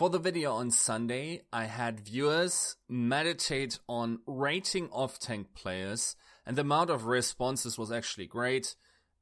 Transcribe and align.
For 0.00 0.08
the 0.08 0.18
video 0.18 0.54
on 0.54 0.70
Sunday, 0.70 1.42
I 1.52 1.64
had 1.66 2.00
viewers 2.00 2.76
meditate 2.88 3.78
on 3.86 4.20
rating 4.26 4.88
off 4.92 5.18
tank 5.18 5.48
players, 5.54 6.16
and 6.46 6.56
the 6.56 6.62
amount 6.62 6.88
of 6.88 7.04
responses 7.04 7.76
was 7.76 7.92
actually 7.92 8.24
great. 8.24 8.76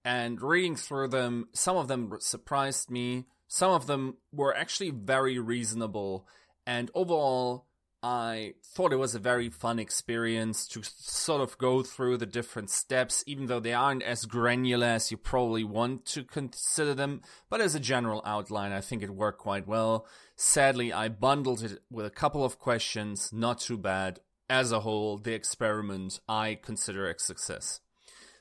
And 0.05 0.41
reading 0.41 0.77
through 0.77 1.09
them, 1.09 1.49
some 1.53 1.77
of 1.77 1.89
them 1.89 2.17
surprised 2.21 2.93
me, 2.93 3.27
some 3.49 3.73
of 3.73 3.89
them 3.89 4.19
were 4.33 4.57
actually 4.57 4.91
very 4.91 5.41
reasonable, 5.41 6.29
and 6.65 6.93
overall, 6.95 7.67
I 8.03 8.55
thought 8.63 8.93
it 8.93 8.97
was 8.97 9.17
a 9.17 9.21
very 9.21 9.51
fun 9.51 9.81
experience 9.81 10.69
to 10.69 10.83
sort 10.85 11.41
of 11.41 11.59
go 11.59 11.83
through 11.83 12.19
the 12.19 12.27
different 12.27 12.71
steps, 12.71 13.25
even 13.27 13.47
though 13.47 13.59
they 13.59 13.73
aren't 13.73 14.05
as 14.05 14.25
granular 14.25 14.87
as 14.87 15.11
you 15.11 15.17
probably 15.17 15.65
want 15.65 16.07
to 16.07 16.23
consider 16.23 16.95
them. 16.95 17.23
But 17.51 17.61
as 17.61 17.75
a 17.75 17.81
general 17.81 18.23
outline, 18.25 18.71
I 18.71 18.81
think 18.81 19.03
it 19.03 19.11
worked 19.11 19.41
quite 19.41 19.67
well. 19.67 20.07
Sadly, 20.37 20.93
I 20.93 21.09
bundled 21.09 21.63
it 21.63 21.81
with 21.91 22.07
a 22.07 22.11
couple 22.11 22.45
of 22.45 22.61
questions, 22.61 23.33
not 23.33 23.59
too 23.59 23.77
bad. 23.77 24.21
As 24.49 24.71
a 24.71 24.81
whole, 24.81 25.19
the 25.19 25.35
experiment 25.35 26.21
I 26.29 26.55
consider 26.55 27.11
a 27.11 27.19
success. 27.19 27.81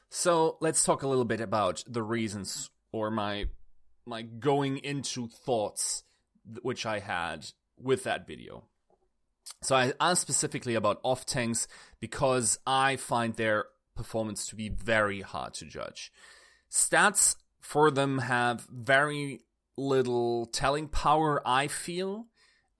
So 0.10 0.58
let's 0.62 0.84
talk 0.84 1.02
a 1.02 1.08
little 1.08 1.26
bit 1.26 1.42
about 1.42 1.84
the 1.88 2.04
reasons 2.04 2.70
or 2.92 3.12
my 3.12 3.46
my 4.06 4.22
going 4.22 4.78
into 4.78 5.28
thoughts 5.28 6.04
which 6.62 6.86
I 6.86 7.00
had 7.00 7.48
with 7.78 8.04
that 8.04 8.26
video. 8.26 8.64
So 9.62 9.76
I 9.76 9.94
asked 10.00 10.22
specifically 10.22 10.76
about 10.76 11.00
off 11.04 11.26
tanks 11.26 11.68
because 12.00 12.60
I 12.66 12.96
find 12.96 13.36
their 13.36 13.66
performance 13.96 14.48
to 14.48 14.56
be 14.56 14.70
very 14.70 15.22
hard 15.22 15.54
to 15.56 15.66
judge. 15.66 16.12
Stats 16.72 17.36
for 17.60 17.92
them 17.92 18.20
have 18.20 18.68
very 18.72 19.42
little 19.78 20.46
telling 20.48 20.88
power, 20.88 21.42
I 21.46 21.68
feel, 21.68 22.28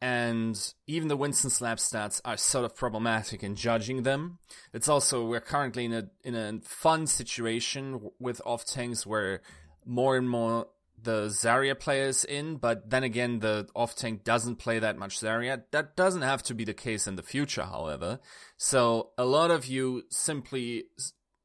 and 0.02 0.74
even 0.86 1.08
the 1.08 1.18
Winston's 1.18 1.62
Lab 1.62 1.78
stats 1.78 2.22
are 2.24 2.38
sort 2.38 2.66
of 2.66 2.76
problematic 2.76 3.44
in 3.44 3.56
judging 3.56 4.04
them. 4.04 4.38
It's 4.74 4.88
also 4.88 5.26
we're 5.26 5.42
currently 5.42 5.86
in 5.86 5.94
a 5.94 6.10
in 6.24 6.36
a 6.36 6.60
fun 6.64 7.08
situation 7.08 8.12
with 8.20 8.42
off 8.46 8.66
tanks 8.66 9.06
where 9.06 9.42
more 9.86 10.18
and 10.18 10.30
more 10.30 10.68
the 11.02 11.28
Zarya 11.28 11.80
players 11.80 12.24
in, 12.24 12.58
but 12.58 12.90
then 12.90 13.04
again, 13.04 13.40
the 13.40 13.68
off 13.76 13.96
tank 13.96 14.24
doesn't 14.24 14.58
play 14.58 14.80
that 14.80 14.98
much 14.98 15.20
Zarya. 15.20 15.64
That 15.72 15.96
doesn't 15.96 16.24
have 16.24 16.44
to 16.44 16.54
be 16.54 16.66
the 16.66 16.74
case 16.74 17.08
in 17.08 17.16
the 17.16 17.24
future, 17.24 17.64
however. 17.64 18.20
So 18.58 19.12
a 19.18 19.26
lot 19.26 19.52
of 19.52 19.66
you 19.66 20.04
simply 20.10 20.86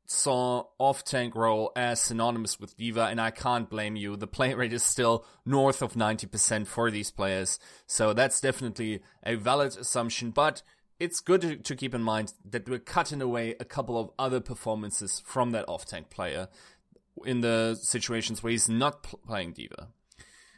saw 0.06 0.64
off 0.78 1.04
tank 1.04 1.34
role 1.34 1.72
as 1.74 2.00
synonymous 2.00 2.60
with 2.60 2.76
D.Va, 2.76 3.06
and 3.06 3.20
I 3.20 3.30
can't 3.30 3.68
blame 3.68 3.96
you. 3.96 4.16
The 4.16 4.26
play 4.26 4.54
rate 4.54 4.72
is 4.72 4.82
still 4.82 5.24
north 5.44 5.82
of 5.82 5.94
90% 5.94 6.66
for 6.66 6.90
these 6.90 7.10
players, 7.10 7.58
so 7.86 8.12
that's 8.12 8.40
definitely 8.40 9.02
a 9.22 9.36
valid 9.36 9.76
assumption, 9.76 10.30
but 10.30 10.62
it's 11.00 11.20
good 11.20 11.64
to, 11.64 11.74
keep 11.74 11.94
in 11.94 12.02
mind 12.02 12.32
that 12.44 12.68
we're 12.68 12.78
cutting 12.78 13.20
away 13.20 13.56
a 13.58 13.64
couple 13.64 13.98
of 13.98 14.10
other 14.18 14.38
performances 14.38 15.20
from 15.24 15.50
that 15.50 15.68
off 15.68 15.84
tank 15.84 16.10
player 16.10 16.48
in 17.24 17.40
the 17.40 17.78
situations 17.80 18.42
where 18.42 18.50
he's 18.50 18.68
not 18.68 19.02
pl- 19.02 19.20
playing 19.26 19.52
D.Va. 19.52 19.88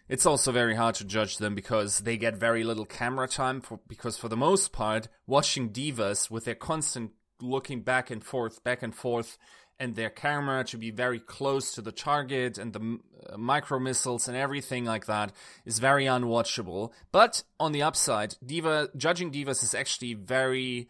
It's 0.08 0.26
also 0.26 0.52
very 0.52 0.74
hard 0.74 0.96
to 0.96 1.04
judge 1.04 1.38
them 1.38 1.54
because 1.54 2.00
they 2.00 2.16
get 2.16 2.36
very 2.36 2.62
little 2.62 2.84
camera 2.84 3.26
time 3.26 3.60
for, 3.60 3.80
because 3.88 4.18
for 4.18 4.28
the 4.28 4.36
most 4.36 4.72
part, 4.72 5.08
watching 5.26 5.68
D.Vas 5.70 6.30
with 6.30 6.44
their 6.44 6.54
constant 6.54 7.12
looking 7.40 7.80
back 7.80 8.10
and 8.10 8.22
forth, 8.22 8.62
back 8.62 8.82
and 8.82 8.94
forth, 8.94 9.38
and 9.78 9.96
their 9.96 10.10
camera 10.10 10.62
to 10.64 10.76
be 10.76 10.90
very 10.90 11.18
close 11.18 11.72
to 11.72 11.82
the 11.82 11.92
target 11.92 12.58
and 12.58 12.72
the 12.72 12.98
uh, 13.28 13.36
micro 13.36 13.78
missiles 13.78 14.28
and 14.28 14.36
everything 14.36 14.84
like 14.84 15.06
that 15.06 15.32
is 15.64 15.78
very 15.78 16.04
unwatchable. 16.04 16.92
But 17.10 17.42
on 17.58 17.72
the 17.72 17.82
upside, 17.82 18.36
D.Va 18.44 18.90
judging 18.96 19.30
D.Vas 19.30 19.62
is 19.62 19.74
actually 19.74 20.14
very 20.14 20.88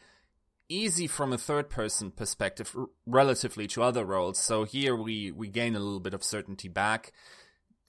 easy 0.69 1.07
from 1.07 1.33
a 1.33 1.39
third 1.39 1.69
person 1.71 2.11
perspective 2.11 2.73
r- 2.77 2.87
relatively 3.07 3.67
to 3.69 3.83
other 3.83 4.05
roles. 4.05 4.39
So 4.39 4.65
here 4.65 4.97
we, 4.97 5.31
we 5.31 5.49
gain 5.49 5.75
a 5.75 5.81
little 5.81 6.01
bit 6.01 6.15
of 6.15 6.25
certainty 6.25 6.69
back. 6.69 7.13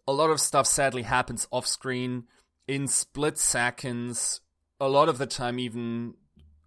A 0.08 0.14
lot 0.14 0.30
of 0.30 0.40
stuff 0.40 0.68
sadly 0.68 1.04
happens 1.04 1.48
off 1.52 1.66
screen 1.66 2.26
in 2.68 2.88
split 2.88 3.38
seconds. 3.38 4.42
A 4.80 4.90
lot 4.90 5.10
of 5.10 5.18
the 5.18 5.26
time, 5.26 5.58
even 5.60 6.16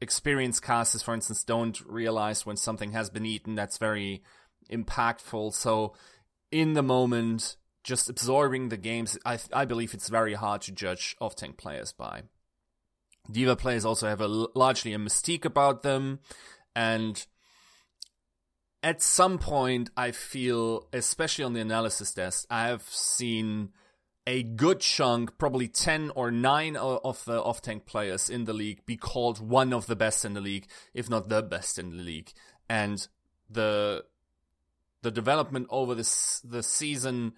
experienced 0.01 0.63
casters, 0.63 1.03
for 1.03 1.15
instance, 1.15 1.45
don't 1.45 1.81
realize 1.83 2.47
when 2.47 2.57
something 2.57 2.93
has 2.93 3.11
been 3.11 3.27
eaten. 3.27 3.55
That's 3.55 3.79
very 3.79 4.23
impactful. 4.71 5.55
So 5.55 5.95
in 6.51 6.73
the 6.73 6.83
moment, 6.83 7.57
just 7.85 8.09
absorbing 8.09 8.69
the 8.69 8.77
games, 8.77 9.19
I, 9.25 9.39
I 9.53 9.65
believe 9.65 9.95
it's 9.95 10.09
very 10.09 10.35
hard 10.35 10.63
to 10.63 10.73
judge 10.73 11.17
off 11.21 11.37
tank 11.37 11.59
players 11.59 11.93
by. 11.93 12.23
D.Va 13.31 13.57
players 13.57 13.85
also 13.85 14.09
have 14.09 14.21
a 14.21 14.29
largely 14.29 14.93
a 14.95 14.99
mystique 14.99 15.45
about 15.45 15.83
them, 15.83 16.21
and 16.75 17.27
at 18.83 19.03
some 19.03 19.39
point, 19.39 19.91
I 19.97 20.13
feel, 20.13 20.89
especially 20.93 21.45
on 21.45 21.53
the 21.53 21.61
analysis 21.61 22.13
desk, 22.15 22.47
I 22.51 22.69
have 22.69 22.83
seen 22.83 23.71
a 24.27 24.43
good 24.43 24.81
chunk, 24.81 25.39
probably 25.39 25.69
10 25.69 26.13
or 26.15 26.31
9 26.31 26.77
of 26.77 27.25
the 27.25 27.43
off 27.43 27.63
tank 27.63 27.87
players 27.87 28.29
in 28.29 28.45
the 28.45 28.53
league 28.53 28.85
be 28.85 28.97
called 28.97 29.41
one 29.41 29.73
of 29.73 29.87
the 29.87 29.97
best 29.97 30.25
in 30.25 30.35
the 30.35 30.41
league, 30.41 30.67
if 30.93 31.09
not 31.09 31.29
the 31.29 31.43
best 31.43 31.79
in 31.79 31.97
the 31.97 32.03
league. 32.03 32.33
And 32.69 33.09
the 33.49 34.05
the 35.01 35.11
development 35.11 35.67
over 35.71 35.95
this 35.95 36.41
the 36.41 36.63
season 36.63 37.33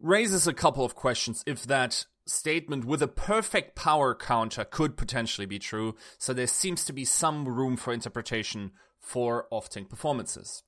raises 0.00 0.46
a 0.46 0.52
couple 0.52 0.84
of 0.84 0.94
questions 0.94 1.44
if 1.46 1.64
that 1.64 2.06
statement 2.26 2.84
with 2.84 3.02
a 3.02 3.08
perfect 3.08 3.74
power 3.74 4.14
counter 4.14 4.64
could 4.64 4.96
potentially 4.96 5.46
be 5.46 5.58
true, 5.58 5.94
so 6.18 6.32
there 6.32 6.46
seems 6.46 6.84
to 6.84 6.92
be 6.92 7.04
some 7.04 7.46
room 7.46 7.76
for 7.76 7.92
interpretation 7.92 8.72
for 8.98 9.46
off-tank 9.50 9.88
performances. 9.88 10.62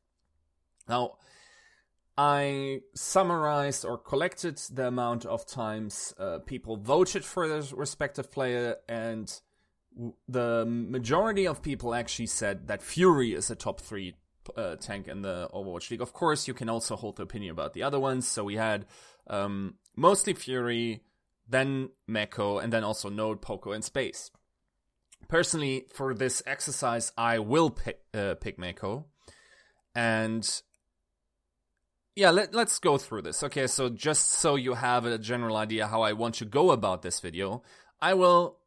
Now, 0.88 1.14
I 2.18 2.80
summarized 2.94 3.84
or 3.84 3.98
collected 3.98 4.58
the 4.72 4.86
amount 4.88 5.24
of 5.24 5.46
times 5.46 6.14
uh, 6.18 6.38
people 6.38 6.76
voted 6.76 7.24
for 7.24 7.48
their 7.48 7.62
respective 7.74 8.30
player, 8.30 8.76
and 8.88 9.40
the 10.28 10.64
majority 10.66 11.46
of 11.46 11.62
people 11.62 11.94
actually 11.94 12.26
said 12.26 12.68
that 12.68 12.82
Fury 12.82 13.32
is 13.32 13.50
a 13.50 13.54
top 13.54 13.80
three 13.80 14.14
uh, 14.56 14.76
tank 14.76 15.08
in 15.08 15.22
the 15.22 15.48
Overwatch 15.52 15.90
League. 15.90 16.02
Of 16.02 16.12
course, 16.12 16.46
you 16.46 16.54
can 16.54 16.68
also 16.68 16.96
hold 16.96 17.16
the 17.16 17.22
opinion 17.22 17.50
about 17.50 17.72
the 17.72 17.82
other 17.82 17.98
ones. 17.98 18.28
So 18.28 18.44
we 18.44 18.56
had 18.56 18.86
um, 19.26 19.74
mostly 19.96 20.34
Fury, 20.34 21.02
then 21.48 21.90
Meko, 22.08 22.62
and 22.62 22.72
then 22.72 22.84
also 22.84 23.08
Node, 23.08 23.40
Poko, 23.40 23.74
and 23.74 23.84
Space. 23.84 24.30
Personally, 25.28 25.86
for 25.92 26.14
this 26.14 26.42
exercise, 26.46 27.12
I 27.16 27.38
will 27.38 27.70
pick, 27.70 28.00
uh, 28.14 28.34
pick 28.34 28.58
Meko. 28.58 29.04
And 29.94 30.48
yeah, 32.14 32.30
let, 32.30 32.54
let's 32.54 32.78
go 32.78 32.96
through 32.96 33.22
this. 33.22 33.42
Okay, 33.42 33.66
so 33.66 33.88
just 33.88 34.30
so 34.30 34.56
you 34.56 34.74
have 34.74 35.04
a 35.04 35.18
general 35.18 35.56
idea 35.56 35.86
how 35.86 36.02
I 36.02 36.12
want 36.12 36.36
to 36.36 36.44
go 36.44 36.70
about 36.70 37.02
this 37.02 37.20
video, 37.20 37.62
I 38.00 38.14
will 38.14 38.58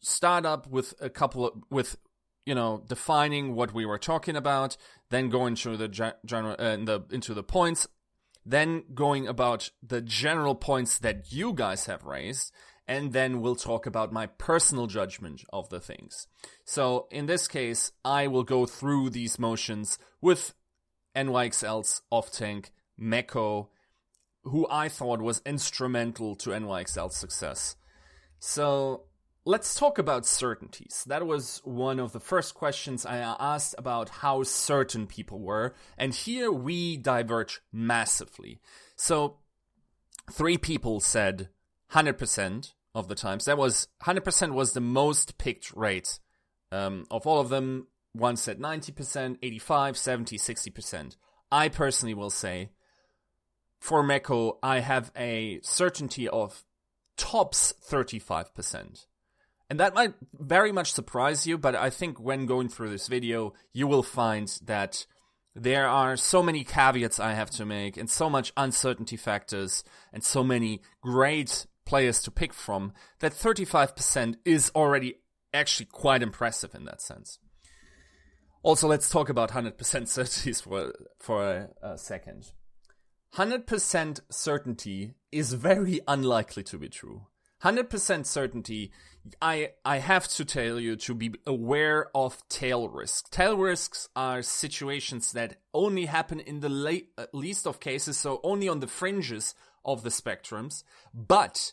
start 0.00 0.46
up 0.46 0.66
with 0.66 0.94
a 1.00 1.10
couple 1.10 1.46
of, 1.46 1.52
with, 1.70 1.96
you 2.44 2.54
know, 2.54 2.82
defining 2.88 3.54
what 3.54 3.72
we 3.72 3.86
were 3.86 3.98
talking 3.98 4.36
about, 4.36 4.76
then 5.10 5.28
go 5.28 5.46
into 5.46 5.76
the 5.76 5.88
general, 6.24 6.56
uh, 6.58 6.76
the, 6.76 7.04
into 7.10 7.34
the 7.34 7.42
points, 7.42 7.86
then 8.44 8.84
going 8.94 9.26
about 9.26 9.70
the 9.82 10.00
general 10.00 10.54
points 10.54 10.98
that 10.98 11.32
you 11.32 11.52
guys 11.52 11.86
have 11.86 12.04
raised, 12.04 12.52
and 12.88 13.12
then 13.12 13.40
we'll 13.40 13.56
talk 13.56 13.86
about 13.86 14.12
my 14.12 14.26
personal 14.26 14.86
judgment 14.86 15.44
of 15.52 15.68
the 15.68 15.80
things. 15.80 16.26
So 16.64 17.06
in 17.10 17.26
this 17.26 17.46
case, 17.46 17.92
I 18.04 18.26
will 18.26 18.42
go 18.42 18.66
through 18.66 19.10
these 19.10 19.38
motions 19.38 19.98
with 20.20 20.54
NYXL's 21.14 22.02
off 22.10 22.32
tank, 22.32 22.72
Meko, 23.00 23.68
who 24.42 24.66
I 24.70 24.88
thought 24.88 25.20
was 25.20 25.42
instrumental 25.44 26.34
to 26.36 26.50
NYXL's 26.50 27.16
success. 27.16 27.76
So 28.38 29.04
Let's 29.46 29.74
talk 29.74 29.98
about 29.98 30.26
certainties. 30.26 31.02
That 31.06 31.26
was 31.26 31.62
one 31.64 31.98
of 31.98 32.12
the 32.12 32.20
first 32.20 32.54
questions 32.54 33.06
I 33.06 33.16
asked 33.16 33.74
about 33.78 34.10
how 34.10 34.42
certain 34.42 35.06
people 35.06 35.40
were, 35.40 35.74
and 35.96 36.14
here 36.14 36.52
we 36.52 36.98
diverge 36.98 37.60
massively. 37.72 38.60
So, 38.96 39.38
three 40.30 40.58
people 40.58 41.00
said 41.00 41.48
100% 41.92 42.72
of 42.94 43.08
the 43.08 43.14
times. 43.14 43.46
That 43.46 43.56
was 43.56 43.88
100% 44.02 44.52
was 44.52 44.72
the 44.72 44.80
most 44.80 45.38
picked 45.38 45.74
rate 45.74 46.18
um, 46.70 47.06
of 47.10 47.26
all 47.26 47.40
of 47.40 47.48
them. 47.48 47.86
One 48.12 48.36
said 48.36 48.58
90%, 48.58 49.38
85, 49.42 49.96
70, 49.96 50.36
60%. 50.36 51.16
I 51.50 51.68
personally 51.68 52.14
will 52.14 52.30
say, 52.30 52.70
for 53.78 54.02
Meko, 54.02 54.58
I 54.62 54.80
have 54.80 55.10
a 55.16 55.60
certainty 55.62 56.28
of 56.28 56.64
tops 57.16 57.72
35%. 57.88 59.06
And 59.70 59.78
that 59.78 59.94
might 59.94 60.14
very 60.34 60.72
much 60.72 60.92
surprise 60.92 61.46
you, 61.46 61.56
but 61.56 61.76
I 61.76 61.90
think 61.90 62.18
when 62.18 62.44
going 62.44 62.68
through 62.68 62.90
this 62.90 63.06
video, 63.06 63.54
you 63.72 63.86
will 63.86 64.02
find 64.02 64.48
that 64.64 65.06
there 65.54 65.88
are 65.88 66.16
so 66.16 66.42
many 66.42 66.64
caveats 66.64 67.20
I 67.20 67.34
have 67.34 67.50
to 67.52 67.64
make 67.64 67.96
and 67.96 68.10
so 68.10 68.28
much 68.28 68.52
uncertainty 68.56 69.16
factors 69.16 69.84
and 70.12 70.24
so 70.24 70.42
many 70.42 70.80
great 71.00 71.66
players 71.84 72.20
to 72.22 72.32
pick 72.32 72.52
from, 72.52 72.92
that 73.20 73.32
35% 73.32 74.36
is 74.44 74.72
already 74.74 75.16
actually 75.54 75.86
quite 75.86 76.22
impressive 76.22 76.74
in 76.74 76.84
that 76.84 77.00
sense. 77.00 77.38
Also, 78.62 78.88
let's 78.88 79.08
talk 79.08 79.28
about 79.28 79.52
100% 79.52 80.08
certainties 80.08 80.60
for, 80.62 80.92
for 81.18 81.68
a, 81.82 81.92
a 81.92 81.98
second. 81.98 82.52
100% 83.34 84.20
certainty 84.30 85.14
is 85.30 85.52
very 85.52 86.00
unlikely 86.08 86.64
to 86.64 86.78
be 86.78 86.88
true. 86.88 87.26
100% 87.62 88.26
certainty, 88.26 88.90
I, 89.42 89.70
I 89.84 89.98
have 89.98 90.28
to 90.28 90.44
tell 90.44 90.80
you 90.80 90.96
to 90.96 91.14
be 91.14 91.34
aware 91.46 92.08
of 92.14 92.42
tail 92.48 92.88
risks. 92.88 93.28
Tail 93.30 93.56
risks 93.56 94.08
are 94.16 94.42
situations 94.42 95.32
that 95.32 95.56
only 95.74 96.06
happen 96.06 96.40
in 96.40 96.60
the 96.60 96.68
late, 96.68 97.10
uh, 97.18 97.26
least 97.32 97.66
of 97.66 97.80
cases, 97.80 98.16
so 98.16 98.40
only 98.42 98.68
on 98.68 98.80
the 98.80 98.86
fringes 98.86 99.54
of 99.84 100.02
the 100.02 100.10
spectrums, 100.10 100.84
but 101.14 101.72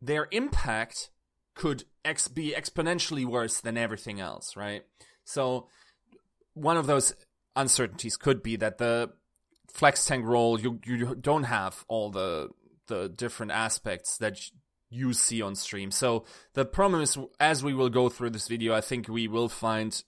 their 0.00 0.28
impact 0.30 1.10
could 1.54 1.84
ex- 2.04 2.28
be 2.28 2.54
exponentially 2.56 3.24
worse 3.24 3.60
than 3.60 3.76
everything 3.76 4.20
else, 4.20 4.56
right? 4.56 4.84
So 5.24 5.68
one 6.54 6.76
of 6.76 6.86
those 6.86 7.12
uncertainties 7.56 8.16
could 8.16 8.42
be 8.42 8.56
that 8.56 8.78
the 8.78 9.12
flex 9.68 10.04
tank 10.04 10.24
role 10.26 10.60
you 10.60 10.78
you 10.84 11.14
don't 11.14 11.44
have 11.44 11.84
all 11.88 12.10
the 12.10 12.50
the 12.88 13.08
different 13.08 13.52
aspects 13.52 14.18
that 14.18 14.38
you 14.92 15.12
see 15.12 15.42
on 15.42 15.54
stream. 15.54 15.90
So 15.90 16.24
the 16.54 16.64
problem 16.64 17.02
is, 17.02 17.18
as 17.40 17.64
we 17.64 17.74
will 17.74 17.88
go 17.88 18.08
through 18.08 18.30
this 18.30 18.48
video, 18.48 18.74
I 18.74 18.80
think 18.80 19.08
we 19.08 19.26
will 19.26 19.48
find 19.48 20.02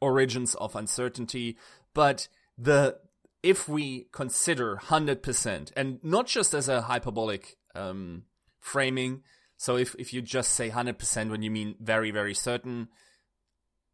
origins 0.00 0.54
of 0.54 0.74
uncertainty, 0.74 1.56
but 1.94 2.28
the 2.56 2.98
if 3.42 3.68
we 3.68 4.06
consider 4.12 4.76
100% 4.76 5.72
and 5.74 5.98
not 6.02 6.26
just 6.26 6.52
as 6.52 6.68
a 6.68 6.82
hyperbolic 6.82 7.56
um, 7.74 8.24
framing 8.60 9.22
so 9.60 9.76
if, 9.76 9.94
if 9.98 10.14
you 10.14 10.22
just 10.22 10.52
say 10.52 10.70
100% 10.70 11.28
when 11.30 11.42
you 11.42 11.50
mean 11.50 11.74
very, 11.78 12.10
very 12.10 12.32
certain, 12.32 12.88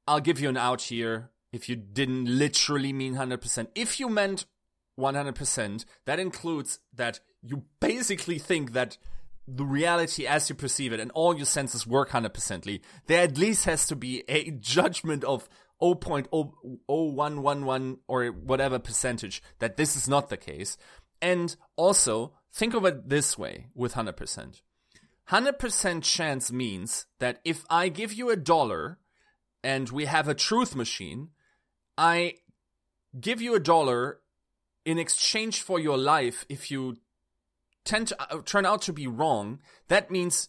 I'll 0.07 0.21
give 0.21 0.39
you 0.39 0.49
an 0.49 0.57
out 0.57 0.83
here 0.83 1.31
if 1.53 1.69
you 1.69 1.75
didn't 1.75 2.27
literally 2.27 2.93
mean 2.93 3.17
100%. 3.17 3.67
If 3.75 3.99
you 3.99 4.09
meant 4.09 4.45
100%, 4.97 5.85
that 6.05 6.21
includes 6.21 6.79
that 6.95 7.19
you 7.43 7.65
basically 7.81 8.39
think 8.39 8.75
that 8.75 8.97
the 9.49 9.65
reality 9.65 10.27
as 10.27 10.49
you 10.49 10.55
perceive 10.55 10.93
it 10.93 11.01
and 11.01 11.11
all 11.13 11.37
your 11.37 11.47
senses 11.47 11.87
work 11.87 12.11
100%ly, 12.11 12.81
there 13.07 13.23
at 13.23 13.39
least 13.39 13.65
has 13.65 13.87
to 13.87 13.97
be 13.97 14.23
a 14.29 14.51
judgment 14.61 15.25
of 15.25 15.49
0.0111 15.81 17.99
or 18.09 18.27
whatever 18.27 18.79
percentage 18.79 19.43
that 19.59 19.77
this 19.77 19.97
is 19.97 20.09
not 20.09 20.29
the 20.29 20.37
case. 20.37 20.77
And 21.21 21.57
also, 21.77 22.33
think 22.53 22.75
of 22.75 22.85
it 22.85 23.09
this 23.09 23.39
way 23.39 23.69
with 23.75 23.95
100%. 23.95 24.61
100% 25.31 26.03
chance 26.03 26.53
means 26.53 27.07
that 27.19 27.41
if 27.45 27.65
I 27.69 27.89
give 27.89 28.13
you 28.13 28.31
a 28.31 28.37
dollar 28.37 28.99
and 29.63 29.91
we 29.91 30.05
have 30.05 30.29
a 30.29 30.35
truth 30.35 30.77
machine, 30.77 31.31
I 31.99 32.35
give 33.19 33.43
you 33.43 33.55
a 33.55 33.61
dollar 33.61 34.21
in 34.85 34.99
exchange 34.99 35.63
for 35.63 35.81
your 35.81 35.99
life. 35.99 36.45
If 36.49 36.71
you 36.71 36.99
tend 37.87 38.09
to 38.09 38.17
uh, 38.33 38.43
turn 38.45 38.67
out 38.67 38.83
to 38.83 38.93
be 38.93 39.07
wrong, 39.07 39.61
that 39.89 40.11
means 40.11 40.49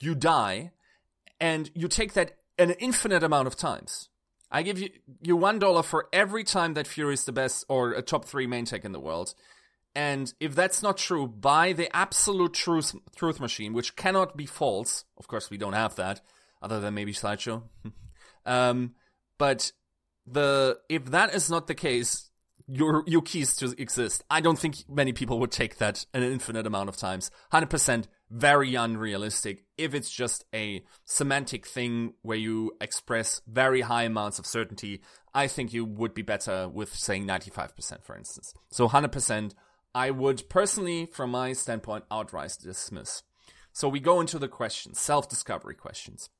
you 0.00 0.14
die 0.14 0.70
and 1.40 1.70
you 1.74 1.88
take 1.88 2.12
that 2.12 2.36
an 2.58 2.70
infinite 2.72 3.22
amount 3.22 3.46
of 3.46 3.56
times. 3.56 4.08
I 4.50 4.62
give 4.62 4.78
you, 4.78 4.90
you 5.20 5.36
one 5.36 5.58
dollar 5.58 5.82
for 5.82 6.08
every 6.12 6.44
time 6.44 6.74
that 6.74 6.86
Fury 6.86 7.14
is 7.14 7.24
the 7.24 7.32
best 7.32 7.64
or 7.68 7.92
a 7.92 8.02
top 8.02 8.24
three 8.24 8.46
main 8.46 8.64
tech 8.66 8.84
in 8.84 8.92
the 8.92 9.00
world. 9.00 9.34
And 9.96 10.32
if 10.40 10.54
that's 10.54 10.82
not 10.82 10.96
true, 10.96 11.26
buy 11.26 11.72
the 11.72 11.94
absolute 11.94 12.52
truth 12.52 12.94
truth 13.16 13.40
machine, 13.40 13.72
which 13.72 13.96
cannot 13.96 14.36
be 14.36 14.46
false. 14.46 15.04
Of 15.16 15.28
course, 15.28 15.50
we 15.50 15.56
don't 15.56 15.72
have 15.72 15.96
that, 15.96 16.20
other 16.62 16.80
than 16.80 16.94
maybe 16.94 17.12
Sideshow. 17.12 17.64
um, 18.46 18.94
but 19.38 19.72
the 20.26 20.78
if 20.88 21.06
that 21.06 21.34
is 21.34 21.50
not 21.50 21.66
the 21.66 21.74
case, 21.74 22.30
your 22.66 23.04
your 23.06 23.22
keys 23.22 23.56
to 23.56 23.74
exist. 23.80 24.24
I 24.30 24.40
don't 24.40 24.58
think 24.58 24.76
many 24.88 25.12
people 25.12 25.38
would 25.40 25.50
take 25.50 25.78
that 25.78 26.06
an 26.14 26.22
infinite 26.22 26.66
amount 26.66 26.88
of 26.88 26.96
times. 26.96 27.30
Hundred 27.50 27.70
percent, 27.70 28.08
very 28.30 28.74
unrealistic. 28.74 29.64
If 29.76 29.94
it's 29.94 30.10
just 30.10 30.44
a 30.54 30.84
semantic 31.04 31.66
thing 31.66 32.14
where 32.22 32.38
you 32.38 32.72
express 32.80 33.42
very 33.46 33.82
high 33.82 34.04
amounts 34.04 34.38
of 34.38 34.46
certainty, 34.46 35.02
I 35.34 35.46
think 35.46 35.72
you 35.72 35.84
would 35.84 36.14
be 36.14 36.22
better 36.22 36.68
with 36.68 36.94
saying 36.94 37.26
ninety 37.26 37.50
five 37.50 37.76
percent, 37.76 38.04
for 38.04 38.16
instance. 38.16 38.54
So 38.70 38.88
hundred 38.88 39.12
percent 39.12 39.54
I 39.94 40.10
would 40.10 40.48
personally, 40.48 41.06
from 41.06 41.30
my 41.30 41.52
standpoint, 41.52 42.04
outright 42.10 42.56
dismiss. 42.60 43.22
So 43.72 43.88
we 43.88 44.00
go 44.00 44.20
into 44.20 44.38
the 44.38 44.48
questions, 44.48 45.00
self-discovery 45.00 45.74
questions. 45.74 46.30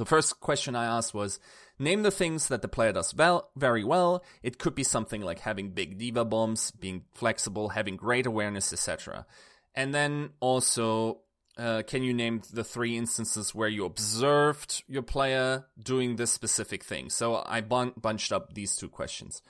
The 0.00 0.06
first 0.06 0.40
question 0.40 0.74
I 0.74 0.86
asked 0.86 1.12
was, 1.12 1.38
name 1.78 2.04
the 2.04 2.10
things 2.10 2.48
that 2.48 2.62
the 2.62 2.68
player 2.68 2.90
does 2.90 3.14
well, 3.14 3.50
very 3.54 3.84
well. 3.84 4.24
It 4.42 4.58
could 4.58 4.74
be 4.74 4.82
something 4.82 5.20
like 5.20 5.40
having 5.40 5.72
big 5.72 5.98
D.Va 5.98 6.24
bombs, 6.24 6.70
being 6.70 7.04
flexible, 7.12 7.68
having 7.68 7.96
great 7.96 8.24
awareness, 8.24 8.72
etc. 8.72 9.26
And 9.74 9.92
then 9.92 10.30
also, 10.40 11.18
uh, 11.58 11.82
can 11.86 12.02
you 12.02 12.14
name 12.14 12.40
the 12.50 12.64
three 12.64 12.96
instances 12.96 13.54
where 13.54 13.68
you 13.68 13.84
observed 13.84 14.84
your 14.88 15.02
player 15.02 15.66
doing 15.78 16.16
this 16.16 16.32
specific 16.32 16.82
thing? 16.82 17.10
So 17.10 17.44
I 17.44 17.60
bun- 17.60 17.92
bunched 17.94 18.32
up 18.32 18.54
these 18.54 18.76
two 18.76 18.88
questions. 18.88 19.42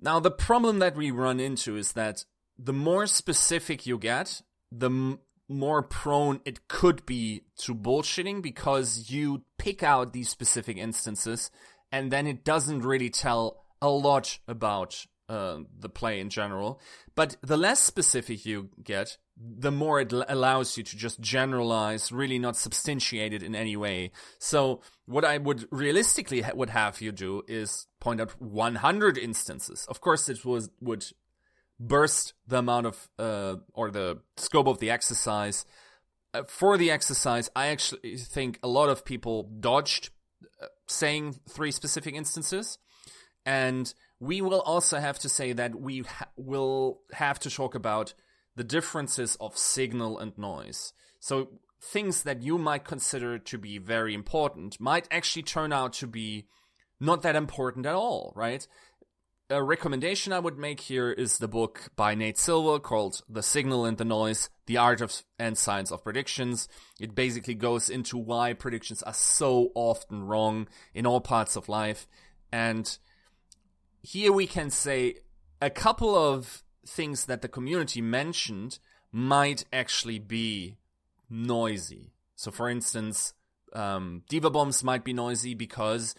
Now, 0.00 0.18
the 0.18 0.32
problem 0.32 0.80
that 0.80 0.96
we 0.96 1.12
run 1.12 1.38
into 1.38 1.76
is 1.76 1.92
that 1.92 2.24
the 2.58 2.72
more 2.72 3.06
specific 3.06 3.86
you 3.86 3.96
get, 3.96 4.42
the 4.72 5.18
more 5.48 5.82
prone 5.82 6.40
it 6.44 6.68
could 6.68 7.04
be 7.06 7.42
to 7.56 7.74
bullshitting 7.74 8.42
because 8.42 9.10
you 9.10 9.42
pick 9.56 9.82
out 9.82 10.12
these 10.12 10.28
specific 10.28 10.76
instances 10.76 11.50
and 11.90 12.10
then 12.10 12.26
it 12.26 12.44
doesn't 12.44 12.80
really 12.80 13.10
tell 13.10 13.64
a 13.80 13.88
lot 13.88 14.38
about 14.46 15.06
uh, 15.28 15.58
the 15.78 15.88
play 15.88 16.20
in 16.20 16.30
general. 16.30 16.80
But 17.14 17.36
the 17.42 17.56
less 17.56 17.80
specific 17.80 18.46
you 18.46 18.70
get, 18.82 19.18
the 19.36 19.70
more 19.70 20.00
it 20.00 20.12
l- 20.12 20.24
allows 20.28 20.76
you 20.76 20.84
to 20.84 20.96
just 20.96 21.20
generalize, 21.20 22.10
really 22.10 22.38
not 22.38 22.56
substantiate 22.56 23.32
it 23.32 23.42
in 23.42 23.54
any 23.54 23.76
way. 23.76 24.10
So 24.38 24.80
what 25.06 25.24
I 25.24 25.38
would 25.38 25.68
realistically 25.70 26.40
ha- 26.42 26.52
would 26.54 26.70
have 26.70 27.00
you 27.00 27.12
do 27.12 27.42
is 27.46 27.86
point 28.00 28.20
out 28.20 28.40
100 28.40 29.18
instances. 29.18 29.86
Of 29.88 30.00
course, 30.00 30.28
it 30.28 30.44
was 30.44 30.70
would 30.80 31.04
burst 31.80 32.34
the 32.46 32.58
amount 32.58 32.86
of 32.86 33.08
uh, 33.18 33.56
or 33.74 33.90
the 33.90 34.18
scope 34.36 34.66
of 34.66 34.78
the 34.78 34.90
exercise. 34.90 35.64
Uh, 36.34 36.42
for 36.44 36.76
the 36.76 36.90
exercise, 36.90 37.50
I 37.56 37.68
actually 37.68 38.16
think 38.16 38.58
a 38.62 38.68
lot 38.68 38.88
of 38.88 39.04
people 39.04 39.50
dodged 39.60 40.10
uh, 40.62 40.66
saying 40.86 41.36
three 41.48 41.70
specific 41.70 42.14
instances, 42.14 42.78
and 43.46 43.92
we 44.20 44.40
will 44.40 44.60
also 44.60 44.98
have 44.98 45.18
to 45.20 45.28
say 45.28 45.52
that 45.52 45.80
we 45.80 46.00
ha- 46.00 46.28
will 46.36 47.00
have 47.12 47.38
to 47.40 47.50
talk 47.50 47.74
about 47.74 48.14
the 48.56 48.64
differences 48.64 49.36
of 49.40 49.56
signal 49.56 50.18
and 50.18 50.36
noise. 50.36 50.92
So 51.20 51.60
things 51.80 52.24
that 52.24 52.42
you 52.42 52.58
might 52.58 52.84
consider 52.84 53.38
to 53.38 53.58
be 53.58 53.78
very 53.78 54.14
important 54.14 54.80
might 54.80 55.06
actually 55.10 55.44
turn 55.44 55.72
out 55.72 55.92
to 55.94 56.06
be 56.06 56.46
not 57.00 57.22
that 57.22 57.36
important 57.36 57.86
at 57.86 57.94
all, 57.94 58.32
right? 58.34 58.66
A 59.50 59.62
recommendation 59.62 60.34
I 60.34 60.40
would 60.40 60.58
make 60.58 60.78
here 60.78 61.10
is 61.10 61.38
the 61.38 61.48
book 61.48 61.88
by 61.96 62.14
Nate 62.14 62.36
Silver 62.36 62.78
called 62.78 63.22
The 63.30 63.42
Signal 63.42 63.86
and 63.86 63.96
the 63.96 64.04
Noise, 64.04 64.50
The 64.66 64.76
Art 64.76 65.00
of 65.00 65.22
and 65.38 65.56
Science 65.56 65.90
of 65.90 66.04
Predictions. 66.04 66.68
It 67.00 67.14
basically 67.14 67.54
goes 67.54 67.88
into 67.88 68.18
why 68.18 68.52
predictions 68.52 69.02
are 69.04 69.14
so 69.14 69.70
often 69.74 70.26
wrong 70.26 70.68
in 70.92 71.06
all 71.06 71.22
parts 71.22 71.56
of 71.56 71.66
life. 71.70 72.06
And 72.52 72.98
here 74.02 74.32
we 74.32 74.46
can 74.46 74.68
say 74.68 75.20
a 75.62 75.70
couple 75.70 76.14
of 76.14 76.62
things 76.86 77.24
that 77.24 77.40
the 77.40 77.48
community 77.48 78.02
mentioned 78.02 78.78
might 79.10 79.64
actually 79.72 80.18
be 80.18 80.76
noisy. 81.30 82.12
So, 82.36 82.50
for 82.50 82.68
instance, 82.68 83.32
um, 83.72 84.24
D.Va 84.28 84.50
bombs 84.50 84.84
might 84.84 85.04
be 85.04 85.14
noisy 85.14 85.54
because 85.54 86.14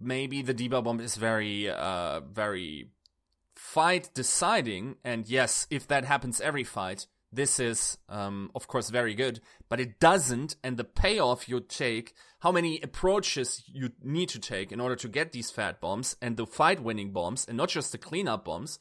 maybe 0.00 0.42
the 0.42 0.54
D.Va 0.54 0.82
bomb 0.82 1.00
is 1.00 1.16
very, 1.16 1.68
uh, 1.68 2.20
very 2.20 2.90
fight 3.54 4.10
deciding. 4.14 4.96
And 5.04 5.28
yes, 5.28 5.66
if 5.70 5.86
that 5.88 6.04
happens 6.04 6.40
every 6.40 6.64
fight, 6.64 7.06
this 7.32 7.60
is, 7.60 7.98
um, 8.08 8.50
of 8.54 8.66
course, 8.66 8.90
very 8.90 9.14
good, 9.14 9.40
but 9.68 9.78
it 9.78 10.00
doesn't. 10.00 10.56
And 10.64 10.76
the 10.76 10.84
payoff 10.84 11.48
you 11.48 11.60
take, 11.60 12.14
how 12.40 12.50
many 12.50 12.80
approaches 12.80 13.62
you 13.66 13.92
need 14.02 14.28
to 14.30 14.40
take 14.40 14.72
in 14.72 14.80
order 14.80 14.96
to 14.96 15.08
get 15.08 15.32
these 15.32 15.50
fat 15.50 15.80
bombs 15.80 16.16
and 16.20 16.36
the 16.36 16.46
fight 16.46 16.82
winning 16.82 17.12
bombs 17.12 17.44
and 17.46 17.56
not 17.56 17.68
just 17.68 17.92
the 17.92 17.98
cleanup 17.98 18.44
bombs, 18.44 18.78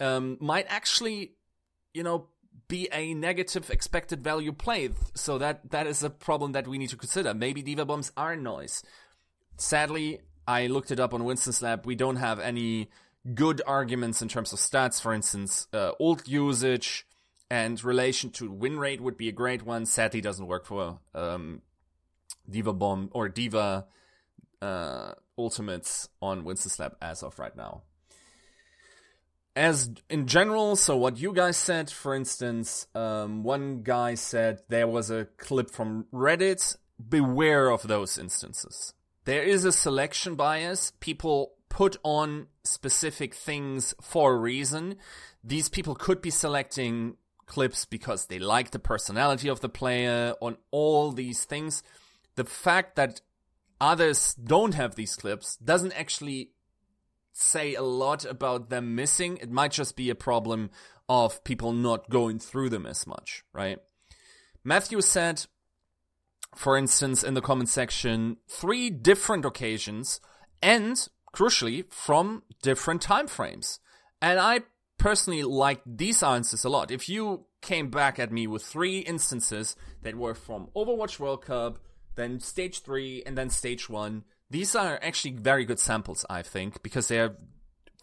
um, 0.00 0.36
might 0.40 0.66
actually, 0.68 1.34
you 1.92 2.02
know, 2.02 2.28
be 2.66 2.88
a 2.92 3.14
negative 3.14 3.70
expected 3.70 4.24
value 4.24 4.52
play. 4.52 4.90
So 5.14 5.38
that 5.38 5.70
that 5.70 5.86
is 5.86 6.02
a 6.02 6.10
problem 6.10 6.52
that 6.52 6.66
we 6.66 6.78
need 6.78 6.90
to 6.90 6.96
consider. 6.96 7.34
Maybe 7.34 7.62
D.Va 7.62 7.84
bombs 7.84 8.10
are 8.16 8.34
noise. 8.34 8.82
Sadly, 9.56 10.20
I 10.46 10.66
looked 10.66 10.90
it 10.90 11.00
up 11.00 11.14
on 11.14 11.24
Winston's 11.24 11.62
lab. 11.62 11.86
We 11.86 11.94
don't 11.94 12.16
have 12.16 12.38
any 12.38 12.90
good 13.34 13.62
arguments 13.66 14.20
in 14.22 14.28
terms 14.28 14.52
of 14.52 14.58
stats. 14.58 15.00
For 15.00 15.12
instance, 15.12 15.66
uh, 15.72 15.92
ult 16.00 16.28
usage, 16.28 17.06
and 17.50 17.82
relation 17.84 18.30
to 18.30 18.50
win 18.50 18.78
rate 18.78 19.00
would 19.00 19.16
be 19.16 19.28
a 19.28 19.32
great 19.32 19.62
one. 19.62 19.86
Sadly, 19.86 20.20
doesn't 20.20 20.46
work 20.46 20.66
for 20.66 20.98
um, 21.14 21.62
D.Va 22.48 22.72
Bomb 22.72 23.10
or 23.12 23.28
D.Va 23.28 23.86
uh, 24.60 25.12
Ultimates 25.38 26.08
on 26.20 26.44
Winston's 26.44 26.78
lab 26.78 26.96
as 27.00 27.22
of 27.22 27.38
right 27.38 27.56
now. 27.56 27.82
As 29.56 29.90
in 30.10 30.26
general, 30.26 30.74
so 30.74 30.96
what 30.96 31.18
you 31.18 31.32
guys 31.32 31.56
said, 31.56 31.90
for 31.90 32.14
instance, 32.14 32.88
um, 32.94 33.44
one 33.44 33.82
guy 33.82 34.14
said 34.14 34.62
there 34.68 34.88
was 34.88 35.10
a 35.10 35.26
clip 35.36 35.70
from 35.70 36.06
Reddit. 36.12 36.76
Beware 37.08 37.70
of 37.70 37.86
those 37.86 38.18
instances. 38.18 38.94
There 39.24 39.42
is 39.42 39.64
a 39.64 39.72
selection 39.72 40.34
bias. 40.34 40.92
People 41.00 41.52
put 41.68 41.96
on 42.02 42.46
specific 42.62 43.34
things 43.34 43.94
for 44.00 44.34
a 44.34 44.38
reason. 44.38 44.96
These 45.42 45.68
people 45.68 45.94
could 45.94 46.20
be 46.20 46.30
selecting 46.30 47.16
clips 47.46 47.84
because 47.84 48.26
they 48.26 48.38
like 48.38 48.70
the 48.70 48.78
personality 48.78 49.48
of 49.48 49.60
the 49.60 49.68
player 49.68 50.34
on 50.40 50.56
all 50.70 51.12
these 51.12 51.44
things. 51.44 51.82
The 52.36 52.44
fact 52.44 52.96
that 52.96 53.20
others 53.80 54.34
don't 54.34 54.74
have 54.74 54.94
these 54.94 55.16
clips 55.16 55.56
doesn't 55.56 55.92
actually 55.92 56.50
say 57.32 57.74
a 57.74 57.82
lot 57.82 58.24
about 58.24 58.70
them 58.70 58.94
missing. 58.94 59.38
It 59.38 59.50
might 59.50 59.72
just 59.72 59.96
be 59.96 60.10
a 60.10 60.14
problem 60.14 60.70
of 61.08 61.44
people 61.44 61.72
not 61.72 62.08
going 62.08 62.38
through 62.38 62.70
them 62.70 62.86
as 62.86 63.06
much, 63.06 63.44
right? 63.52 63.78
Matthew 64.62 65.00
said, 65.00 65.44
for 66.56 66.76
instance, 66.76 67.22
in 67.22 67.34
the 67.34 67.40
comment 67.40 67.68
section, 67.68 68.36
three 68.48 68.90
different 68.90 69.44
occasions 69.44 70.20
and 70.62 71.08
crucially 71.34 71.92
from 71.92 72.42
different 72.62 73.02
time 73.02 73.26
frames. 73.26 73.80
And 74.22 74.38
I 74.38 74.60
personally 74.98 75.42
like 75.42 75.80
these 75.84 76.22
answers 76.22 76.64
a 76.64 76.68
lot. 76.68 76.90
If 76.90 77.08
you 77.08 77.46
came 77.60 77.90
back 77.90 78.18
at 78.18 78.32
me 78.32 78.46
with 78.46 78.62
three 78.62 79.00
instances 79.00 79.76
that 80.02 80.14
were 80.14 80.34
from 80.34 80.68
Overwatch 80.76 81.18
World 81.18 81.44
Cup, 81.44 81.78
then 82.14 82.38
stage 82.38 82.82
three, 82.82 83.22
and 83.26 83.36
then 83.36 83.50
stage 83.50 83.88
one, 83.88 84.24
these 84.50 84.76
are 84.76 85.00
actually 85.02 85.32
very 85.32 85.64
good 85.64 85.80
samples, 85.80 86.24
I 86.30 86.42
think, 86.42 86.82
because 86.82 87.08
they 87.08 87.18
are 87.18 87.36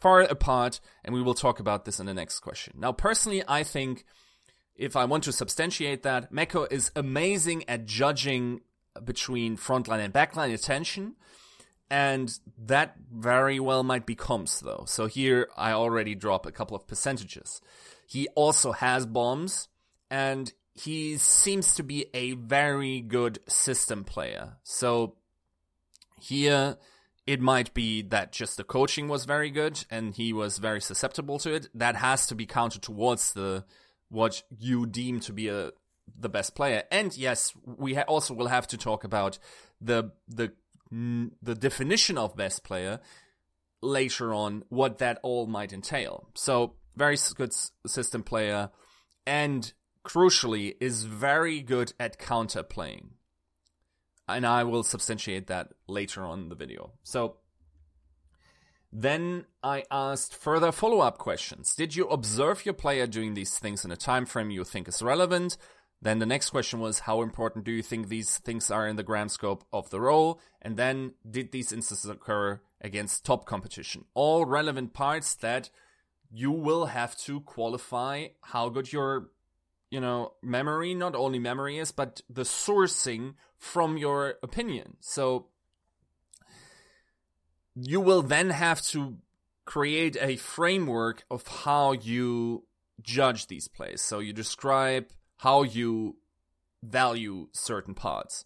far 0.01 0.21
apart, 0.21 0.81
and 1.05 1.15
we 1.15 1.21
will 1.21 1.33
talk 1.33 1.59
about 1.59 1.85
this 1.85 1.99
in 1.99 2.07
the 2.07 2.13
next 2.13 2.39
question. 2.39 2.73
Now, 2.77 2.91
personally, 2.91 3.43
I 3.47 3.63
think 3.63 4.03
if 4.81 4.95
I 4.95 5.05
want 5.05 5.25
to 5.25 5.31
substantiate 5.31 6.01
that, 6.03 6.33
Meko 6.33 6.69
is 6.71 6.89
amazing 6.95 7.69
at 7.69 7.85
judging 7.85 8.61
between 9.05 9.55
frontline 9.55 10.03
and 10.03 10.11
backline 10.11 10.51
attention. 10.51 11.15
And 11.91 12.33
that 12.65 12.95
very 13.13 13.59
well 13.59 13.83
might 13.83 14.07
be 14.07 14.15
comps 14.15 14.59
though. 14.59 14.85
So 14.87 15.05
here 15.05 15.49
I 15.55 15.73
already 15.73 16.15
drop 16.15 16.47
a 16.47 16.51
couple 16.51 16.75
of 16.75 16.87
percentages. 16.87 17.61
He 18.07 18.27
also 18.29 18.71
has 18.71 19.05
bombs 19.05 19.67
and 20.09 20.51
he 20.73 21.17
seems 21.17 21.75
to 21.75 21.83
be 21.83 22.07
a 22.15 22.33
very 22.33 23.01
good 23.01 23.37
system 23.47 24.03
player. 24.03 24.53
So 24.63 25.15
here 26.19 26.77
it 27.27 27.39
might 27.39 27.71
be 27.75 28.01
that 28.03 28.31
just 28.31 28.57
the 28.57 28.63
coaching 28.63 29.07
was 29.07 29.25
very 29.25 29.51
good 29.51 29.85
and 29.91 30.15
he 30.15 30.33
was 30.33 30.57
very 30.57 30.81
susceptible 30.81 31.37
to 31.39 31.53
it. 31.53 31.69
That 31.75 31.97
has 31.97 32.25
to 32.27 32.35
be 32.35 32.47
counted 32.47 32.81
towards 32.81 33.33
the 33.33 33.63
what 34.11 34.43
you 34.59 34.85
deem 34.85 35.19
to 35.21 35.33
be 35.33 35.47
a 35.47 35.71
the 36.19 36.29
best 36.29 36.53
player. 36.55 36.83
And 36.91 37.15
yes, 37.17 37.53
we 37.65 37.95
ha- 37.95 38.03
also 38.07 38.33
will 38.33 38.47
have 38.47 38.67
to 38.67 38.77
talk 38.77 39.03
about 39.03 39.39
the 39.79 40.11
the 40.27 40.53
the 40.91 41.55
definition 41.55 42.17
of 42.17 42.35
best 42.35 42.63
player 42.63 42.99
later 43.81 44.33
on, 44.33 44.63
what 44.69 44.99
that 44.99 45.19
all 45.23 45.47
might 45.47 45.73
entail. 45.73 46.27
So, 46.35 46.75
very 46.95 47.17
good 47.35 47.53
system 47.87 48.23
player, 48.23 48.69
and 49.25 49.71
crucially, 50.05 50.75
is 50.79 51.05
very 51.05 51.61
good 51.61 51.93
at 51.99 52.19
counter 52.19 52.63
playing. 52.63 53.11
And 54.27 54.45
I 54.45 54.63
will 54.65 54.83
substantiate 54.83 55.47
that 55.47 55.73
later 55.87 56.25
on 56.25 56.43
in 56.43 56.49
the 56.49 56.55
video. 56.55 56.91
So, 57.03 57.37
then 58.91 59.45
I 59.63 59.83
asked 59.89 60.35
further 60.35 60.71
follow 60.71 60.99
up 60.99 61.17
questions. 61.17 61.73
Did 61.75 61.95
you 61.95 62.07
observe 62.07 62.65
your 62.65 62.73
player 62.73 63.07
doing 63.07 63.33
these 63.33 63.57
things 63.57 63.85
in 63.85 63.91
a 63.91 63.95
time 63.95 64.25
frame 64.25 64.51
you 64.51 64.63
think 64.63 64.87
is 64.87 65.01
relevant? 65.01 65.57
Then 66.01 66.19
the 66.19 66.25
next 66.25 66.49
question 66.49 66.79
was, 66.79 66.99
how 66.99 67.21
important 67.21 67.63
do 67.63 67.71
you 67.71 67.83
think 67.83 68.07
these 68.07 68.39
things 68.39 68.71
are 68.71 68.87
in 68.87 68.95
the 68.95 69.03
grand 69.03 69.31
scope 69.31 69.63
of 69.71 69.91
the 69.91 70.01
role? 70.01 70.41
And 70.61 70.75
then, 70.75 71.13
did 71.29 71.51
these 71.51 71.71
instances 71.71 72.09
occur 72.09 72.59
against 72.81 73.23
top 73.23 73.45
competition? 73.45 74.05
All 74.15 74.45
relevant 74.45 74.93
parts 74.93 75.35
that 75.35 75.69
you 76.31 76.51
will 76.51 76.87
have 76.87 77.15
to 77.17 77.41
qualify 77.41 78.29
how 78.41 78.69
good 78.69 78.91
your, 78.91 79.29
you 79.91 80.01
know, 80.01 80.33
memory, 80.41 80.95
not 80.95 81.13
only 81.13 81.37
memory 81.37 81.77
is, 81.77 81.91
but 81.91 82.21
the 82.27 82.43
sourcing 82.43 83.35
from 83.57 83.95
your 83.95 84.35
opinion. 84.41 84.97
So, 85.01 85.49
you 87.75 87.99
will 87.99 88.21
then 88.21 88.49
have 88.49 88.81
to 88.81 89.17
create 89.65 90.17
a 90.19 90.35
framework 90.35 91.23
of 91.29 91.47
how 91.47 91.93
you 91.93 92.65
judge 93.01 93.47
these 93.47 93.67
plays. 93.67 94.01
So, 94.01 94.19
you 94.19 94.33
describe 94.33 95.07
how 95.37 95.63
you 95.63 96.17
value 96.83 97.47
certain 97.53 97.93
parts. 97.93 98.45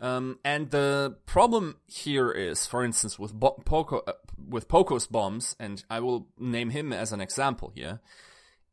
Um, 0.00 0.38
and 0.44 0.70
the 0.70 1.18
problem 1.26 1.76
here 1.86 2.30
is, 2.30 2.66
for 2.66 2.82
instance, 2.82 3.18
with 3.18 3.34
Bo- 3.34 3.62
Poko, 3.66 4.02
uh, 4.06 4.14
with 4.48 4.66
Poko's 4.66 5.06
bombs, 5.06 5.54
and 5.60 5.84
I 5.90 6.00
will 6.00 6.28
name 6.38 6.70
him 6.70 6.92
as 6.92 7.12
an 7.12 7.20
example 7.20 7.70
here. 7.74 8.00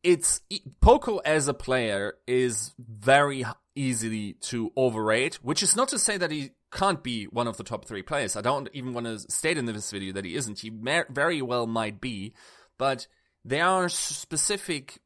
It's 0.03 0.41
Poko 0.81 1.19
as 1.25 1.49
a 1.49 1.53
player 1.53 2.15
is 2.27 2.73
very 2.79 3.45
easily 3.75 4.33
to 4.41 4.71
overrate, 4.77 5.35
which 5.43 5.61
is 5.61 5.75
not 5.75 5.89
to 5.89 5.99
say 5.99 6.17
that 6.17 6.31
he 6.31 6.51
can't 6.77 7.01
be 7.01 7.25
one 7.25 7.47
of 7.47 7.57
the 7.57 7.63
top 7.63 7.85
three 7.85 8.03
players. 8.03 8.35
I 8.35 8.41
don't 8.41 8.69
even 8.71 8.93
want 8.93 9.07
to 9.07 9.17
state 9.31 9.57
in 9.57 9.65
this 9.65 9.89
video 9.89 10.13
that 10.13 10.25
he 10.25 10.35
isn't. 10.35 10.59
He 10.59 10.69
very 10.69 11.41
well 11.41 11.65
might 11.65 11.99
be, 11.99 12.33
but 12.77 13.07
there 13.43 13.65
are 13.65 13.89
specific 13.89 14.99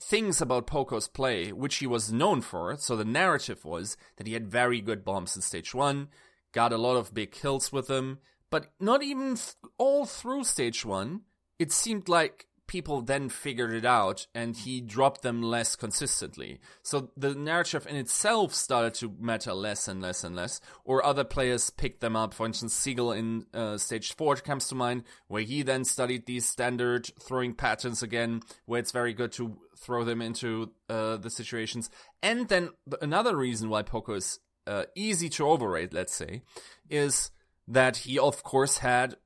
things 0.00 0.40
about 0.40 0.68
Poko's 0.68 1.08
play, 1.08 1.52
which 1.52 1.76
he 1.76 1.88
was 1.88 2.12
known 2.12 2.40
for. 2.40 2.76
So 2.76 2.94
the 2.94 3.04
narrative 3.04 3.64
was 3.64 3.96
that 4.16 4.28
he 4.28 4.34
had 4.34 4.46
very 4.46 4.80
good 4.80 5.04
bombs 5.04 5.34
in 5.34 5.42
stage 5.42 5.74
one, 5.74 6.06
got 6.52 6.72
a 6.72 6.78
lot 6.78 6.96
of 6.96 7.12
big 7.12 7.32
kills 7.32 7.72
with 7.72 7.88
them, 7.88 8.18
but 8.48 8.68
not 8.78 9.02
even 9.02 9.34
th- 9.34 9.54
all 9.78 10.06
through 10.06 10.44
stage 10.44 10.84
one. 10.84 11.22
It 11.58 11.72
seemed 11.72 12.08
like 12.08 12.46
people 12.66 13.02
then 13.02 13.28
figured 13.28 13.72
it 13.72 13.84
out 13.84 14.26
and 14.34 14.56
he 14.56 14.80
dropped 14.80 15.22
them 15.22 15.42
less 15.42 15.76
consistently. 15.76 16.60
So 16.82 17.10
the 17.16 17.34
narrative 17.34 17.86
in 17.86 17.96
itself 17.96 18.54
started 18.54 18.94
to 18.94 19.14
matter 19.18 19.52
less 19.52 19.88
and 19.88 20.02
less 20.02 20.24
and 20.24 20.34
less, 20.34 20.60
or 20.84 21.04
other 21.04 21.24
players 21.24 21.70
picked 21.70 22.00
them 22.00 22.16
up. 22.16 22.34
For 22.34 22.46
instance, 22.46 22.74
Siegel 22.74 23.12
in 23.12 23.46
uh, 23.54 23.78
stage 23.78 24.14
four 24.14 24.36
comes 24.36 24.68
to 24.68 24.74
mind, 24.74 25.04
where 25.28 25.42
he 25.42 25.62
then 25.62 25.84
studied 25.84 26.26
these 26.26 26.48
standard 26.48 27.10
throwing 27.20 27.54
patterns 27.54 28.02
again, 28.02 28.42
where 28.64 28.80
it's 28.80 28.92
very 28.92 29.12
good 29.14 29.32
to 29.32 29.56
throw 29.78 30.04
them 30.04 30.22
into 30.22 30.72
uh, 30.88 31.16
the 31.16 31.30
situations. 31.30 31.90
And 32.22 32.48
then 32.48 32.70
another 33.00 33.36
reason 33.36 33.68
why 33.68 33.82
Poko 33.82 34.16
is 34.16 34.40
uh, 34.66 34.84
easy 34.94 35.28
to 35.30 35.48
overrate, 35.48 35.92
let's 35.92 36.14
say, 36.14 36.42
is 36.90 37.30
that 37.68 37.98
he 37.98 38.18
of 38.18 38.42
course 38.42 38.78
had 38.78 39.16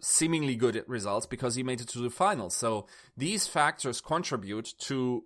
seemingly 0.00 0.56
good 0.56 0.82
results 0.86 1.26
because 1.26 1.54
he 1.54 1.62
made 1.62 1.80
it 1.80 1.88
to 1.88 1.98
the 1.98 2.10
final. 2.10 2.50
So 2.50 2.86
these 3.16 3.46
factors 3.46 4.00
contribute 4.00 4.74
to 4.80 5.24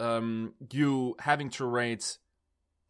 um, 0.00 0.54
you 0.70 1.16
having 1.20 1.50
to 1.50 1.64
rate 1.64 2.18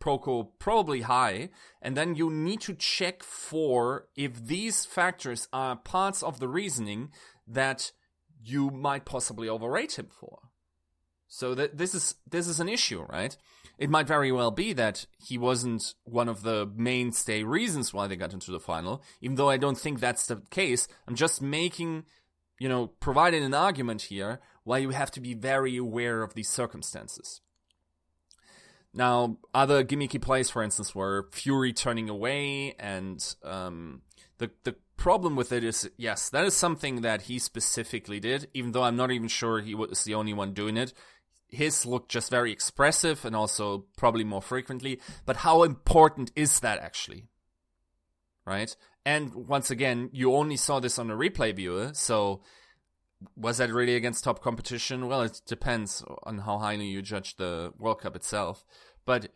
Poko 0.01 0.49
probably 0.59 1.03
high, 1.03 1.51
and 1.81 1.97
then 1.97 2.17
you 2.17 2.29
need 2.29 2.61
to 2.63 2.75
check 2.75 3.23
for 3.23 4.09
if 4.17 4.45
these 4.45 4.85
factors 4.85 5.49
are 5.53 5.77
parts 5.77 6.23
of 6.23 6.41
the 6.41 6.49
reasoning 6.49 7.11
that 7.47 7.93
you 8.45 8.71
might 8.71 9.05
possibly 9.05 9.49
overrate 9.49 9.99
him 9.99 10.09
for. 10.11 10.41
So 11.29 11.55
that 11.55 11.79
this 11.79 11.95
is 11.95 12.17
this 12.29 12.49
is 12.49 12.59
an 12.61 12.69
issue, 12.69 13.05
right? 13.09 13.37
It 13.83 13.91
might 13.91 14.07
very 14.07 14.31
well 14.31 14.53
be 14.53 14.73
that 14.75 15.07
he 15.19 15.37
wasn't 15.37 15.95
one 16.05 16.29
of 16.29 16.43
the 16.43 16.71
mainstay 16.77 17.43
reasons 17.43 17.93
why 17.93 18.07
they 18.07 18.15
got 18.15 18.33
into 18.33 18.53
the 18.53 18.61
final, 18.61 19.03
even 19.21 19.35
though 19.35 19.51
I 19.51 19.57
don't 19.57 19.77
think 19.77 19.99
that's 19.99 20.29
the 20.29 20.41
case. 20.51 20.87
I'm 21.09 21.17
just 21.17 21.43
making, 21.43 22.05
you 22.61 22.69
know, 22.69 22.87
providing 23.01 23.43
an 23.43 23.55
argument 23.55 24.03
here 24.03 24.39
why 24.63 24.79
you 24.79 24.91
have 24.91 25.11
to 25.11 25.21
be 25.21 25.35
very 25.35 25.77
aware 25.77 26.23
of 26.23 26.35
these 26.35 26.49
circumstances. 26.49 27.41
Now, 28.95 29.39
other 29.53 29.83
gimmicky 29.83 30.23
plays, 30.23 30.49
for 30.49 30.63
instance, 30.63 30.95
were 30.95 31.29
Fury 31.33 31.73
turning 31.73 32.09
away, 32.09 32.77
and 32.79 33.19
um, 33.43 34.03
the 34.39 34.53
the 34.63 34.77
problem 34.97 35.35
with 35.35 35.51
it 35.51 35.65
is, 35.65 35.91
yes, 35.97 36.29
that 36.29 36.45
is 36.45 36.55
something 36.55 37.01
that 37.01 37.23
he 37.23 37.41
specifically 37.41 38.21
did. 38.21 38.47
Even 38.55 38.71
though 38.71 38.85
I'm 38.85 38.95
not 38.95 39.11
even 39.11 39.27
sure 39.27 39.61
he 39.61 39.75
was 39.75 40.05
the 40.05 40.15
only 40.15 40.35
one 40.35 40.53
doing 40.53 40.77
it, 40.77 40.93
his 41.53 41.87
look 41.87 42.09
just 42.09 42.31
very 42.31 42.51
expressive 42.51 43.25
and 43.25 43.37
also 43.37 43.85
probably 43.97 44.25
more 44.25 44.43
frequently. 44.43 44.99
But 45.27 45.37
how 45.37 45.63
important 45.63 46.33
is 46.35 46.61
that 46.61 46.81
actually? 46.81 47.29
Right? 48.45 48.75
And 49.05 49.35
once 49.35 49.71
again, 49.71 50.11
you 50.13 50.35
only 50.35 50.57
saw 50.57 50.81
this 50.81 50.99
on 50.99 51.11
a 51.11 51.17
replay 51.17 51.55
viewer, 51.55 51.91
so 51.93 52.43
was 53.37 53.59
that 53.59 53.71
really 53.73 53.95
against 53.95 54.25
top 54.25 54.43
competition? 54.43 55.07
Well, 55.07 55.23
it 55.23 55.43
depends 55.47 56.03
on 56.25 56.39
how 56.39 56.59
highly 56.59 56.87
you 56.87 57.03
judge 57.03 57.37
the 57.37 57.73
World 57.79 58.01
Cup 58.01 58.17
itself. 58.17 58.65
But 59.05 59.29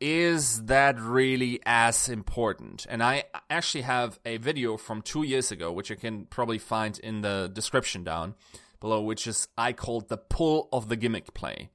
is 0.00 0.64
that 0.64 0.98
really 1.00 1.60
as 1.64 2.08
important? 2.08 2.86
And 2.88 3.02
I 3.02 3.24
actually 3.48 3.82
have 3.82 4.18
a 4.26 4.36
video 4.38 4.76
from 4.76 5.00
two 5.00 5.22
years 5.22 5.52
ago, 5.52 5.70
which 5.72 5.90
you 5.90 5.96
can 5.96 6.26
probably 6.26 6.58
find 6.58 6.98
in 6.98 7.20
the 7.20 7.50
description 7.52 8.02
down 8.02 8.34
below, 8.82 9.00
which 9.00 9.26
is 9.26 9.48
I 9.56 9.72
called 9.72 10.10
the 10.10 10.18
pull 10.18 10.68
of 10.70 10.90
the 10.90 10.96
gimmick 10.96 11.32
play. 11.32 11.70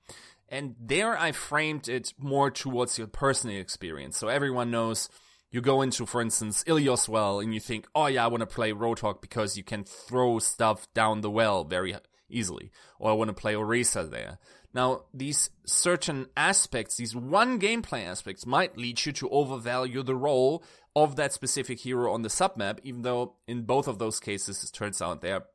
And 0.50 0.76
there 0.80 1.18
I 1.18 1.32
framed 1.32 1.90
it 1.90 2.14
more 2.20 2.52
towards 2.52 3.00
your 3.00 3.08
personal 3.08 3.60
experience. 3.60 4.18
So 4.18 4.28
everyone 4.28 4.70
knows 4.70 5.10
you 5.50 5.62
go 5.62 5.82
into, 5.82 6.06
for 6.06 6.22
instance, 6.22 6.64
Ilios 6.66 7.10
Well 7.10 7.40
and 7.40 7.54
you 7.54 7.60
think, 7.60 7.88
oh 7.96 8.08
yeah, 8.08 8.26
I 8.26 8.28
want 8.28 8.42
to 8.42 8.48
play 8.48 8.72
Roadhog 8.72 9.22
because 9.22 9.58
you 9.58 9.64
can 9.64 9.84
throw 9.84 10.40
stuff 10.40 10.88
down 10.94 11.22
the 11.22 11.32
well 11.32 11.64
very 11.64 11.96
easily. 12.30 12.72
Or 13.00 13.12
I 13.12 13.14
want 13.14 13.30
to 13.30 13.34
play 13.34 13.54
Orisa 13.54 14.10
there. 14.10 14.38
Now, 14.74 15.06
these 15.14 15.50
certain 15.66 16.28
aspects, 16.36 16.98
these 16.98 17.16
one 17.16 17.60
gameplay 17.60 18.06
aspects, 18.06 18.46
might 18.46 18.78
lead 18.78 19.06
you 19.06 19.12
to 19.14 19.30
overvalue 19.30 20.04
the 20.04 20.16
role 20.16 20.64
of 20.96 21.16
that 21.16 21.34
specific 21.34 21.80
hero 21.80 22.14
on 22.14 22.22
the 22.22 22.30
submap, 22.30 22.80
even 22.84 23.02
though 23.02 23.36
in 23.48 23.64
both 23.64 23.88
of 23.88 23.98
those 23.98 24.20
cases 24.20 24.64
it 24.64 24.74
turns 24.74 25.02
out 25.02 25.22
they're 25.22 25.46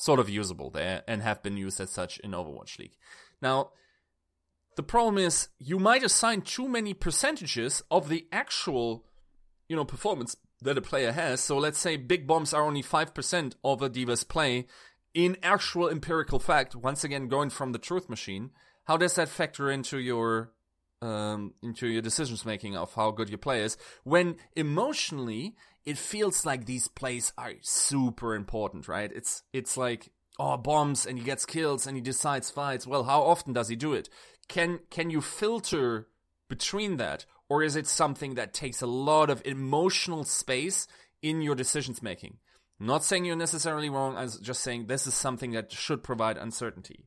sort 0.00 0.18
of 0.18 0.30
usable 0.30 0.70
there 0.70 1.02
and 1.06 1.22
have 1.22 1.42
been 1.42 1.56
used 1.56 1.80
as 1.80 1.90
such 1.90 2.18
in 2.20 2.30
Overwatch 2.30 2.78
League. 2.78 2.96
Now, 3.42 3.70
the 4.76 4.82
problem 4.82 5.18
is 5.18 5.48
you 5.58 5.78
might 5.78 6.02
assign 6.02 6.40
too 6.40 6.68
many 6.68 6.94
percentages 6.94 7.82
of 7.90 8.08
the 8.08 8.26
actual, 8.32 9.04
you 9.68 9.76
know, 9.76 9.84
performance 9.84 10.36
that 10.62 10.78
a 10.78 10.82
player 10.82 11.12
has. 11.12 11.40
So 11.40 11.58
let's 11.58 11.78
say 11.78 11.96
big 11.96 12.26
bombs 12.26 12.54
are 12.54 12.62
only 12.62 12.82
5% 12.82 13.54
of 13.62 13.82
a 13.82 13.88
D.Va's 13.88 14.24
play 14.24 14.66
in 15.12 15.36
actual 15.42 15.88
empirical 15.88 16.38
fact, 16.38 16.74
once 16.76 17.04
again 17.04 17.28
going 17.28 17.50
from 17.50 17.72
the 17.72 17.78
truth 17.78 18.08
machine, 18.08 18.50
how 18.84 18.96
does 18.96 19.16
that 19.16 19.28
factor 19.28 19.70
into 19.70 19.98
your 19.98 20.52
um, 21.02 21.54
into 21.62 21.88
your 21.88 22.02
decisions 22.02 22.44
making 22.44 22.76
of 22.76 22.94
how 22.94 23.10
good 23.10 23.28
your 23.28 23.38
play 23.38 23.62
is? 23.62 23.76
When 24.04 24.36
emotionally, 24.54 25.56
it 25.84 25.98
feels 25.98 26.44
like 26.44 26.66
these 26.66 26.88
plays 26.88 27.32
are 27.38 27.54
super 27.62 28.34
important, 28.34 28.88
right? 28.88 29.10
It's 29.12 29.42
it's 29.52 29.76
like 29.76 30.10
oh 30.38 30.56
bombs 30.56 31.06
and 31.06 31.18
he 31.18 31.24
gets 31.24 31.46
kills 31.46 31.86
and 31.86 31.96
he 31.96 32.02
decides 32.02 32.50
fights. 32.50 32.86
Well, 32.86 33.04
how 33.04 33.22
often 33.22 33.52
does 33.52 33.68
he 33.68 33.76
do 33.76 33.92
it? 33.92 34.08
Can 34.48 34.80
can 34.90 35.10
you 35.10 35.20
filter 35.20 36.08
between 36.48 36.96
that, 36.96 37.26
or 37.48 37.62
is 37.62 37.76
it 37.76 37.86
something 37.86 38.34
that 38.34 38.52
takes 38.52 38.82
a 38.82 38.86
lot 38.86 39.30
of 39.30 39.42
emotional 39.44 40.24
space 40.24 40.88
in 41.22 41.42
your 41.42 41.54
decisions 41.54 42.02
making? 42.02 42.38
Not 42.78 43.04
saying 43.04 43.26
you're 43.26 43.36
necessarily 43.36 43.90
wrong, 43.90 44.16
I'm 44.16 44.30
just 44.40 44.62
saying 44.62 44.86
this 44.86 45.06
is 45.06 45.12
something 45.12 45.52
that 45.52 45.70
should 45.70 46.02
provide 46.02 46.38
uncertainty. 46.38 47.04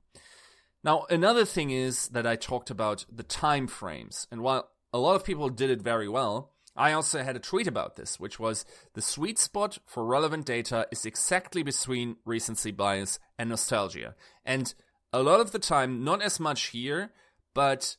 Now, 0.84 1.06
another 1.10 1.46
thing 1.46 1.72
is 1.72 2.10
that 2.10 2.27
I 2.27 2.36
talked 2.36 2.70
about 2.70 3.06
the 3.12 3.24
time 3.24 3.68
frames. 3.68 4.27
And 4.32 4.42
while 4.42 4.70
a 4.94 5.00
lot 5.00 5.15
of 5.15 5.24
people 5.24 5.50
did 5.50 5.72
it 5.72 5.82
very 5.82 6.08
well, 6.08 6.52
I 6.75 6.94
also 6.94 7.24
had 7.24 7.36
a 7.36 7.39
tweet 7.39 7.68
about 7.68 7.96
this, 7.96 8.20
which 8.20 8.39
was 8.39 8.65
the 8.94 9.01
sweet 9.01 9.38
spot 9.38 9.77
for 9.86 10.06
relevant 10.06 10.46
data 10.46 10.88
is 10.92 11.06
exactly 11.06 11.63
between 11.63 12.18
recency 12.25 12.72
bias 12.72 13.20
and 13.38 13.50
nostalgia. 13.50 14.15
And 14.44 14.74
a 15.12 15.22
lot 15.22 15.39
of 15.39 15.51
the 15.51 15.60
time, 15.60 16.03
not 16.03 16.22
as 16.22 16.39
much 16.39 16.68
here, 16.68 17.12
but 17.53 17.96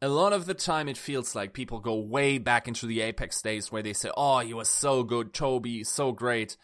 a 0.00 0.08
lot 0.08 0.32
of 0.32 0.46
the 0.46 0.54
time 0.54 0.88
it 0.88 0.96
feels 0.96 1.34
like 1.34 1.52
people 1.52 1.80
go 1.80 1.96
way 1.96 2.38
back 2.38 2.68
into 2.68 2.86
the 2.86 3.00
Apex 3.00 3.42
days 3.42 3.72
where 3.72 3.82
they 3.82 3.92
say, 3.92 4.10
Oh, 4.16 4.38
he 4.38 4.54
was 4.54 4.68
so 4.68 5.02
good, 5.02 5.34
Toby, 5.34 5.82
so 5.82 6.12
great 6.12 6.56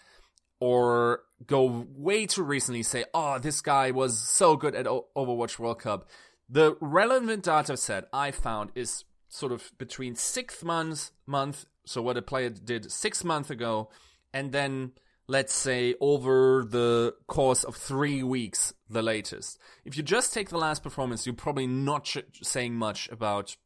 or 0.62 1.24
go 1.44 1.88
way 1.96 2.24
too 2.24 2.44
recently 2.44 2.84
say, 2.84 3.04
oh, 3.12 3.36
this 3.40 3.60
guy 3.60 3.90
was 3.90 4.16
so 4.16 4.54
good 4.54 4.76
at 4.76 4.86
o- 4.86 5.08
Overwatch 5.16 5.58
World 5.58 5.80
Cup. 5.80 6.08
The 6.48 6.76
relevant 6.80 7.42
data 7.42 7.76
set 7.76 8.04
I 8.12 8.30
found 8.30 8.70
is 8.76 9.02
sort 9.32 9.50
of 9.50 9.72
between 9.78 10.14
six 10.14 10.62
months, 10.62 11.10
month, 11.26 11.64
so 11.86 12.02
what 12.02 12.18
a 12.18 12.22
player 12.22 12.50
did 12.50 12.92
six 12.92 13.24
months 13.24 13.48
ago, 13.48 13.88
and 14.32 14.52
then 14.52 14.92
let's 15.26 15.54
say 15.54 15.94
over 16.00 16.66
the 16.68 17.14
course 17.28 17.64
of 17.64 17.74
three 17.74 18.22
weeks, 18.22 18.74
the 18.90 19.00
latest. 19.00 19.58
If 19.86 19.96
you 19.96 20.02
just 20.02 20.34
take 20.34 20.50
the 20.50 20.58
last 20.58 20.82
performance, 20.82 21.24
you're 21.24 21.34
probably 21.34 21.66
not 21.66 22.06
sh- 22.06 22.18
saying 22.42 22.74
much 22.74 23.08
about 23.10 23.56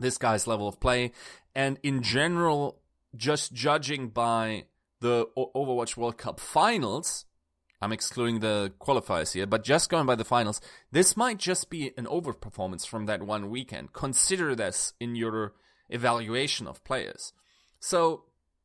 this 0.00 0.18
guy's 0.18 0.48
level 0.48 0.66
of 0.66 0.80
play. 0.80 1.12
And 1.54 1.78
in 1.84 2.02
general, 2.02 2.80
just 3.16 3.52
judging 3.52 4.08
by 4.08 4.64
the 5.00 5.26
Overwatch 5.36 5.96
World 5.96 6.18
Cup 6.18 6.40
finals, 6.40 7.24
I'm 7.80 7.92
excluding 7.92 8.40
the 8.40 8.72
qualifiers 8.80 9.32
here, 9.34 9.46
but 9.46 9.62
just 9.62 9.88
going 9.88 10.06
by 10.06 10.16
the 10.16 10.24
finals, 10.24 10.60
this 10.90 11.16
might 11.16 11.38
just 11.38 11.70
be 11.70 11.92
an 11.96 12.06
overperformance 12.06 12.86
from 12.86 13.06
that 13.06 13.22
one 13.22 13.50
weekend. 13.50 13.92
Consider 13.92 14.54
this 14.54 14.94
in 14.98 15.14
your 15.14 15.54
evaluation 15.88 16.66
of 16.66 16.82
players. 16.84 17.32
So 17.78 18.24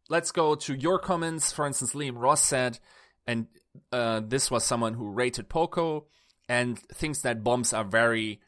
let's 0.10 0.32
go 0.32 0.56
to 0.56 0.74
your 0.74 0.98
comments. 0.98 1.52
For 1.52 1.68
instance, 1.68 1.94
Liam 1.94 2.20
Ross 2.20 2.44
said, 2.44 2.80
and 3.28 3.48
uh, 3.92 4.22
this 4.26 4.50
was 4.50 4.64
someone 4.64 4.96
who 4.96 5.10
rated 5.10 5.50
Poko 5.50 6.06
and 6.50 6.80
thinks 6.80 7.22
that 7.22 7.44
bombs 7.44 7.72
are 7.72 7.84
very 7.86 8.42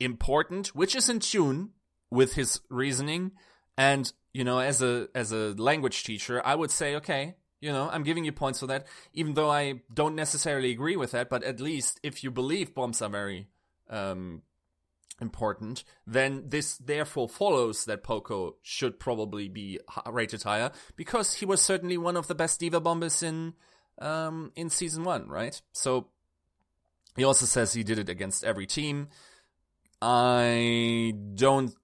important, 0.00 0.68
which 0.68 0.94
is 0.94 1.08
in 1.08 1.20
tune 1.20 1.70
with 2.10 2.34
his 2.34 2.60
reasoning. 2.70 3.32
And 3.76 4.12
you 4.32 4.44
know, 4.44 4.58
as 4.60 4.82
a 4.82 5.08
as 5.14 5.32
a 5.32 5.54
language 5.54 6.04
teacher, 6.04 6.44
I 6.44 6.54
would 6.54 6.70
say, 6.70 6.96
okay, 6.96 7.34
you 7.64 7.72
know, 7.72 7.88
I'm 7.90 8.02
giving 8.02 8.26
you 8.26 8.32
points 8.32 8.60
for 8.60 8.66
that, 8.66 8.86
even 9.14 9.32
though 9.32 9.50
I 9.50 9.80
don't 9.92 10.14
necessarily 10.14 10.70
agree 10.70 10.96
with 10.96 11.12
that. 11.12 11.30
But 11.30 11.42
at 11.44 11.60
least 11.60 11.98
if 12.02 12.22
you 12.22 12.30
believe 12.30 12.74
bombs 12.74 13.00
are 13.00 13.08
very 13.08 13.48
um, 13.88 14.42
important, 15.18 15.82
then 16.06 16.44
this 16.46 16.76
therefore 16.76 17.26
follows 17.26 17.86
that 17.86 18.04
Poko 18.04 18.56
should 18.60 19.00
probably 19.00 19.48
be 19.48 19.80
rated 20.06 20.42
higher 20.42 20.72
because 20.94 21.32
he 21.32 21.46
was 21.46 21.62
certainly 21.62 21.96
one 21.96 22.18
of 22.18 22.26
the 22.26 22.34
best 22.34 22.60
D.Va 22.60 22.80
bombers 22.80 23.22
in 23.22 23.54
um, 23.98 24.52
in 24.56 24.68
season 24.68 25.02
one, 25.02 25.26
right? 25.28 25.62
So 25.72 26.08
he 27.16 27.24
also 27.24 27.46
says 27.46 27.72
he 27.72 27.82
did 27.82 27.98
it 27.98 28.10
against 28.10 28.44
every 28.44 28.66
team. 28.66 29.08
I 30.02 31.14
don't 31.34 31.74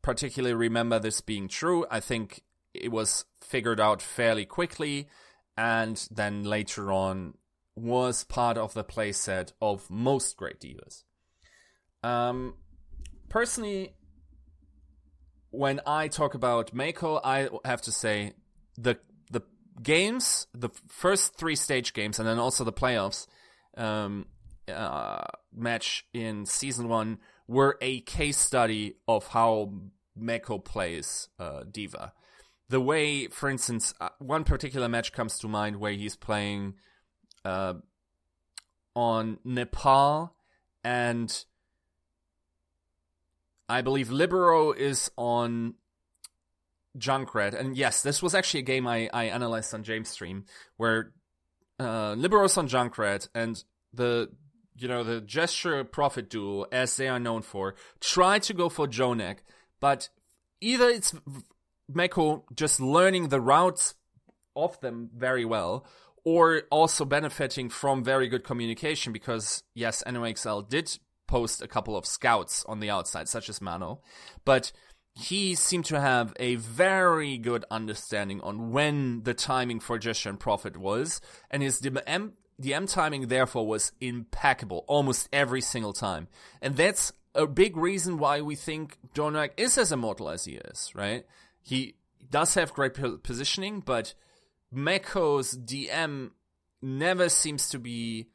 particularly 0.00 0.54
remember 0.54 0.98
this 0.98 1.20
being 1.20 1.48
true. 1.48 1.84
I 1.90 2.00
think 2.00 2.44
it 2.74 2.90
was 2.90 3.24
figured 3.40 3.80
out 3.80 4.02
fairly 4.02 4.44
quickly 4.44 5.08
and 5.56 6.08
then 6.10 6.44
later 6.44 6.92
on 6.92 7.34
was 7.74 8.24
part 8.24 8.56
of 8.56 8.74
the 8.74 8.84
playset 8.84 9.52
of 9.60 9.88
most 9.90 10.36
great 10.36 10.60
D.Vas. 10.60 11.04
Um, 12.02 12.54
personally, 13.28 13.94
when 15.50 15.80
I 15.86 16.08
talk 16.08 16.34
about 16.34 16.74
Meko, 16.74 17.20
I 17.24 17.48
have 17.64 17.82
to 17.82 17.92
say 17.92 18.34
the 18.76 18.98
the 19.30 19.42
games, 19.82 20.46
the 20.52 20.70
first 20.86 21.36
three 21.36 21.56
stage 21.56 21.92
games, 21.92 22.18
and 22.18 22.28
then 22.28 22.38
also 22.38 22.64
the 22.64 22.72
playoffs 22.72 23.26
um, 23.76 24.26
uh, 24.72 25.24
match 25.54 26.06
in 26.12 26.46
season 26.46 26.88
one 26.88 27.18
were 27.46 27.78
a 27.80 28.00
case 28.00 28.38
study 28.38 28.94
of 29.06 29.28
how 29.28 29.72
Meko 30.18 30.62
plays 30.62 31.28
uh, 31.38 31.64
D.Va. 31.70 32.12
The 32.68 32.80
way, 32.80 33.28
for 33.28 33.48
instance, 33.48 33.94
uh, 34.00 34.10
one 34.18 34.44
particular 34.44 34.88
match 34.88 35.12
comes 35.12 35.38
to 35.38 35.48
mind 35.48 35.76
where 35.76 35.92
he's 35.92 36.16
playing 36.16 36.74
uh, 37.44 37.74
on 38.94 39.38
Nepal 39.44 40.34
and 40.84 41.44
I 43.68 43.82
believe 43.82 44.10
Libero 44.10 44.72
is 44.72 45.10
on 45.16 45.74
Junkrat. 46.98 47.58
And 47.58 47.76
yes, 47.76 48.02
this 48.02 48.22
was 48.22 48.34
actually 48.34 48.60
a 48.60 48.64
game 48.64 48.86
I, 48.86 49.08
I 49.12 49.24
analyzed 49.24 49.74
on 49.74 49.82
James 49.82 50.08
Stream 50.08 50.44
where 50.76 51.12
uh, 51.78 52.14
Libero's 52.14 52.56
on 52.56 52.68
Junkrat 52.68 53.28
and 53.34 53.62
the 53.92 54.30
you 54.78 54.88
know, 54.88 55.02
the 55.02 55.20
Gesture 55.20 55.82
Profit 55.84 56.30
duel, 56.30 56.66
as 56.70 56.96
they 56.96 57.08
are 57.08 57.18
known 57.18 57.42
for, 57.42 57.74
try 58.00 58.38
to 58.38 58.54
go 58.54 58.68
for 58.68 58.86
JJoNak, 58.86 59.38
but 59.80 60.08
either 60.60 60.88
it's 60.88 61.14
Meko 61.92 62.42
just 62.54 62.80
learning 62.80 63.28
the 63.28 63.40
routes 63.40 63.94
of 64.54 64.80
them 64.80 65.10
very 65.16 65.44
well, 65.44 65.86
or 66.24 66.62
also 66.70 67.04
benefiting 67.04 67.70
from 67.70 68.04
very 68.04 68.28
good 68.28 68.44
communication 68.44 69.12
because, 69.12 69.62
yes, 69.74 70.02
NYXL 70.06 70.68
did 70.68 70.98
post 71.26 71.62
a 71.62 71.68
couple 71.68 71.96
of 71.96 72.04
scouts 72.06 72.64
on 72.66 72.80
the 72.80 72.90
outside, 72.90 73.28
such 73.28 73.48
as 73.48 73.60
Mano, 73.60 74.00
but 74.44 74.72
he 75.14 75.54
seemed 75.54 75.84
to 75.86 76.00
have 76.00 76.32
a 76.38 76.56
very 76.56 77.38
good 77.38 77.64
understanding 77.70 78.40
on 78.40 78.70
when 78.70 79.22
the 79.24 79.34
timing 79.34 79.80
for 79.80 79.98
Gesture 79.98 80.30
and 80.30 80.40
Profit 80.40 80.76
was, 80.76 81.20
and 81.50 81.62
his 81.62 81.80
the 81.80 82.02
M 82.74 82.86
timing 82.86 83.28
therefore 83.28 83.66
was 83.66 83.92
impeccable 84.00 84.84
almost 84.88 85.28
every 85.32 85.60
single 85.60 85.92
time. 85.92 86.28
And 86.60 86.76
that's 86.76 87.12
a 87.34 87.46
big 87.46 87.76
reason 87.76 88.18
why 88.18 88.40
we 88.40 88.56
think 88.56 88.98
JJoNak 89.14 89.50
is 89.56 89.78
as 89.78 89.92
immortal 89.92 90.28
as 90.28 90.44
he 90.44 90.54
is, 90.56 90.92
right? 90.94 91.24
He 91.62 91.96
does 92.30 92.54
have 92.54 92.72
great 92.72 92.94
positioning, 93.22 93.80
but 93.80 94.14
Meko's 94.74 95.56
DM 95.56 96.30
never 96.82 97.28
seems 97.28 97.68
to 97.70 97.78
be 97.78 98.28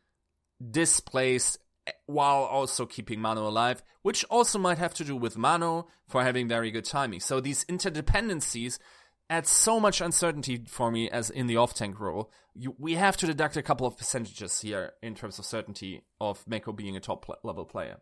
displaced 0.72 1.60
while 2.06 2.44
also 2.44 2.86
keeping 2.86 3.20
Mano 3.20 3.48
alive, 3.48 3.84
which 4.02 4.24
also 4.26 4.58
might 4.58 4.78
have 4.78 4.94
to 4.96 5.04
do 5.04 5.16
with 5.16 5.38
Mano 5.38 5.88
for 6.08 6.24
having 6.24 6.48
very 6.48 6.72
good 6.72 6.86
timing. 6.86 7.20
So 7.20 7.40
these 7.40 7.66
interdependencies 7.66 8.80
add 9.30 9.48
so 9.48 9.80
much 9.80 10.02
uncertainty 10.02 10.64
for 10.68 10.92
me 10.92 11.10
as 11.10 11.30
in 11.30 11.48
the 11.48 11.58
off 11.58 11.74
tank 11.74 12.00
role. 12.00 12.32
You, 12.54 12.76
we 12.78 12.94
have 12.94 13.18
to 13.18 13.26
deduct 13.26 13.58
a 13.58 13.64
couple 13.64 13.88
of 13.88 13.98
percentages 13.98 14.62
here 14.62 14.94
in 15.02 15.16
terms 15.16 15.40
of 15.40 15.46
certainty 15.46 16.04
of 16.22 16.46
Meko 16.46 16.76
being 16.76 16.96
a 16.96 17.00
top 17.00 17.26
level 17.44 17.66
player. 17.66 17.98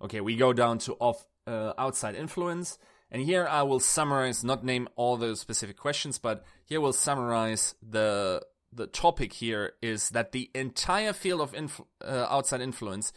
Okay, 0.00 0.20
we 0.20 0.36
go 0.36 0.52
down 0.52 0.78
to 0.78 0.94
off 0.94 1.26
uh, 1.46 1.74
outside 1.78 2.14
influence. 2.14 2.78
And 3.12 3.22
here 3.22 3.46
I 3.46 3.62
will 3.62 3.78
summarize, 3.78 4.42
not 4.42 4.64
name 4.64 4.88
all 4.96 5.18
those 5.18 5.38
specific 5.38 5.76
questions, 5.76 6.18
but 6.18 6.44
here 6.64 6.80
we'll 6.80 6.94
summarize 6.94 7.74
the 7.82 8.42
the 8.74 8.86
topic 8.86 9.34
here 9.34 9.74
is 9.82 10.08
that 10.10 10.32
the 10.32 10.50
entire 10.54 11.12
field 11.12 11.42
of 11.42 11.54
inf- 11.54 11.82
uh, 12.02 12.26
outside 12.30 12.62
influence 12.62 13.12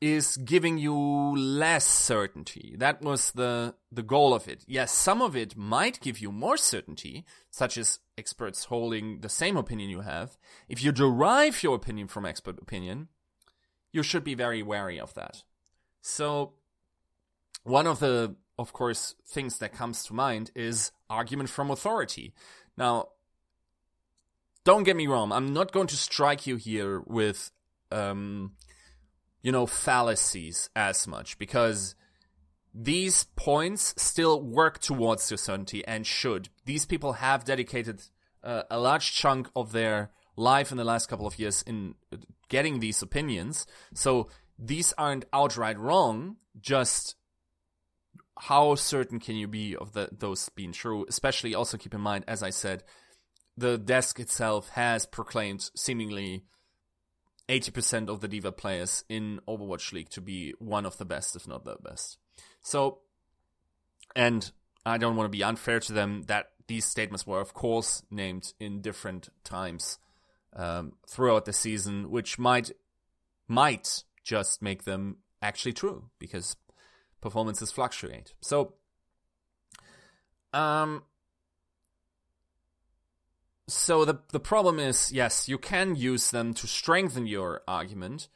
is 0.00 0.36
giving 0.36 0.78
you 0.78 0.96
less 1.36 1.84
certainty. 1.84 2.76
That 2.78 3.02
was 3.02 3.32
the 3.32 3.74
the 3.90 4.04
goal 4.04 4.32
of 4.34 4.46
it. 4.46 4.64
Yes, 4.68 4.92
some 4.92 5.20
of 5.20 5.34
it 5.34 5.56
might 5.56 6.00
give 6.00 6.20
you 6.20 6.30
more 6.30 6.56
certainty, 6.56 7.24
such 7.50 7.76
as 7.76 7.98
experts 8.16 8.66
holding 8.66 9.20
the 9.20 9.28
same 9.28 9.56
opinion 9.56 9.90
you 9.90 10.02
have. 10.02 10.38
If 10.68 10.84
you 10.84 10.92
derive 10.92 11.64
your 11.64 11.74
opinion 11.74 12.06
from 12.06 12.24
expert 12.24 12.62
opinion, 12.62 13.08
you 13.92 14.04
should 14.04 14.22
be 14.22 14.36
very 14.36 14.62
wary 14.62 15.00
of 15.00 15.14
that. 15.14 15.42
So 16.02 16.52
one 17.64 17.88
of 17.88 17.98
the 17.98 18.36
of 18.58 18.72
course, 18.72 19.14
things 19.26 19.58
that 19.58 19.72
comes 19.72 20.04
to 20.04 20.14
mind 20.14 20.50
is 20.54 20.90
argument 21.08 21.48
from 21.48 21.70
authority. 21.70 22.34
Now, 22.76 23.08
don't 24.64 24.82
get 24.82 24.96
me 24.96 25.06
wrong. 25.06 25.32
I'm 25.32 25.52
not 25.52 25.72
going 25.72 25.86
to 25.88 25.96
strike 25.96 26.46
you 26.46 26.56
here 26.56 27.00
with, 27.06 27.50
um, 27.90 28.52
you 29.42 29.52
know, 29.52 29.66
fallacies 29.66 30.68
as 30.74 31.06
much 31.06 31.38
because 31.38 31.94
these 32.74 33.24
points 33.36 33.94
still 33.96 34.42
work 34.42 34.78
towards 34.78 35.22
certainty 35.22 35.86
and 35.86 36.06
should. 36.06 36.48
These 36.64 36.86
people 36.86 37.14
have 37.14 37.44
dedicated 37.44 38.02
uh, 38.42 38.64
a 38.70 38.78
large 38.78 39.14
chunk 39.14 39.48
of 39.56 39.72
their 39.72 40.10
life 40.36 40.70
in 40.70 40.76
the 40.76 40.84
last 40.84 41.08
couple 41.08 41.26
of 41.26 41.38
years 41.38 41.62
in 41.62 41.94
getting 42.48 42.80
these 42.80 43.02
opinions. 43.02 43.66
So 43.94 44.28
these 44.58 44.92
aren't 44.98 45.24
outright 45.32 45.78
wrong, 45.78 46.36
just 46.60 47.16
how 48.38 48.74
certain 48.74 49.18
can 49.20 49.36
you 49.36 49.48
be 49.48 49.76
of 49.76 49.92
the, 49.92 50.08
those 50.12 50.48
being 50.50 50.72
true? 50.72 51.04
Especially 51.08 51.54
also 51.54 51.76
keep 51.76 51.94
in 51.94 52.00
mind, 52.00 52.24
as 52.28 52.42
I 52.42 52.50
said, 52.50 52.84
the 53.56 53.76
desk 53.76 54.20
itself 54.20 54.68
has 54.70 55.06
proclaimed 55.06 55.70
seemingly 55.74 56.44
80% 57.48 58.08
of 58.08 58.20
the 58.20 58.28
D.Va 58.28 58.52
players 58.52 59.04
in 59.08 59.40
Overwatch 59.48 59.92
League 59.92 60.10
to 60.10 60.20
be 60.20 60.54
one 60.58 60.86
of 60.86 60.98
the 60.98 61.04
best, 61.04 61.34
if 61.34 61.48
not 61.48 61.64
the 61.64 61.76
best. 61.82 62.18
So, 62.62 63.00
and 64.14 64.50
I 64.86 64.98
don't 64.98 65.16
want 65.16 65.26
to 65.26 65.36
be 65.36 65.42
unfair 65.42 65.80
to 65.80 65.92
them 65.92 66.22
that 66.28 66.50
these 66.68 66.84
statements 66.84 67.26
were, 67.26 67.40
of 67.40 67.54
course, 67.54 68.02
named 68.10 68.52
in 68.60 68.80
different 68.80 69.30
times 69.42 69.98
um, 70.54 70.92
throughout 71.08 71.46
the 71.46 71.52
season, 71.52 72.10
which 72.10 72.38
might 72.38 72.70
might 73.48 74.04
just 74.22 74.60
make 74.60 74.84
them 74.84 75.16
actually 75.40 75.72
true 75.72 76.04
because 76.18 76.54
performances 77.20 77.72
fluctuate. 77.72 78.34
So, 78.40 78.74
um, 80.52 81.02
so 83.66 84.04
the 84.04 84.20
the 84.32 84.40
problem 84.40 84.78
is, 84.78 85.12
yes, 85.12 85.48
you 85.48 85.58
can 85.58 85.94
use 85.94 86.30
them 86.30 86.54
to 86.54 86.66
strengthen 86.66 87.26
your 87.26 87.62
argument. 87.68 88.28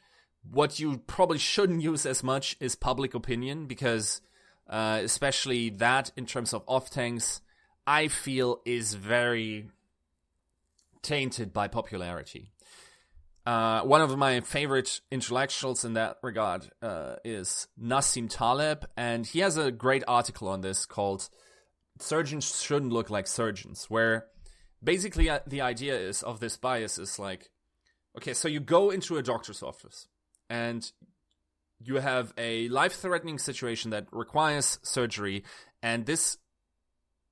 What 0.49 0.79
you 0.79 0.97
probably 1.07 1.39
shouldn't 1.39 1.81
use 1.81 2.05
as 2.05 2.23
much 2.23 2.57
is 2.59 2.75
public 2.75 3.13
opinion 3.13 3.65
because, 3.65 4.21
uh, 4.69 4.99
especially 5.03 5.69
that 5.69 6.11
in 6.17 6.25
terms 6.25 6.53
of 6.53 6.63
off 6.67 6.89
tanks, 6.89 7.41
I 7.87 8.09
feel 8.09 8.61
is 8.65 8.93
very 8.93 9.69
tainted 11.01 11.53
by 11.53 11.67
popularity. 11.67 12.52
Uh, 13.45 13.81
one 13.81 14.01
of 14.01 14.17
my 14.17 14.39
favorite 14.39 15.01
intellectuals 15.11 15.83
in 15.83 15.93
that 15.93 16.17
regard 16.23 16.69
uh, 16.81 17.15
is 17.25 17.67
Nassim 17.81 18.29
Taleb, 18.29 18.85
and 18.95 19.27
he 19.27 19.39
has 19.39 19.57
a 19.57 19.71
great 19.71 20.03
article 20.07 20.47
on 20.47 20.61
this 20.61 20.85
called 20.85 21.29
"Surgeons 21.99 22.61
Shouldn't 22.61 22.93
Look 22.93 23.09
Like 23.09 23.27
Surgeons," 23.27 23.89
where 23.89 24.27
basically 24.81 25.29
uh, 25.29 25.39
the 25.45 25.59
idea 25.59 25.97
is 25.97 26.23
of 26.23 26.39
this 26.39 26.55
bias 26.55 26.97
is 26.97 27.19
like, 27.19 27.49
okay, 28.17 28.33
so 28.33 28.47
you 28.47 28.61
go 28.61 28.91
into 28.91 29.17
a 29.17 29.23
doctor's 29.23 29.61
office 29.61 30.07
and 30.49 30.91
you 31.81 31.95
have 31.95 32.33
a 32.37 32.69
life-threatening 32.69 33.39
situation 33.39 33.91
that 33.91 34.07
requires 34.13 34.79
surgery, 34.83 35.43
and 35.81 36.05
this 36.05 36.37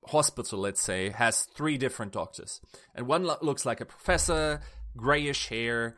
hospital, 0.08 0.58
let's 0.58 0.82
say, 0.82 1.08
has 1.08 1.44
three 1.56 1.78
different 1.78 2.12
doctors, 2.12 2.60
and 2.94 3.06
one 3.06 3.24
lo- 3.24 3.38
looks 3.40 3.64
like 3.64 3.80
a 3.80 3.86
professor 3.86 4.60
grayish 4.94 5.48
hair, 5.48 5.96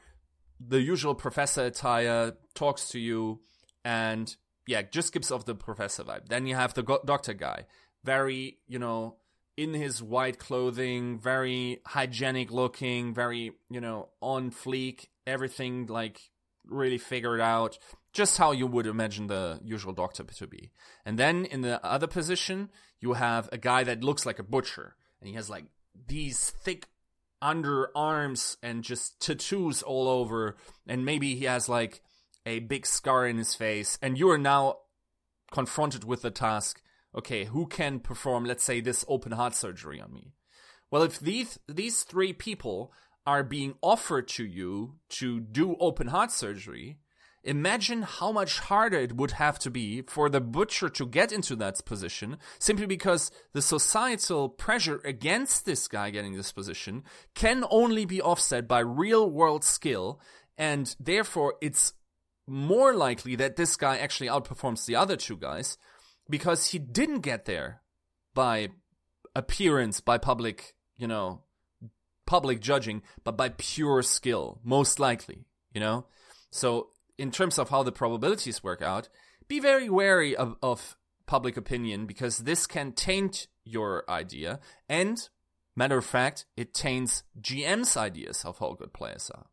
the 0.61 0.81
usual 0.81 1.15
professor 1.15 1.65
attire, 1.67 2.33
talks 2.55 2.89
to 2.91 2.99
you, 2.99 3.41
and 3.85 4.35
yeah, 4.67 4.83
just 4.83 5.13
gives 5.13 5.31
off 5.31 5.45
the 5.45 5.55
professor 5.55 6.05
vibe. 6.05 6.29
Then 6.29 6.47
you 6.47 6.55
have 6.55 6.75
the 6.75 6.83
go- 6.83 7.03
doctor 7.05 7.35
guy, 7.35 7.67
very, 8.05 8.59
you 8.67 8.79
know, 8.79 9.17
in 9.57 9.75
his 9.75 10.03
white 10.03 10.39
clothing, 10.39 11.19
very 11.19 11.81
hygienic 11.87 12.51
looking, 12.51 13.15
very, 13.15 13.53
you 13.71 13.81
know, 13.81 14.09
on 14.21 14.51
fleek, 14.51 15.07
everything 15.27 15.87
like 15.87 16.21
really 16.67 16.99
figured 16.99 17.41
out, 17.41 17.79
just 18.13 18.39
how 18.39 18.53
you 18.53 18.67
would 18.67 18.87
imagine 18.87 19.27
the 19.27 19.61
usual 19.63 19.93
doctor 19.93 20.25
to 20.25 20.47
be. 20.47 20.71
And 21.05 21.19
then 21.19 21.45
in 21.45 21.61
the 21.61 21.85
other 21.85 22.07
position, 22.07 22.71
you 23.01 23.13
have 23.13 23.49
a 23.53 23.59
guy 23.59 23.85
that 23.85 24.03
looks 24.03 24.25
like 24.25 24.39
a 24.39 24.45
butcher, 24.45 24.97
and 25.21 25.29
he 25.29 25.35
has 25.35 25.51
like 25.51 25.67
these 26.07 26.51
thick 26.51 26.89
underarms 27.43 28.57
and 28.63 28.83
just 28.83 29.21
tattoos 29.21 29.83
all 29.83 30.09
over, 30.09 30.57
and 30.87 31.05
maybe 31.05 31.35
he 31.35 31.45
has 31.45 31.69
like 31.69 32.03
a 32.47 32.61
big 32.61 32.87
scar 32.87 33.27
in 33.27 33.39
his 33.39 33.55
face, 33.55 33.99
and 34.03 34.19
you 34.19 34.31
are 34.31 34.39
now 34.39 34.79
confronted 35.51 36.05
with 36.05 36.23
the 36.23 36.31
task 36.31 36.81
okay, 37.17 37.45
who 37.45 37.67
can 37.67 38.01
perform, 38.01 38.45
let's 38.45 38.65
say, 38.65 38.81
this 38.81 39.05
open 39.09 39.33
heart 39.33 39.55
surgery 39.55 40.01
on 40.01 40.13
me? 40.13 40.33
Well, 40.91 41.03
if 41.03 41.19
these 41.19 41.59
these 41.69 42.03
three 42.03 42.33
people 42.33 42.93
are 43.27 43.43
being 43.43 43.75
offered 43.81 44.29
to 44.29 44.45
you 44.45 44.97
to 45.09 45.41
do 45.41 45.77
open 45.81 46.09
heart 46.09 46.31
surgery, 46.31 46.99
Imagine 47.45 48.03
how 48.03 48.33
much 48.33 48.59
harder 48.59 48.99
it 48.99 49.17
would 49.17 49.33
have 49.33 49.59
to 49.61 49.71
be 49.71 50.01
for 50.03 50.31
the 50.31 50.41
butcher 50.41 50.89
to 50.89 51.07
get 51.07 51.31
into 51.31 51.55
that 51.57 51.85
position 51.85 52.39
simply 52.59 52.87
because 52.87 53.31
the 53.53 53.61
societal 53.61 54.49
pressure 54.49 55.01
against 55.05 55.67
this 55.67 55.87
guy 55.87 56.09
getting 56.09 56.37
this 56.37 56.53
position 56.53 57.05
can 57.35 57.65
only 57.71 58.07
be 58.07 58.23
offset 58.23 58.67
by 58.67 58.79
real 58.79 59.29
world 59.29 59.63
skill. 59.63 60.21
And 60.57 60.95
therefore, 60.99 61.57
it's 61.61 61.93
more 62.47 62.95
likely 62.95 63.37
that 63.37 63.57
this 63.57 63.77
guy 63.77 63.99
actually 63.99 64.29
outperforms 64.29 64.87
the 64.87 64.97
other 64.97 65.17
two 65.17 65.37
guys 65.37 65.77
because 66.31 66.69
he 66.69 66.79
didn't 66.79 67.21
get 67.21 67.45
there 67.45 67.83
by 68.33 68.69
appearance, 69.35 70.01
by 70.01 70.17
public, 70.17 70.75
you 70.97 71.07
know, 71.07 71.43
public 72.27 72.61
judging, 72.61 73.03
but 73.23 73.37
by 73.37 73.51
pure 73.51 74.03
skill, 74.03 74.61
most 74.65 74.99
likely, 74.99 75.45
you 75.75 75.81
know? 75.81 76.07
So 76.51 76.89
in 77.19 77.31
terms 77.31 77.59
of 77.59 77.71
how 77.71 77.83
the 77.83 77.93
probabilities 77.93 78.63
work 78.63 78.83
out, 78.83 79.09
be 79.49 79.61
very 79.61 79.89
wary 79.89 80.35
of, 80.35 80.57
of 80.63 80.97
public 81.27 81.57
opinion 81.57 82.07
because 82.07 82.39
this 82.39 82.67
can 82.67 82.93
taint 82.93 83.47
your 83.65 84.05
idea. 84.09 84.61
And, 84.89 85.29
matter 85.77 85.99
of 85.99 86.05
fact, 86.05 86.47
it 86.57 86.75
taints 86.75 87.23
GM's 87.41 87.97
ideas 87.97 88.45
of 88.45 88.59
how 88.59 88.75
good 88.75 88.93
players 88.93 89.31
are. 89.35 89.47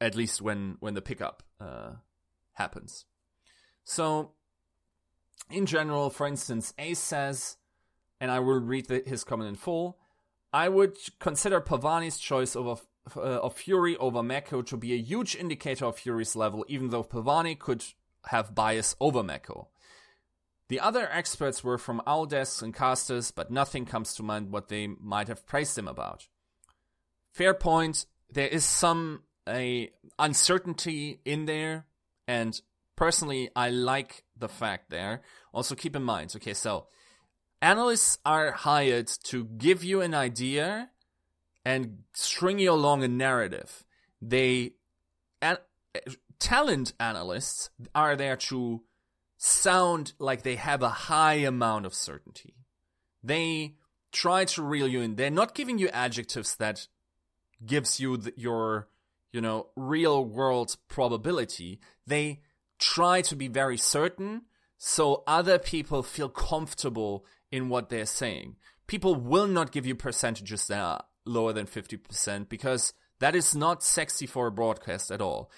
At 0.00 0.14
least 0.14 0.42
when, 0.42 0.76
when 0.80 0.94
the 0.94 1.02
pickup 1.02 1.42
uh, 1.60 1.92
happens. 2.54 3.06
So, 3.84 4.32
in 5.50 5.66
general, 5.66 6.10
for 6.10 6.26
instance, 6.26 6.72
Ace 6.78 6.98
says, 6.98 7.56
and 8.20 8.30
I 8.30 8.40
will 8.40 8.60
read 8.60 8.88
the, 8.88 9.02
his 9.06 9.24
comment 9.24 9.48
in 9.48 9.54
full. 9.56 9.98
I 10.52 10.68
would 10.68 10.96
consider 11.18 11.60
Pavani's 11.60 12.18
choice 12.18 12.56
over 12.56 12.80
uh, 13.16 13.20
of 13.20 13.56
Fury 13.56 13.96
over 13.96 14.20
Meko 14.20 14.64
to 14.66 14.76
be 14.76 14.92
a 14.92 14.98
huge 14.98 15.36
indicator 15.36 15.86
of 15.86 15.98
Fury's 15.98 16.34
level, 16.34 16.64
even 16.68 16.90
though 16.90 17.04
Pavani 17.04 17.58
could 17.58 17.84
have 18.26 18.54
bias 18.54 18.96
over 19.00 19.22
Meko. 19.22 19.66
The 20.68 20.80
other 20.80 21.08
experts 21.10 21.62
were 21.62 21.78
from 21.78 22.02
Owldesk 22.06 22.62
and 22.62 22.74
casters, 22.74 23.30
but 23.30 23.50
nothing 23.50 23.84
comes 23.84 24.14
to 24.14 24.22
mind 24.22 24.50
what 24.50 24.68
they 24.68 24.86
might 24.86 25.28
have 25.28 25.46
praised 25.46 25.76
him 25.76 25.86
about. 25.86 26.26
Fair 27.32 27.52
point. 27.52 28.06
There 28.30 28.48
is 28.48 28.64
some 28.64 29.22
a 29.46 29.90
uncertainty 30.18 31.20
in 31.24 31.44
there, 31.44 31.84
and 32.26 32.58
personally, 32.96 33.50
I 33.54 33.70
like 33.70 34.24
the 34.36 34.48
fact 34.48 34.90
there. 34.90 35.22
Also, 35.52 35.74
keep 35.74 35.94
in 35.94 36.02
mind, 36.02 36.32
okay, 36.36 36.54
so 36.54 36.86
analysts 37.60 38.18
are 38.24 38.52
hired 38.52 39.08
to 39.24 39.44
give 39.44 39.84
you 39.84 40.00
an 40.00 40.14
idea 40.14 40.90
and 41.64 41.98
string 42.12 42.58
you 42.58 42.70
along 42.70 43.02
a 43.02 43.08
narrative. 43.08 43.84
They 44.20 44.72
an, 45.40 45.58
talent 46.38 46.92
analysts 47.00 47.70
are 47.94 48.16
there 48.16 48.36
to 48.36 48.82
sound 49.36 50.12
like 50.18 50.42
they 50.42 50.56
have 50.56 50.82
a 50.82 50.88
high 50.88 51.34
amount 51.34 51.86
of 51.86 51.94
certainty. 51.94 52.54
They 53.22 53.74
try 54.12 54.44
to 54.46 54.62
reel 54.62 54.88
you 54.88 55.00
in. 55.00 55.16
They're 55.16 55.30
not 55.30 55.54
giving 55.54 55.78
you 55.78 55.88
adjectives 55.88 56.56
that 56.56 56.86
gives 57.64 57.98
you 57.98 58.16
the, 58.16 58.32
your, 58.36 58.88
you 59.32 59.40
know, 59.40 59.68
real 59.76 60.24
world 60.24 60.76
probability. 60.88 61.80
They 62.06 62.40
try 62.78 63.22
to 63.22 63.36
be 63.36 63.48
very 63.48 63.76
certain 63.76 64.42
so 64.76 65.22
other 65.26 65.58
people 65.58 66.02
feel 66.02 66.28
comfortable 66.28 67.24
in 67.50 67.68
what 67.68 67.88
they're 67.88 68.06
saying. 68.06 68.56
People 68.86 69.14
will 69.14 69.46
not 69.46 69.72
give 69.72 69.86
you 69.86 69.94
percentages 69.94 70.66
that 70.66 70.78
are 70.78 71.04
lower 71.26 71.52
than 71.52 71.66
50% 71.66 72.48
because 72.48 72.92
that 73.20 73.34
is 73.34 73.54
not 73.54 73.82
sexy 73.82 74.26
for 74.26 74.46
a 74.46 74.52
broadcast 74.52 75.10
at 75.10 75.20
all. 75.20 75.50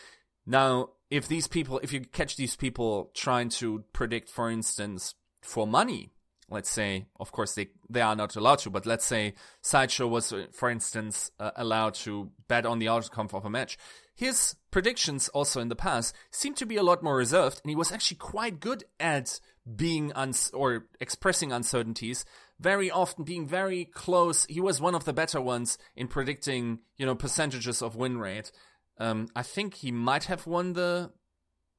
Now, 0.47 0.91
if 1.11 1.29
these 1.29 1.49
people, 1.49 1.81
if 1.83 1.93
you 1.93 2.01
catch 2.01 2.37
these 2.37 2.57
people 2.57 3.11
trying 3.15 3.49
to 3.51 3.85
predict, 3.93 4.29
for 4.29 4.51
instance, 4.51 5.15
for 5.43 5.67
money, 5.67 6.13
let's 6.49 6.71
say, 6.71 7.07
of 7.19 7.33
course, 7.33 7.55
they, 7.55 7.69
they 7.91 8.01
are 8.01 8.17
not 8.17 8.37
allowed 8.37 8.61
to, 8.61 8.71
but 8.71 8.87
let's 8.87 9.05
say 9.05 9.35
Sideshow 9.63 10.07
was, 10.07 10.33
for 10.53 10.71
instance, 10.71 11.31
uh, 11.41 11.51
allowed 11.57 11.95
to 11.95 12.31
bet 12.49 12.67
on 12.67 12.79
the 12.79 12.89
outcome 12.89 13.29
of 13.33 13.45
a 13.45 13.51
match. 13.51 13.77
His 14.15 14.57
predictions 14.71 15.29
also 15.29 15.61
in 15.61 15.69
the 15.69 15.77
past 15.77 16.15
seemed 16.31 16.57
to 16.59 16.67
be 16.67 16.77
a 16.77 16.83
lot 16.83 17.03
more 17.03 17.17
reserved, 17.17 17.61
and 17.63 17.71
he 17.71 17.77
was 17.77 17.93
actually 17.93 18.19
quite 18.19 18.61
good 18.61 18.85
at 18.99 19.41
being 19.75 20.13
uns- 20.13 20.51
or 20.53 20.87
expressing 21.01 21.53
uncertainties 21.53 22.25
very 22.59 22.91
often 22.91 23.25
being 23.25 23.47
very 23.47 23.85
close. 23.85 24.47
He 24.47 24.61
was 24.61 24.81
one 24.81 24.95
of 24.95 25.05
the 25.05 25.13
better 25.13 25.41
ones 25.41 25.79
in 25.95 26.09
predicting 26.09 26.81
you 26.97 27.07
know 27.07 27.15
percentages 27.15 27.83
of 27.83 27.97
win 27.97 28.19
rate. 28.19 28.53
Um, 28.99 29.29
i 29.37 29.43
think 29.43 29.75
he 29.75 29.93
might 29.93 30.25
have 30.25 30.47
won 30.47 30.73
the 30.73 31.13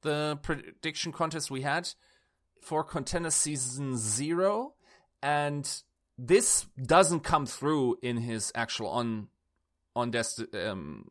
the 0.02 0.38
prediction 0.42 1.10
contest 1.10 1.50
we 1.50 1.62
had 1.62 1.88
for 2.62 2.84
contender 2.84 3.30
season 3.30 3.96
zero, 3.96 4.74
and 5.22 5.68
this 6.16 6.66
doesn't 6.80 7.20
come 7.20 7.46
through 7.46 7.98
in 8.02 8.18
his 8.18 8.52
actual 8.54 8.88
on 8.88 9.28
on 9.94 10.10
desk 10.10 10.40
um, 10.54 11.10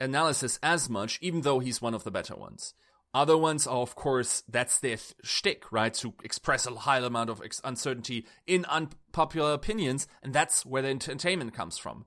analysis 0.00 0.58
as 0.62 0.88
much, 0.90 1.18
even 1.22 1.42
though 1.42 1.60
he's 1.60 1.80
one 1.80 1.94
of 1.94 2.04
the 2.04 2.10
better 2.10 2.34
ones. 2.34 2.74
Other 3.14 3.36
ones 3.36 3.66
are, 3.66 3.78
of 3.78 3.94
course, 3.94 4.42
that's 4.48 4.78
their 4.78 4.96
th- 4.96 5.14
shtick, 5.22 5.70
right? 5.70 5.92
To 5.94 6.14
express 6.24 6.66
a 6.66 6.74
high 6.74 6.98
amount 6.98 7.28
of 7.28 7.42
uncertainty 7.62 8.26
in 8.46 8.64
unpopular 8.64 9.52
opinions, 9.52 10.08
and 10.22 10.32
that's 10.32 10.64
where 10.64 10.82
the 10.82 10.88
entertainment 10.88 11.52
comes 11.52 11.76
from. 11.76 12.06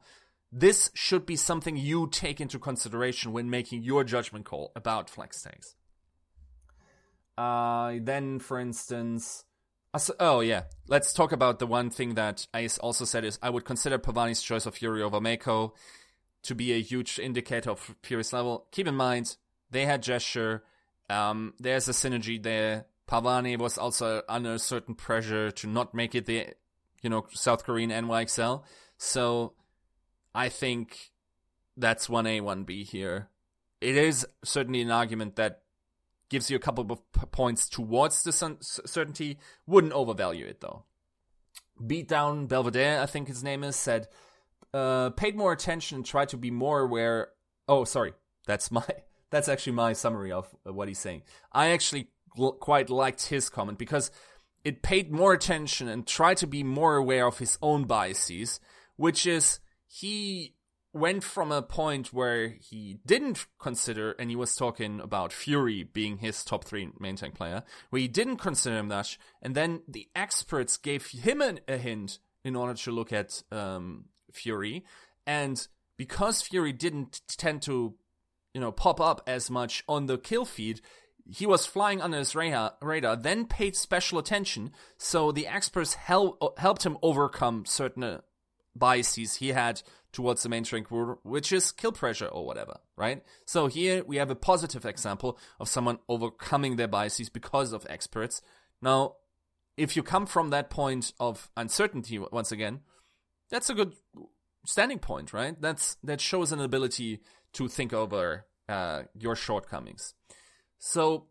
This 0.51 0.89
should 0.95 1.25
be 1.25 1.35
something 1.35 1.77
you 1.77 2.07
take 2.07 2.41
into 2.41 2.57
consideration 2.57 3.33
when 3.33 3.49
making 3.49 3.83
your 3.83 4.03
judgment 4.03 4.45
call 4.45 4.71
about 4.75 5.09
flex 5.09 5.43
tanks. 5.43 5.75
Uh, 7.37 7.95
then, 8.01 8.39
for 8.39 8.59
instance, 8.59 9.43
oh 10.19 10.39
yeah, 10.39 10.63
let's 10.87 11.13
talk 11.13 11.31
about 11.31 11.59
the 11.59 11.67
one 11.67 11.89
thing 11.89 12.15
that 12.15 12.47
Ace 12.53 12.77
also 12.77 13.05
said 13.05 13.25
is 13.25 13.39
I 13.41 13.49
would 13.49 13.65
consider 13.65 13.99
Pavani's 13.99 14.41
choice 14.41 14.65
of 14.65 14.75
Fury 14.75 15.01
over 15.01 15.19
Meko 15.19 15.71
to 16.43 16.55
be 16.55 16.73
a 16.73 16.81
huge 16.81 17.19
indicator 17.19 17.71
of 17.71 17.95
Fury's 18.03 18.33
level. 18.33 18.67
Keep 18.71 18.87
in 18.87 18.95
mind 18.95 19.37
they 19.71 19.85
had 19.85 20.01
gesture. 20.01 20.63
Um, 21.09 21.53
there's 21.59 21.87
a 21.87 21.91
synergy 21.91 22.41
there. 22.41 22.85
Pavani 23.07 23.57
was 23.57 23.77
also 23.77 24.23
under 24.27 24.53
a 24.53 24.59
certain 24.59 24.95
pressure 24.95 25.51
to 25.51 25.67
not 25.67 25.93
make 25.93 26.15
it 26.15 26.25
the, 26.25 26.47
you 27.01 27.09
know, 27.09 27.27
South 27.31 27.63
Korean 27.63 27.91
NYXL. 27.91 28.63
So 28.97 29.53
I 30.33 30.49
think 30.49 31.11
that's 31.77 32.07
1A, 32.07 32.41
1B 32.41 32.85
here. 32.85 33.29
It 33.81 33.95
is 33.95 34.25
certainly 34.43 34.81
an 34.81 34.91
argument 34.91 35.35
that 35.35 35.61
gives 36.29 36.49
you 36.49 36.55
a 36.55 36.59
couple 36.59 36.91
of 36.91 37.31
points 37.31 37.69
towards 37.69 38.23
the 38.23 38.31
certainty. 38.61 39.37
Wouldn't 39.67 39.93
overvalue 39.93 40.45
it 40.47 40.61
though. 40.61 40.85
Beatdown 41.81 42.47
Belvedere, 42.47 43.01
I 43.01 43.05
think 43.05 43.27
his 43.27 43.43
name 43.43 43.63
is, 43.63 43.75
said, 43.75 44.07
uh, 44.73 45.09
paid 45.11 45.35
more 45.35 45.51
attention 45.51 45.97
and 45.97 46.05
tried 46.05 46.29
to 46.29 46.37
be 46.37 46.51
more 46.51 46.81
aware. 46.81 47.29
Oh, 47.67 47.83
sorry. 47.83 48.13
That's 48.47 48.71
my, 48.71 48.85
that's 49.35 49.49
actually 49.49 49.73
my 49.73 49.91
summary 49.91 50.31
of 50.31 50.47
what 50.63 50.87
he's 50.87 50.97
saying. 50.97 51.23
I 51.51 51.71
actually 51.71 52.07
l- 52.39 52.53
quite 52.53 52.89
liked 52.89 53.25
his 53.25 53.49
comment 53.49 53.77
because 53.77 54.09
it 54.63 54.81
paid 54.81 55.11
more 55.11 55.33
attention 55.33 55.89
and 55.89 56.07
tried 56.07 56.37
to 56.37 56.47
be 56.47 56.63
more 56.63 56.95
aware 56.95 57.27
of 57.27 57.39
his 57.39 57.57
own 57.61 57.83
biases, 57.83 58.61
which 58.95 59.27
is 59.27 59.59
he 59.87 60.55
went 60.93 61.21
from 61.21 61.51
a 61.51 61.61
point 61.61 62.13
where 62.13 62.47
he 62.47 62.97
didn't 63.05 63.45
consider, 63.59 64.13
and 64.13 64.29
he 64.29 64.37
was 64.37 64.55
talking 64.55 65.01
about 65.01 65.33
Fury 65.33 65.83
being 65.83 66.19
his 66.19 66.45
top 66.45 66.63
three 66.63 66.89
main 66.97 67.17
tank 67.17 67.35
player, 67.35 67.63
where 67.89 68.01
he 68.01 68.07
didn't 68.07 68.37
consider 68.37 68.77
him 68.77 68.87
that, 68.87 69.17
and 69.41 69.53
then 69.53 69.81
the 69.85 70.07
experts 70.15 70.77
gave 70.77 71.07
him 71.07 71.41
an, 71.41 71.59
a 71.67 71.75
hint 71.77 72.19
in 72.45 72.55
order 72.55 72.73
to 72.73 72.91
look 72.91 73.11
at 73.11 73.43
um, 73.51 74.05
Fury, 74.31 74.85
and 75.27 75.67
because 75.97 76.41
Fury 76.41 76.71
didn't 76.71 77.19
tend 77.27 77.61
to, 77.63 77.95
you 78.55 78.61
know, 78.61 78.71
pop 78.71 79.01
up 79.01 79.21
as 79.27 79.51
much 79.51 79.83
on 79.85 80.05
the 80.05 80.17
kill 80.17 80.45
feed, 80.45 80.79
he 81.29 81.45
was 81.45 81.65
flying 81.65 82.01
under 82.01 82.17
his 82.17 82.33
radar, 82.35 82.75
radar 82.81 83.17
then 83.17 83.45
paid 83.45 83.75
special 83.75 84.17
attention, 84.17 84.71
so 84.97 85.33
the 85.33 85.45
experts 85.45 85.95
hel- 85.95 86.53
helped 86.57 86.85
him 86.85 86.97
overcome 87.01 87.65
certain 87.65 88.03
uh, 88.03 88.21
biases 88.73 89.35
he 89.35 89.49
had 89.49 89.81
towards 90.13 90.41
the 90.41 90.47
main 90.47 90.63
rule, 90.89 91.19
which 91.23 91.51
is 91.51 91.73
kill 91.73 91.91
pressure 91.91 92.27
or 92.27 92.45
whatever, 92.45 92.77
right? 92.95 93.23
So 93.45 93.67
here 93.67 94.05
we 94.07 94.15
have 94.15 94.29
a 94.29 94.35
positive 94.35 94.85
example 94.85 95.37
of 95.59 95.67
someone 95.67 95.99
overcoming 96.07 96.77
their 96.77 96.87
biases 96.87 97.27
because 97.27 97.73
of 97.73 97.85
experts. 97.89 98.41
Now, 98.81 99.17
if 99.75 99.97
you 99.97 100.03
come 100.03 100.25
from 100.25 100.51
that 100.51 100.69
point 100.69 101.11
of 101.19 101.49
uncertainty 101.57 102.19
once 102.19 102.53
again, 102.53 102.79
that's 103.49 103.69
a 103.69 103.73
good 103.73 103.95
standing 104.65 104.99
point, 104.99 105.33
right? 105.33 105.59
That's 105.59 105.97
that 106.05 106.21
shows 106.21 106.53
an 106.53 106.61
ability 106.61 107.19
to 107.55 107.67
think 107.67 107.93
over 107.93 108.45
uh, 108.69 109.03
your 109.17 109.35
shortcomings. 109.35 110.13
So, 110.79 111.27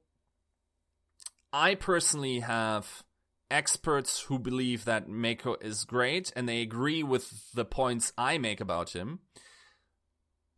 I 1.52 1.76
personally 1.76 2.40
have 2.40 3.04
experts 3.50 4.22
who 4.22 4.38
believe 4.38 4.84
that 4.84 5.08
Meko 5.08 5.62
is 5.62 5.84
great 5.84 6.32
and 6.34 6.48
they 6.48 6.60
agree 6.60 7.02
with 7.02 7.52
the 7.52 7.64
points 7.64 8.12
I 8.18 8.38
make 8.38 8.60
about 8.60 8.90
him. 8.90 9.20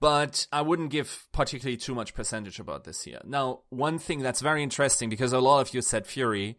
But 0.00 0.46
I 0.52 0.62
wouldn't 0.62 0.90
give 0.90 1.26
particularly 1.32 1.76
too 1.76 1.94
much 1.94 2.14
percentage 2.14 2.58
about 2.58 2.84
this 2.84 3.02
here. 3.02 3.20
Now, 3.24 3.60
one 3.70 3.98
thing 3.98 4.20
that's 4.20 4.40
very 4.40 4.62
interesting 4.62 5.08
because 5.08 5.32
a 5.32 5.40
lot 5.40 5.60
of 5.60 5.74
you 5.74 5.82
said 5.82 6.06
Fury, 6.06 6.58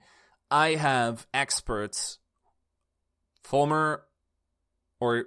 I 0.49 0.75
have 0.75 1.27
experts, 1.33 2.19
former 3.43 4.03
or 4.99 5.25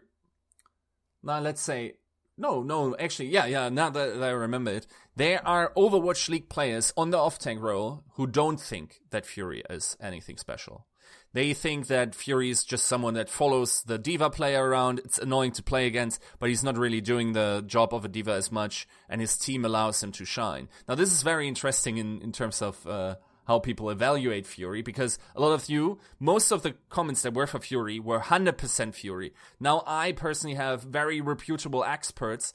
now 1.23 1.41
let's 1.41 1.61
say 1.61 1.95
no, 2.41 2.63
no, 2.63 2.97
actually, 2.99 3.29
yeah, 3.29 3.45
yeah. 3.45 3.69
Now 3.69 3.91
that 3.91 4.23
I 4.23 4.31
remember 4.31 4.73
it, 4.73 4.87
there 5.15 5.47
are 5.47 5.73
Overwatch 5.77 6.29
League 6.31 6.49
players 6.49 6.93
on 6.97 7.11
the 7.11 7.19
off 7.19 7.39
tank 7.39 7.61
role 7.61 8.03
who 8.15 8.27
don't 8.27 8.59
think 8.59 9.01
that 9.11 9.27
Fury 9.27 9.63
is 9.69 9.97
anything 10.01 10.39
special. 10.39 10.87
They 11.33 11.53
think 11.53 11.87
that 11.89 12.15
Fury 12.15 12.51
is 12.51 12.65
just 12.65 12.87
someone 12.87 13.15
that 13.15 13.29
follows 13.29 13.83
the 13.83 13.99
D.Va 13.99 14.31
player 14.31 14.67
around. 14.67 15.01
It's 15.01 15.19
annoying 15.19 15.53
to 15.53 15.63
play 15.63 15.87
against, 15.87 16.21
but 16.39 16.49
he's 16.49 16.65
not 16.65 16.79
really 16.79 17.01
doing 17.01 17.35
the 17.35 17.63
job 17.67 17.95
of 17.95 18.05
a 18.05 18.09
D.Va 18.09 18.33
as 18.33 18.51
much, 18.51 18.89
and 19.09 19.21
his 19.21 19.37
team 19.37 19.65
allows 19.65 20.03
him 20.03 20.11
to 20.13 20.25
shine. 20.25 20.69
Now, 20.89 20.97
this 20.97 21.13
is 21.13 21.23
very 21.23 21.47
interesting 21.47 21.99
in, 21.99 22.21
in 22.23 22.33
terms 22.33 22.63
of 22.63 22.85
uh, 22.87 23.17
how 23.51 23.59
people 23.59 23.91
evaluate 23.91 24.47
Fury, 24.47 24.81
because 24.81 25.19
a 25.35 25.41
lot 25.41 25.51
of 25.51 25.69
you, 25.69 25.99
most 26.21 26.53
of 26.53 26.63
the 26.63 26.77
comments 26.89 27.23
that 27.23 27.35
were 27.35 27.49
for 27.49 27.59
Fury 27.59 27.99
were 27.99 28.21
100% 28.21 28.95
Fury. 28.95 29.35
Now, 29.59 29.83
I 29.89 30.13
personally 30.13 30.55
have 30.55 30.85
very 30.85 31.21
reputable 31.21 31.83
experts. 31.83 32.55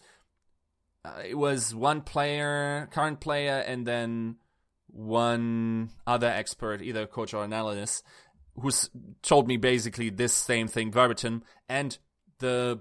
Uh, 1.03 1.21
it 1.27 1.37
was 1.37 1.75
one 1.75 1.99
player, 1.99 2.87
current 2.93 3.19
player, 3.19 3.61
and 3.67 3.85
then 3.85 4.37
one 4.87 5.89
other 6.07 6.27
expert, 6.27 6.81
either 6.81 7.05
coach 7.07 7.33
or 7.33 7.43
analyst, 7.43 8.01
who's 8.57 8.89
told 9.21 9.49
me 9.49 9.57
basically 9.57 10.09
this 10.09 10.31
same 10.33 10.69
thing 10.69 10.93
verbatim, 10.93 11.43
and 11.67 11.97
the 12.39 12.79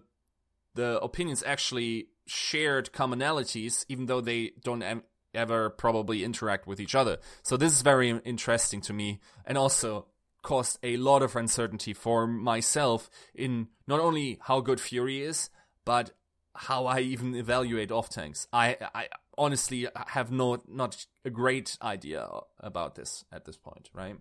the 0.76 1.00
opinions 1.00 1.42
actually 1.44 2.06
shared 2.26 2.92
commonalities, 2.92 3.84
even 3.88 4.06
though 4.06 4.20
they 4.20 4.52
don't 4.62 5.04
ever 5.34 5.70
probably 5.70 6.24
interact 6.24 6.66
with 6.66 6.80
each 6.80 6.94
other. 6.94 7.18
So 7.42 7.56
this 7.56 7.72
is 7.72 7.82
very 7.82 8.10
interesting 8.10 8.80
to 8.82 8.92
me, 8.92 9.20
and 9.46 9.58
also 9.58 10.06
caused 10.42 10.78
a 10.82 10.96
lot 10.98 11.22
of 11.22 11.34
uncertainty 11.36 11.94
for 11.94 12.26
myself 12.26 13.10
in 13.34 13.68
not 13.86 14.00
only 14.00 14.38
how 14.42 14.60
good 14.60 14.80
Fury 14.80 15.22
is, 15.22 15.50
but 15.84 16.12
how 16.54 16.86
I 16.86 17.00
even 17.00 17.34
evaluate 17.34 17.90
off 17.90 18.08
tanks. 18.08 18.46
I 18.52 18.76
I 18.94 19.08
honestly 19.36 19.88
have 20.06 20.30
no 20.30 20.62
not 20.68 21.06
a 21.24 21.30
great 21.30 21.76
idea 21.82 22.28
about 22.60 22.94
this 22.94 23.24
at 23.32 23.44
this 23.44 23.56
point, 23.56 23.90
right? 23.92 24.16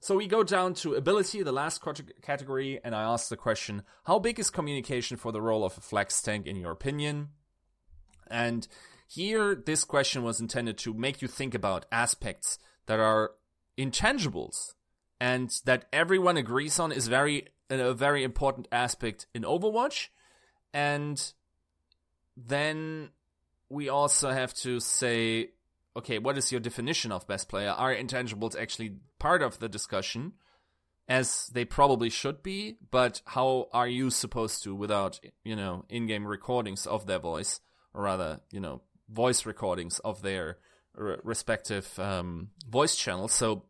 So 0.00 0.14
we 0.14 0.26
go 0.26 0.44
down 0.44 0.74
to 0.74 0.94
ability, 0.94 1.42
the 1.42 1.52
last 1.52 1.82
category, 2.22 2.80
and 2.84 2.94
I 2.94 3.02
ask 3.02 3.28
the 3.28 3.36
question 3.36 3.82
How 4.04 4.18
big 4.18 4.38
is 4.38 4.50
communication 4.50 5.16
for 5.16 5.32
the 5.32 5.40
role 5.40 5.64
of 5.64 5.76
a 5.76 5.80
flex 5.80 6.22
tank 6.22 6.46
in 6.46 6.56
your 6.56 6.72
opinion? 6.72 7.30
And 8.28 8.66
here, 9.06 9.54
this 9.54 9.84
question 9.84 10.22
was 10.22 10.40
intended 10.40 10.78
to 10.78 10.92
make 10.92 11.22
you 11.22 11.28
think 11.28 11.54
about 11.54 11.86
aspects 11.92 12.58
that 12.86 12.98
are 12.98 13.32
intangibles 13.78 14.74
and 15.20 15.50
that 15.64 15.86
everyone 15.92 16.36
agrees 16.36 16.78
on 16.78 16.92
is 16.92 17.08
very 17.08 17.48
uh, 17.70 17.76
a 17.76 17.94
very 17.94 18.22
important 18.24 18.68
aspect 18.70 19.26
in 19.34 19.42
Overwatch. 19.42 20.08
And 20.72 21.32
then 22.36 23.10
we 23.68 23.88
also 23.88 24.30
have 24.30 24.54
to 24.54 24.78
say, 24.80 25.50
okay, 25.96 26.18
what 26.18 26.36
is 26.36 26.52
your 26.52 26.60
definition 26.60 27.12
of 27.12 27.26
best 27.26 27.48
player? 27.48 27.70
Are 27.70 27.94
intangibles 27.94 28.60
actually 28.60 28.96
part 29.18 29.42
of 29.42 29.58
the 29.58 29.68
discussion? 29.68 30.32
As 31.08 31.46
they 31.52 31.64
probably 31.64 32.10
should 32.10 32.42
be, 32.42 32.78
but 32.90 33.22
how 33.24 33.68
are 33.72 33.86
you 33.86 34.10
supposed 34.10 34.64
to 34.64 34.74
without, 34.74 35.20
you 35.44 35.54
know, 35.54 35.84
in 35.88 36.08
game 36.08 36.26
recordings 36.26 36.84
of 36.84 37.06
their 37.06 37.20
voice, 37.20 37.60
or 37.94 38.02
rather, 38.02 38.40
you 38.50 38.58
know, 38.58 38.82
voice 39.08 39.46
recordings 39.46 39.98
of 40.00 40.22
their 40.22 40.58
respective 40.94 41.98
um, 41.98 42.50
voice 42.68 42.96
channels? 42.96 43.32
So, 43.32 43.64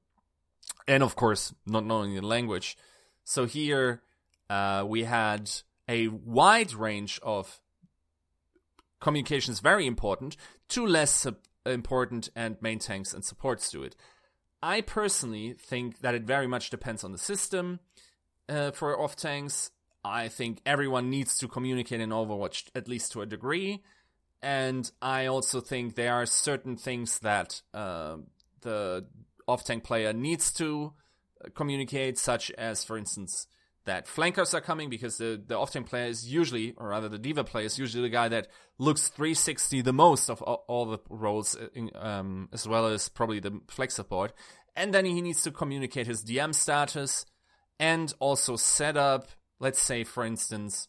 and 0.86 1.02
of 1.02 1.16
course, 1.16 1.54
not 1.66 1.84
knowing 1.84 2.14
the 2.14 2.22
language. 2.22 2.76
So 3.24 3.46
here 3.46 4.02
uh, 4.48 4.84
we 4.86 5.04
had 5.04 5.50
a 5.88 6.08
wide 6.08 6.72
range 6.72 7.20
of 7.22 7.60
communication 9.00 9.52
is 9.52 9.60
very 9.60 9.86
important 9.86 10.36
to 10.68 10.86
less 10.86 11.26
important 11.64 12.28
and 12.34 12.56
main 12.60 12.78
tanks 12.78 13.12
and 13.12 13.24
supports 13.24 13.70
to 13.70 13.82
it. 13.82 13.96
I 14.62 14.80
personally 14.80 15.52
think 15.52 16.00
that 16.00 16.14
it 16.14 16.22
very 16.22 16.46
much 16.46 16.70
depends 16.70 17.04
on 17.04 17.12
the 17.12 17.18
system 17.18 17.80
uh, 18.48 18.70
for 18.70 18.98
off 19.00 19.16
tanks. 19.16 19.70
I 20.04 20.28
think 20.28 20.60
everyone 20.64 21.10
needs 21.10 21.38
to 21.38 21.48
communicate 21.48 22.00
in 22.00 22.10
Overwatch 22.10 22.68
at 22.74 22.88
least 22.88 23.12
to 23.12 23.22
a 23.22 23.26
degree. 23.26 23.82
And 24.42 24.90
I 25.00 25.26
also 25.26 25.60
think 25.60 25.94
there 25.94 26.14
are 26.14 26.26
certain 26.26 26.76
things 26.76 27.18
that 27.20 27.62
uh, 27.74 28.18
the 28.60 29.06
off 29.48 29.64
tank 29.64 29.84
player 29.84 30.12
needs 30.12 30.52
to 30.54 30.92
communicate, 31.54 32.18
such 32.18 32.50
as, 32.52 32.84
for 32.84 32.98
instance, 32.98 33.46
that 33.84 34.06
flankers 34.06 34.52
are 34.52 34.60
coming 34.60 34.90
because 34.90 35.16
the, 35.18 35.40
the 35.46 35.56
off 35.56 35.72
tank 35.72 35.88
player 35.88 36.06
is 36.06 36.30
usually, 36.30 36.74
or 36.76 36.88
rather 36.88 37.08
the 37.08 37.18
D.Va 37.18 37.44
player 37.44 37.66
is 37.66 37.78
usually 37.78 38.02
the 38.02 38.08
guy 38.08 38.28
that 38.28 38.48
looks 38.78 39.08
360 39.08 39.80
the 39.82 39.92
most 39.92 40.28
of 40.28 40.42
all, 40.42 40.64
all 40.68 40.86
the 40.86 40.98
roles, 41.08 41.56
uh, 41.56 41.68
in, 41.72 41.90
um, 41.94 42.48
as 42.52 42.66
well 42.66 42.86
as 42.86 43.08
probably 43.08 43.40
the 43.40 43.60
flex 43.68 43.94
support. 43.94 44.32
And 44.74 44.92
then 44.92 45.04
he 45.04 45.22
needs 45.22 45.42
to 45.42 45.50
communicate 45.50 46.06
his 46.06 46.24
DM 46.24 46.54
status 46.54 47.24
and 47.78 48.12
also 48.18 48.56
set 48.56 48.96
up, 48.96 49.28
let's 49.60 49.80
say, 49.80 50.04
for 50.04 50.24
instance, 50.24 50.88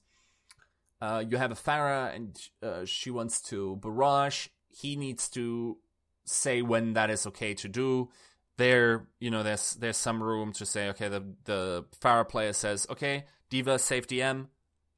uh, 1.02 1.24
you 1.28 1.38
have 1.38 1.52
a 1.52 1.56
Pharah 1.56 2.16
and 2.16 2.40
uh, 2.62 2.86
she 2.86 3.10
wants 3.12 3.42
to 3.44 3.78
barrage. 3.78 4.48
He 4.70 4.96
needs 4.96 5.30
to 5.30 5.78
say 6.26 6.62
when 6.62 6.94
that 6.94 7.10
is 7.10 7.26
okay 7.28 7.54
to 7.56 7.68
do 7.68 8.10
there, 8.58 9.08
you 9.20 9.32
know, 9.32 9.44
there's 9.44 9.76
there's 9.76 9.98
some 9.98 10.22
room 10.22 10.52
to 10.54 10.66
say, 10.66 10.90
okay, 10.90 11.08
the 11.08 11.24
the 11.46 11.86
Pharah 12.02 12.28
player 12.28 12.54
says, 12.54 12.88
okay, 12.90 13.26
D.Va 13.50 13.80
save 13.80 14.08
DM, 14.08 14.48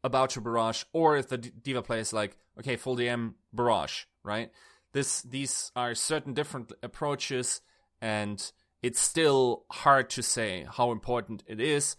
about 0.04 0.32
to 0.32 0.42
barrage, 0.42 0.84
or 0.94 1.18
if 1.18 1.28
the 1.28 1.38
D.Va 1.38 1.82
player 1.82 2.00
is 2.00 2.14
like, 2.14 2.38
okay, 2.58 2.78
full 2.78 2.96
DM 2.96 3.34
barrage, 3.54 4.06
right? 4.24 4.50
This 4.94 5.22
these 5.22 5.72
are 5.76 5.94
certain 5.94 6.34
different 6.34 6.72
approaches, 6.82 7.62
and 8.02 8.52
it's 8.82 9.00
still 9.00 9.66
hard 9.72 10.10
to 10.12 10.24
say 10.24 10.66
how 10.70 10.92
important 10.92 11.44
it 11.46 11.60
is. 11.60 11.98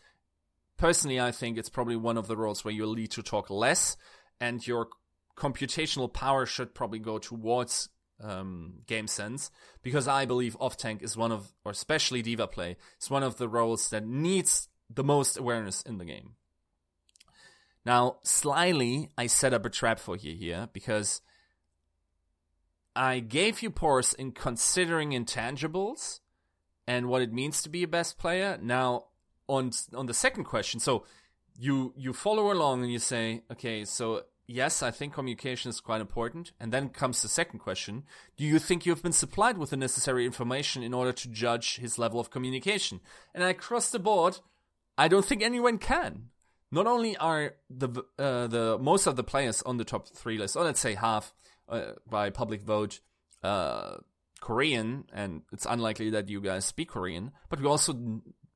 Personally, 0.80 1.20
I 1.20 1.30
think 1.30 1.58
it's 1.58 1.68
probably 1.68 1.96
one 1.96 2.16
of 2.16 2.26
the 2.26 2.38
roles 2.38 2.64
where 2.64 2.72
you'll 2.72 2.94
need 2.94 3.10
to 3.10 3.22
talk 3.22 3.50
less, 3.50 3.98
and 4.40 4.66
your 4.66 4.88
computational 5.36 6.10
power 6.10 6.46
should 6.46 6.74
probably 6.74 6.98
go 6.98 7.18
towards 7.18 7.90
um, 8.18 8.78
game 8.86 9.06
sense 9.06 9.50
because 9.82 10.08
I 10.08 10.24
believe 10.24 10.56
off 10.58 10.78
tank 10.78 11.02
is 11.02 11.18
one 11.18 11.32
of, 11.32 11.52
or 11.66 11.72
especially 11.72 12.22
D.Va 12.22 12.46
play, 12.46 12.78
is 12.98 13.10
one 13.10 13.22
of 13.22 13.36
the 13.36 13.46
roles 13.46 13.90
that 13.90 14.06
needs 14.06 14.68
the 14.88 15.04
most 15.04 15.36
awareness 15.36 15.82
in 15.82 15.98
the 15.98 16.06
game. 16.06 16.36
Now, 17.84 18.16
slyly, 18.22 19.10
I 19.18 19.26
set 19.26 19.52
up 19.52 19.66
a 19.66 19.70
trap 19.70 19.98
for 19.98 20.16
you 20.16 20.34
here 20.34 20.70
because 20.72 21.20
I 22.96 23.18
gave 23.20 23.60
you 23.60 23.70
pause 23.70 24.14
in 24.14 24.32
considering 24.32 25.10
intangibles 25.10 26.20
and 26.86 27.10
what 27.10 27.20
it 27.20 27.34
means 27.34 27.60
to 27.62 27.68
be 27.68 27.82
a 27.82 27.88
best 27.88 28.18
player. 28.18 28.58
Now, 28.62 29.08
on 29.50 29.72
on 29.94 30.06
the 30.06 30.14
second 30.14 30.44
question, 30.44 30.80
so 30.80 31.04
you 31.58 31.92
you 31.96 32.12
follow 32.12 32.52
along 32.52 32.82
and 32.82 32.92
you 32.92 32.98
say, 32.98 33.42
okay, 33.50 33.84
so 33.84 34.22
yes, 34.46 34.82
I 34.82 34.90
think 34.90 35.14
communication 35.14 35.70
is 35.70 35.80
quite 35.80 36.00
important. 36.00 36.52
And 36.60 36.72
then 36.72 36.88
comes 36.88 37.22
the 37.22 37.28
second 37.28 37.60
question 37.60 38.04
Do 38.36 38.44
you 38.44 38.58
think 38.58 38.84
you've 38.84 39.02
been 39.02 39.12
supplied 39.12 39.58
with 39.58 39.70
the 39.70 39.76
necessary 39.76 40.26
information 40.26 40.82
in 40.82 40.94
order 40.94 41.12
to 41.12 41.28
judge 41.28 41.76
his 41.76 41.98
level 41.98 42.20
of 42.20 42.30
communication? 42.30 43.00
And 43.34 43.44
across 43.44 43.90
the 43.90 43.98
board, 43.98 44.38
I 44.98 45.08
don't 45.08 45.24
think 45.24 45.42
anyone 45.42 45.78
can. 45.78 46.30
Not 46.72 46.86
only 46.86 47.16
are 47.16 47.54
the 47.68 47.88
uh, 48.18 48.46
the 48.46 48.78
most 48.80 49.06
of 49.06 49.16
the 49.16 49.24
players 49.24 49.62
on 49.62 49.76
the 49.76 49.84
top 49.84 50.08
three 50.08 50.38
list, 50.38 50.56
or 50.56 50.64
let's 50.64 50.80
say 50.80 50.94
half 50.94 51.34
uh, 51.68 51.92
by 52.08 52.30
public 52.30 52.62
vote, 52.62 53.00
uh, 53.42 53.96
Korean, 54.40 55.04
and 55.12 55.42
it's 55.52 55.66
unlikely 55.66 56.10
that 56.10 56.28
you 56.28 56.40
guys 56.40 56.64
speak 56.64 56.88
Korean, 56.90 57.32
but 57.48 57.60
we 57.60 57.66
also 57.66 57.92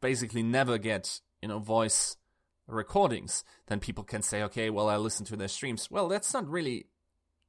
basically 0.05 0.43
never 0.43 0.77
get 0.77 1.23
you 1.40 1.49
know 1.49 1.59
voice 1.59 2.19
recordings, 2.67 3.43
then 3.69 3.81
people 3.81 4.05
can 4.05 4.21
say, 4.21 4.43
okay, 4.43 4.69
well, 4.69 4.90
I 4.90 4.97
listen 4.99 5.25
to 5.27 5.37
their 5.37 5.49
streams. 5.49 5.90
Well, 5.90 6.09
that's 6.09 6.35
not 6.35 6.47
really 6.47 6.88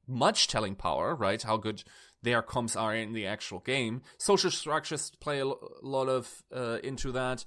much 0.06 0.48
telling 0.48 0.74
power, 0.74 1.14
right? 1.14 1.42
How 1.42 1.58
good 1.58 1.84
their 2.22 2.42
comms 2.42 2.74
are 2.80 2.94
in 2.96 3.12
the 3.12 3.26
actual 3.26 3.58
game. 3.58 4.00
Social 4.16 4.50
structures 4.50 5.12
play 5.20 5.40
a 5.40 5.52
lot 5.82 6.08
of 6.08 6.42
uh, 6.50 6.78
into 6.82 7.12
that. 7.12 7.44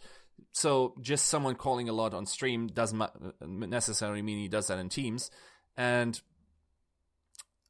So 0.52 0.94
just 1.02 1.26
someone 1.26 1.56
calling 1.56 1.90
a 1.90 1.94
lot 1.94 2.14
on 2.14 2.28
stream 2.28 2.68
doesn't 2.68 3.02
necessarily 3.42 4.22
mean 4.22 4.38
he 4.38 4.48
does 4.48 4.68
that 4.68 4.78
in 4.78 4.90
teams. 4.90 5.32
And 5.76 6.22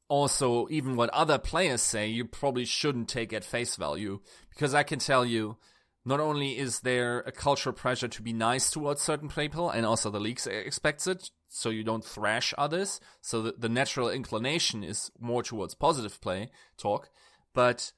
also, 0.08 0.66
even 0.68 0.94
what 0.94 1.08
other 1.10 1.38
players 1.38 1.80
say, 1.80 2.08
you 2.08 2.26
probably 2.26 2.66
shouldn't 2.66 3.08
take 3.08 3.32
at 3.32 3.44
face 3.44 3.76
value 3.76 4.20
because 4.50 4.74
I 4.74 4.82
can 4.82 4.98
tell 4.98 5.24
you 5.24 5.56
not 6.04 6.20
only 6.20 6.58
is 6.58 6.80
there 6.80 7.20
a 7.20 7.32
cultural 7.32 7.74
pressure 7.74 8.08
to 8.08 8.22
be 8.22 8.32
nice 8.32 8.70
towards 8.70 9.02
certain 9.02 9.28
people, 9.28 9.68
and 9.70 9.84
also 9.84 10.10
the 10.10 10.20
league 10.20 10.40
expects 10.46 11.06
it, 11.06 11.30
so 11.48 11.68
you 11.68 11.84
don't 11.84 12.04
thrash 12.04 12.54
others. 12.56 13.00
So 13.20 13.42
the, 13.42 13.54
the 13.58 13.68
natural 13.68 14.08
inclination 14.08 14.82
is 14.82 15.10
more 15.18 15.42
towards 15.42 15.74
positive 15.74 16.20
play 16.20 16.50
talk. 16.78 17.10
But 17.52 17.92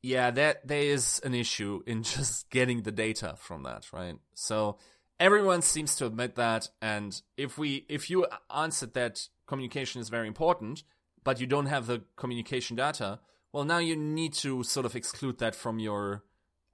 yeah, 0.00 0.30
that 0.30 0.66
there 0.66 0.82
is 0.82 1.20
an 1.24 1.34
issue 1.34 1.82
in 1.86 2.02
just 2.14 2.48
getting 2.50 2.82
the 2.82 2.92
data 2.92 3.34
from 3.38 3.62
that, 3.64 3.92
right? 3.92 4.16
So 4.34 4.78
everyone 5.20 5.62
seems 5.62 5.96
to 5.96 6.06
admit 6.06 6.36
that, 6.36 6.68
and 6.80 7.20
if 7.36 7.58
we 7.58 7.84
if 7.88 8.08
you 8.08 8.26
answered 8.54 8.94
that 8.94 9.28
communication 9.46 10.00
is 10.00 10.08
very 10.08 10.28
important, 10.28 10.82
but 11.24 11.40
you 11.40 11.46
don't 11.46 11.66
have 11.66 11.86
the 11.86 12.02
communication 12.16 12.76
data, 12.76 13.20
well, 13.52 13.64
now 13.64 13.78
you 13.78 13.96
need 13.96 14.34
to 14.34 14.62
sort 14.62 14.86
of 14.86 14.94
exclude 14.94 15.38
that 15.38 15.54
from 15.54 15.78
your 15.78 16.22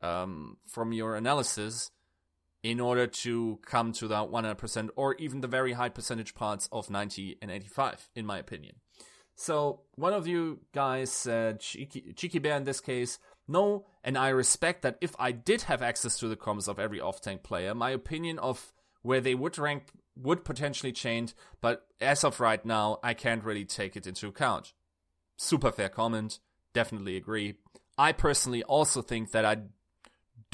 um, 0.04 0.58
from 0.66 0.92
your 0.92 1.16
analysis 1.16 1.90
in 2.62 2.80
order 2.80 3.06
to 3.06 3.58
come 3.66 3.92
to 3.92 4.08
that 4.08 4.30
100% 4.30 4.88
or 4.96 5.14
even 5.16 5.40
the 5.40 5.48
very 5.48 5.72
high 5.72 5.88
percentage 5.88 6.34
parts 6.34 6.68
of 6.72 6.90
90 6.90 7.38
and 7.42 7.50
85, 7.50 8.08
in 8.14 8.26
my 8.26 8.38
opinion. 8.38 8.76
So, 9.36 9.80
one 9.96 10.12
of 10.12 10.26
you 10.26 10.60
guys 10.72 11.10
said, 11.10 11.60
Cheeky, 11.60 12.12
Cheeky 12.14 12.38
Bear 12.38 12.56
in 12.56 12.64
this 12.64 12.80
case, 12.80 13.18
no, 13.48 13.86
and 14.04 14.16
I 14.16 14.28
respect 14.28 14.82
that 14.82 14.96
if 15.00 15.14
I 15.18 15.32
did 15.32 15.62
have 15.62 15.82
access 15.82 16.18
to 16.18 16.28
the 16.28 16.36
comms 16.36 16.68
of 16.68 16.78
every 16.78 17.00
off 17.00 17.20
tank 17.20 17.42
player, 17.42 17.74
my 17.74 17.90
opinion 17.90 18.38
of 18.38 18.72
where 19.02 19.20
they 19.20 19.34
would 19.34 19.58
rank 19.58 19.88
would 20.16 20.44
potentially 20.44 20.92
change, 20.92 21.34
but 21.60 21.86
as 22.00 22.22
of 22.22 22.40
right 22.40 22.64
now, 22.64 23.00
I 23.02 23.12
can't 23.14 23.44
really 23.44 23.64
take 23.64 23.96
it 23.96 24.06
into 24.06 24.28
account. 24.28 24.72
Super 25.36 25.72
fair 25.72 25.88
comment, 25.88 26.38
definitely 26.72 27.16
agree. 27.16 27.56
I 27.98 28.12
personally 28.12 28.62
also 28.62 29.02
think 29.02 29.32
that 29.32 29.44
I 29.44 29.56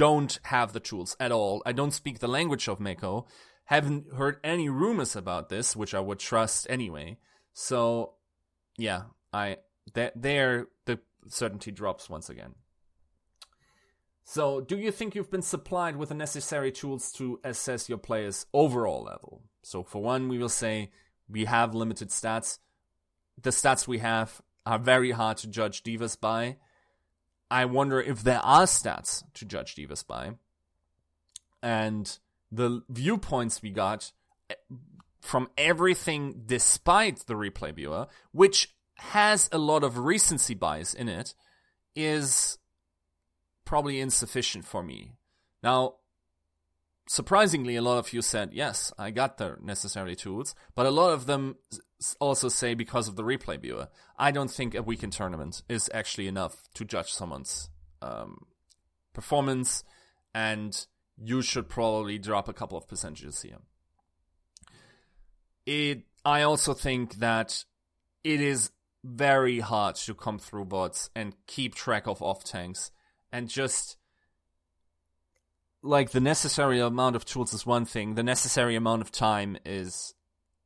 don't 0.01 0.39
have 0.45 0.73
the 0.73 0.81
tools 0.81 1.15
at 1.21 1.31
all. 1.31 1.63
I 1.67 1.73
don't 1.73 1.91
speak 1.91 2.21
the 2.21 2.27
language 2.27 2.69
of 2.69 2.79
Meko. 2.79 3.27
Haven't 3.67 4.15
heard 4.15 4.39
any 4.43 4.71
rumors 4.71 5.15
about 5.15 5.51
this, 5.51 5.77
which 5.77 5.93
I 5.93 6.01
would 6.01 6.19
trust 6.19 6.67
anyway. 6.71 7.19
So, 7.53 8.15
yeah, 8.79 9.03
I 9.31 9.59
that 9.93 10.15
there 10.17 10.69
the 10.87 11.01
certainty 11.29 11.71
drops 11.71 12.09
once 12.09 12.31
again. 12.31 12.55
So, 14.25 14.63
do 14.63 14.79
you 14.79 14.91
think 14.91 15.15
you've 15.15 15.31
been 15.31 15.43
supplied 15.43 15.97
with 15.97 16.09
the 16.09 16.15
necessary 16.15 16.73
tools 16.73 17.13
to 17.19 17.39
assess 17.45 17.91
your 17.91 17.99
player's 17.99 18.47
overall 18.55 19.03
level? 19.03 19.43
So, 19.63 19.83
for 19.83 20.03
one, 20.03 20.31
we 20.31 20.39
will 20.39 20.49
say 20.49 20.93
we 21.29 21.45
have 21.45 21.75
limited 21.75 22.09
stats. 22.09 22.59
The 23.43 23.51
stats 23.51 23.87
we 23.87 23.99
have 23.99 24.41
are 24.65 24.79
very 24.79 25.11
hard 25.11 25.37
to 25.39 25.47
judge 25.47 25.83
D.Vas 25.83 26.17
by 26.17 26.57
I 27.51 27.65
wonder 27.65 28.01
if 28.01 28.23
there 28.23 28.41
are 28.41 28.65
stats 28.65 29.25
to 29.35 29.45
judge 29.45 29.75
D.Vas 29.75 30.03
by. 30.03 30.33
and 31.63 32.19
the 32.53 32.83
viewpoints 32.89 33.63
we 33.63 33.71
got 33.71 34.13
eh, 34.49 34.55
from 35.21 35.49
everything 35.57 36.43
despite 36.47 37.21
the 37.27 37.35
replay 37.35 37.75
viewer, 37.75 38.07
which 38.33 38.75
has 38.97 39.49
a 39.53 39.59
lot 39.59 39.85
of 39.85 39.99
recency 39.99 40.55
bias 40.55 40.95
in 40.95 41.09
it, 41.09 41.35
is 41.95 42.59
probably 43.65 44.01
insufficient 44.01 44.65
for 44.65 44.83
me. 44.83 45.13
Now, 45.63 45.97
surprisingly, 47.11 47.75
a 47.75 47.83
lot 47.83 47.99
of 47.99 48.13
you 48.13 48.23
said, 48.23 48.51
yes, 48.53 48.93
I 48.97 49.11
got 49.11 49.37
the 49.37 49.57
necessary 49.61 50.15
tools, 50.15 50.55
but 50.77 50.87
a 50.87 50.93
lot 50.93 51.13
of 51.13 51.27
them 51.27 51.57
also 52.21 52.49
say 52.49 52.75
because 52.75 53.09
of 53.09 53.17
the 53.17 53.25
replay 53.25 53.61
viewer. 53.61 53.89
I 54.17 54.31
don't 54.31 54.51
think 54.51 54.77
a 54.77 54.83
weekend 54.83 55.13
tournament 55.13 55.63
is 55.69 55.91
actually 55.93 56.29
enough 56.29 56.69
to 56.75 56.85
judge 56.85 57.13
someone's 57.13 57.69
um, 58.01 58.47
performance, 59.13 59.83
and 60.37 60.87
you 61.21 61.43
should 61.43 61.69
probably 61.69 62.17
drop 62.17 62.49
a 62.49 62.53
couple 62.53 62.79
of 62.79 62.87
percentages 62.87 63.43
here. 63.43 63.59
It, 65.67 66.05
I 66.25 66.43
also 66.43 66.75
think 66.75 67.17
that 67.17 67.65
it 68.23 68.41
is 68.41 68.71
very 69.03 69.59
hard 69.59 69.97
to 69.97 70.15
come 70.15 70.39
through 70.39 70.67
bots 70.67 71.11
and 71.17 71.35
keep 71.49 71.75
track 71.75 72.07
of 72.07 72.23
off 72.23 72.45
tanks 72.45 72.93
and 73.33 73.49
just 73.49 73.97
like 75.83 76.11
the 76.11 76.21
necessary 76.21 76.81
amount 76.81 77.17
of 77.17 77.25
tools 77.25 77.55
is 77.55 77.67
one 77.67 77.85
thing, 77.85 78.15
the 78.15 78.23
necessary 78.23 78.77
amount 78.77 79.03
of 79.03 79.11
time 79.11 79.57
is 79.65 80.15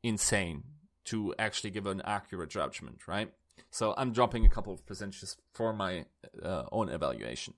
insane 0.02 0.64
to 1.04 1.34
actually 1.38 1.70
give 1.70 1.86
an 1.86 2.02
accurate 2.04 2.50
judgment, 2.50 3.06
right? 3.06 3.30
So 3.70 3.94
I'm 3.96 4.12
dropping 4.12 4.44
a 4.44 4.48
couple 4.48 4.72
of 4.72 4.86
percentages 4.86 5.36
for 5.52 5.72
my 5.72 6.06
uh, 6.42 6.64
own 6.72 6.88
evaluation. 6.88 7.54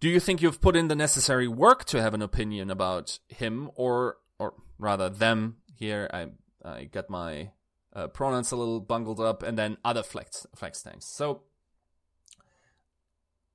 Do 0.00 0.08
you 0.08 0.20
think 0.20 0.42
you've 0.42 0.60
put 0.60 0.76
in 0.76 0.88
the 0.88 0.94
necessary 0.94 1.48
work 1.48 1.84
to 1.86 2.00
have 2.00 2.14
an 2.14 2.22
opinion 2.22 2.70
about 2.70 3.18
him, 3.28 3.70
or 3.74 4.18
or 4.38 4.54
rather 4.78 5.08
them? 5.08 5.56
Here, 5.74 6.08
I 6.12 6.28
I 6.64 6.84
got 6.84 7.10
my 7.10 7.50
uh, 7.92 8.06
pronouns 8.08 8.52
a 8.52 8.56
little 8.56 8.80
bungled 8.80 9.18
up, 9.18 9.42
and 9.42 9.58
then 9.58 9.76
other 9.84 10.04
flex 10.04 10.46
flex 10.54 10.82
tanks. 10.82 11.06
So 11.06 11.42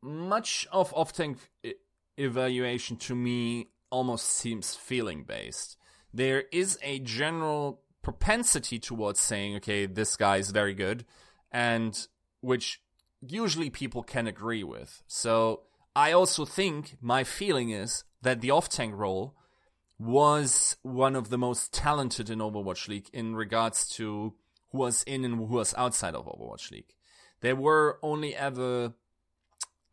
much 0.01 0.67
of 0.71 0.93
off 0.93 1.13
tank 1.13 1.37
evaluation 2.17 2.97
to 2.97 3.15
me 3.15 3.69
almost 3.89 4.25
seems 4.27 4.75
feeling 4.75 5.23
based. 5.23 5.77
There 6.13 6.43
is 6.51 6.77
a 6.81 6.99
general 6.99 7.81
propensity 8.01 8.79
towards 8.79 9.19
saying, 9.19 9.55
okay, 9.57 9.85
this 9.85 10.15
guy 10.15 10.37
is 10.37 10.51
very 10.51 10.73
good, 10.73 11.05
and 11.51 12.07
which 12.41 12.81
usually 13.21 13.69
people 13.69 14.03
can 14.03 14.27
agree 14.27 14.63
with. 14.63 15.01
So 15.07 15.61
I 15.95 16.11
also 16.11 16.45
think 16.45 16.97
my 17.01 17.23
feeling 17.23 17.69
is 17.69 18.03
that 18.21 18.41
the 18.41 18.51
off 18.51 18.69
tank 18.69 18.93
role 18.95 19.35
was 19.99 20.75
one 20.81 21.15
of 21.15 21.29
the 21.29 21.37
most 21.37 21.71
talented 21.71 22.29
in 22.29 22.39
Overwatch 22.39 22.87
League 22.87 23.09
in 23.13 23.35
regards 23.35 23.87
to 23.89 24.33
who 24.71 24.77
was 24.77 25.03
in 25.03 25.23
and 25.23 25.35
who 25.35 25.43
was 25.43 25.73
outside 25.77 26.15
of 26.15 26.25
Overwatch 26.25 26.71
League. 26.71 26.93
There 27.41 27.55
were 27.55 27.99
only 28.01 28.35
ever, 28.35 28.93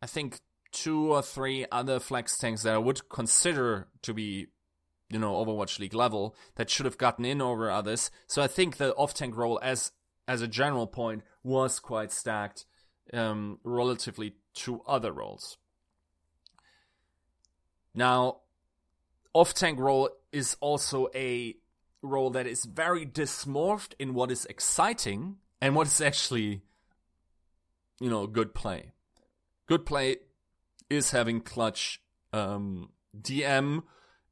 I 0.01 0.07
think, 0.07 0.39
two 0.71 1.13
or 1.13 1.21
three 1.21 1.65
other 1.71 1.99
flex 1.99 2.37
tanks 2.37 2.63
that 2.63 2.73
I 2.73 2.77
would 2.77 3.09
consider 3.09 3.87
to 4.03 4.13
be, 4.13 4.47
you 5.09 5.19
know, 5.19 5.33
Overwatch 5.33 5.79
League 5.79 5.93
level 5.93 6.35
that 6.55 6.69
should 6.69 6.85
have 6.85 6.97
gotten 6.97 7.25
in 7.25 7.41
over 7.41 7.69
others. 7.69 8.11
So 8.27 8.41
I 8.41 8.47
think 8.47 8.77
the 8.77 8.93
off 8.95 9.13
tank 9.13 9.35
role 9.35 9.59
as 9.61 9.91
as 10.27 10.41
a 10.41 10.47
general 10.47 10.87
point 10.87 11.23
was 11.43 11.79
quite 11.79 12.11
stacked 12.11 12.65
um, 13.13 13.59
relatively 13.63 14.35
to 14.53 14.81
other 14.87 15.11
roles. 15.11 15.57
Now, 17.93 18.37
off 19.33 19.53
tank 19.53 19.79
role 19.79 20.09
is 20.31 20.55
also 20.61 21.09
a 21.13 21.55
role 22.01 22.29
that 22.31 22.47
is 22.47 22.65
very 22.65 23.05
dysmorphed 23.05 23.93
in 23.99 24.13
what 24.13 24.31
is 24.31 24.45
exciting 24.45 25.37
and 25.59 25.75
what 25.75 25.87
is 25.87 26.01
actually, 26.01 26.61
you 27.99 28.09
know, 28.09 28.27
good 28.27 28.53
play. 28.53 28.93
Good 29.67 29.85
play 29.85 30.17
is 30.91 31.11
having 31.11 31.41
clutch 31.41 32.01
um, 32.33 32.89
DM 33.19 33.83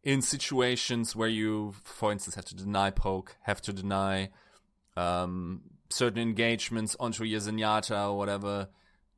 in 0.04 0.22
situations 0.22 1.16
where 1.16 1.30
you, 1.30 1.74
for 1.84 2.12
instance, 2.12 2.36
have 2.36 2.46
to 2.46 2.56
deny 2.56 2.90
poke, 2.90 3.36
have 3.42 3.62
to 3.62 3.74
deny 3.74 4.30
um, 4.96 5.62
certain 5.90 6.22
engagements 6.22 6.96
onto 7.00 7.24
your 7.24 7.40
Zenyatta 7.40 8.10
or 8.10 8.18
whatever. 8.18 8.70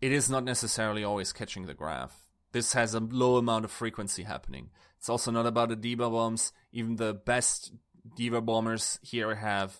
It 0.01 0.11
is 0.11 0.29
not 0.29 0.43
necessarily 0.43 1.03
always 1.03 1.33
catching 1.33 1.65
the 1.65 1.73
grav. 1.73 2.13
This 2.51 2.73
has 2.73 2.93
a 2.93 2.99
low 2.99 3.37
amount 3.37 3.65
of 3.65 3.71
frequency 3.71 4.23
happening. 4.23 4.69
It's 4.97 5.09
also 5.09 5.31
not 5.31 5.45
about 5.45 5.69
the 5.69 5.75
D.Va 5.75 6.09
bombs. 6.09 6.53
Even 6.71 6.95
the 6.95 7.13
best 7.13 7.73
D.Va 8.15 8.41
bombers 8.41 8.99
here 9.01 9.35
have 9.35 9.79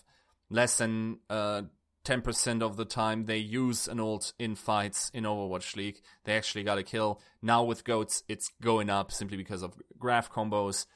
less 0.50 0.78
than 0.78 1.18
uh, 1.28 1.62
10% 2.04 2.62
of 2.62 2.76
the 2.76 2.84
time 2.84 3.24
they 3.24 3.38
use 3.38 3.86
an 3.86 4.00
ult 4.00 4.32
in 4.38 4.54
fights 4.54 5.10
in 5.14 5.24
Overwatch 5.24 5.76
League. 5.76 6.00
They 6.24 6.36
actually 6.36 6.64
got 6.64 6.78
a 6.78 6.82
kill. 6.82 7.20
Now 7.40 7.62
with 7.62 7.84
GOATs, 7.84 8.24
it's 8.28 8.50
going 8.60 8.90
up 8.90 9.12
simply 9.12 9.36
because 9.36 9.62
of 9.62 9.74
grav 9.98 10.32
combos 10.32 10.86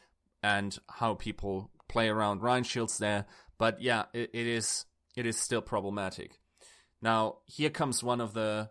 and 0.42 0.76
how 0.88 1.14
people 1.14 1.70
play 1.88 2.08
around 2.08 2.42
Rein 2.42 2.64
shields 2.64 2.98
there. 2.98 3.26
But 3.58 3.80
yeah, 3.80 4.04
it, 4.12 4.30
it 4.32 4.46
is 4.46 4.86
it 5.16 5.26
is 5.26 5.38
still 5.38 5.62
problematic. 5.62 6.40
Now, 7.00 7.38
here 7.46 7.70
comes 7.70 8.02
one 8.02 8.20
of 8.20 8.34
the 8.34 8.70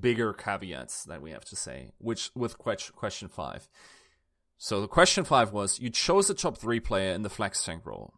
bigger 0.00 0.32
caveats 0.32 1.04
that 1.04 1.22
we 1.22 1.30
have 1.30 1.44
to 1.46 1.56
say, 1.56 1.90
which 1.98 2.30
with 2.34 2.58
question 2.58 3.28
five. 3.28 3.68
So 4.58 4.80
the 4.80 4.88
question 4.88 5.24
five 5.24 5.52
was 5.52 5.80
you 5.80 5.90
chose 5.90 6.30
a 6.30 6.34
top 6.34 6.56
three 6.56 6.80
player 6.80 7.12
in 7.12 7.22
the 7.22 7.30
flex 7.30 7.64
tank 7.64 7.84
role. 7.84 8.14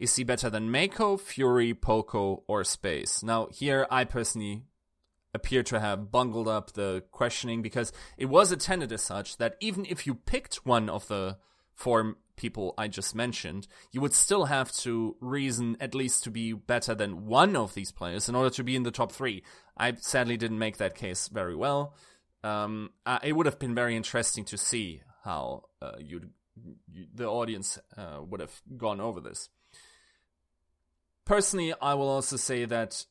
Is 0.00 0.16
he 0.16 0.24
better 0.24 0.48
than 0.48 0.72
Meko, 0.72 1.20
Fury, 1.20 1.74
Poko, 1.74 2.42
or 2.48 2.64
Space? 2.64 3.22
Now, 3.22 3.48
here 3.52 3.86
I 3.90 4.04
personally 4.04 4.64
appear 5.34 5.62
to 5.64 5.78
have 5.78 6.10
bungled 6.10 6.48
up 6.48 6.72
the 6.72 7.04
questioning 7.12 7.60
because 7.60 7.92
it 8.16 8.24
was 8.24 8.50
intended 8.50 8.90
as 8.92 9.02
such 9.02 9.36
that 9.36 9.56
even 9.60 9.84
if 9.84 10.06
you 10.06 10.14
picked 10.14 10.64
one 10.64 10.88
of 10.88 11.06
the 11.08 11.36
four 11.74 12.16
people 12.34 12.72
I 12.78 12.88
just 12.88 13.14
mentioned, 13.14 13.68
you 13.92 14.00
would 14.00 14.14
still 14.14 14.46
have 14.46 14.72
to 14.78 15.16
reason 15.20 15.76
at 15.80 15.94
least 15.94 16.24
to 16.24 16.30
be 16.30 16.54
better 16.54 16.94
than 16.94 17.26
one 17.26 17.54
of 17.54 17.74
these 17.74 17.92
players 17.92 18.26
in 18.26 18.34
order 18.34 18.50
to 18.50 18.64
be 18.64 18.76
in 18.76 18.84
the 18.84 18.90
top 18.90 19.12
three. 19.12 19.42
I 19.76 19.92
sadly 19.96 20.38
didn't 20.38 20.58
make 20.58 20.78
that 20.78 20.94
case 20.94 21.28
very 21.28 21.54
well. 21.54 21.94
Um, 22.42 22.90
uh, 23.04 23.18
it 23.22 23.34
would 23.34 23.44
have 23.44 23.58
been 23.58 23.74
very 23.74 23.94
interesting 23.94 24.46
to 24.46 24.56
see 24.56 25.02
how 25.24 25.64
uh, 25.82 25.92
you 25.98 26.30
the 27.14 27.26
audience 27.26 27.78
uh, 27.98 28.20
would 28.26 28.40
have 28.40 28.62
gone 28.78 29.00
over 29.00 29.20
this. 29.20 29.50
Personally, 31.30 31.72
I 31.80 31.94
will 31.94 32.08
also 32.08 32.36
say 32.36 32.64
that 32.64 33.06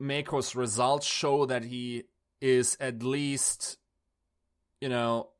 Meko's 0.00 0.54
results 0.54 1.04
show 1.04 1.46
that 1.46 1.64
he 1.64 2.04
is 2.40 2.76
at 2.78 3.02
least, 3.02 3.78
you 4.80 4.88
know, 4.88 5.30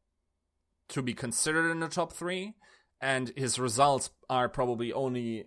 to 0.89 1.03
be 1.03 1.14
considered 1.14 1.70
in 1.70 1.79
the 1.79 1.87
top 1.87 2.12
three, 2.12 2.55
and 3.01 3.33
his 3.37 3.61
results 3.61 4.11
are 4.29 4.49
probably 4.49 4.93
only 4.93 5.45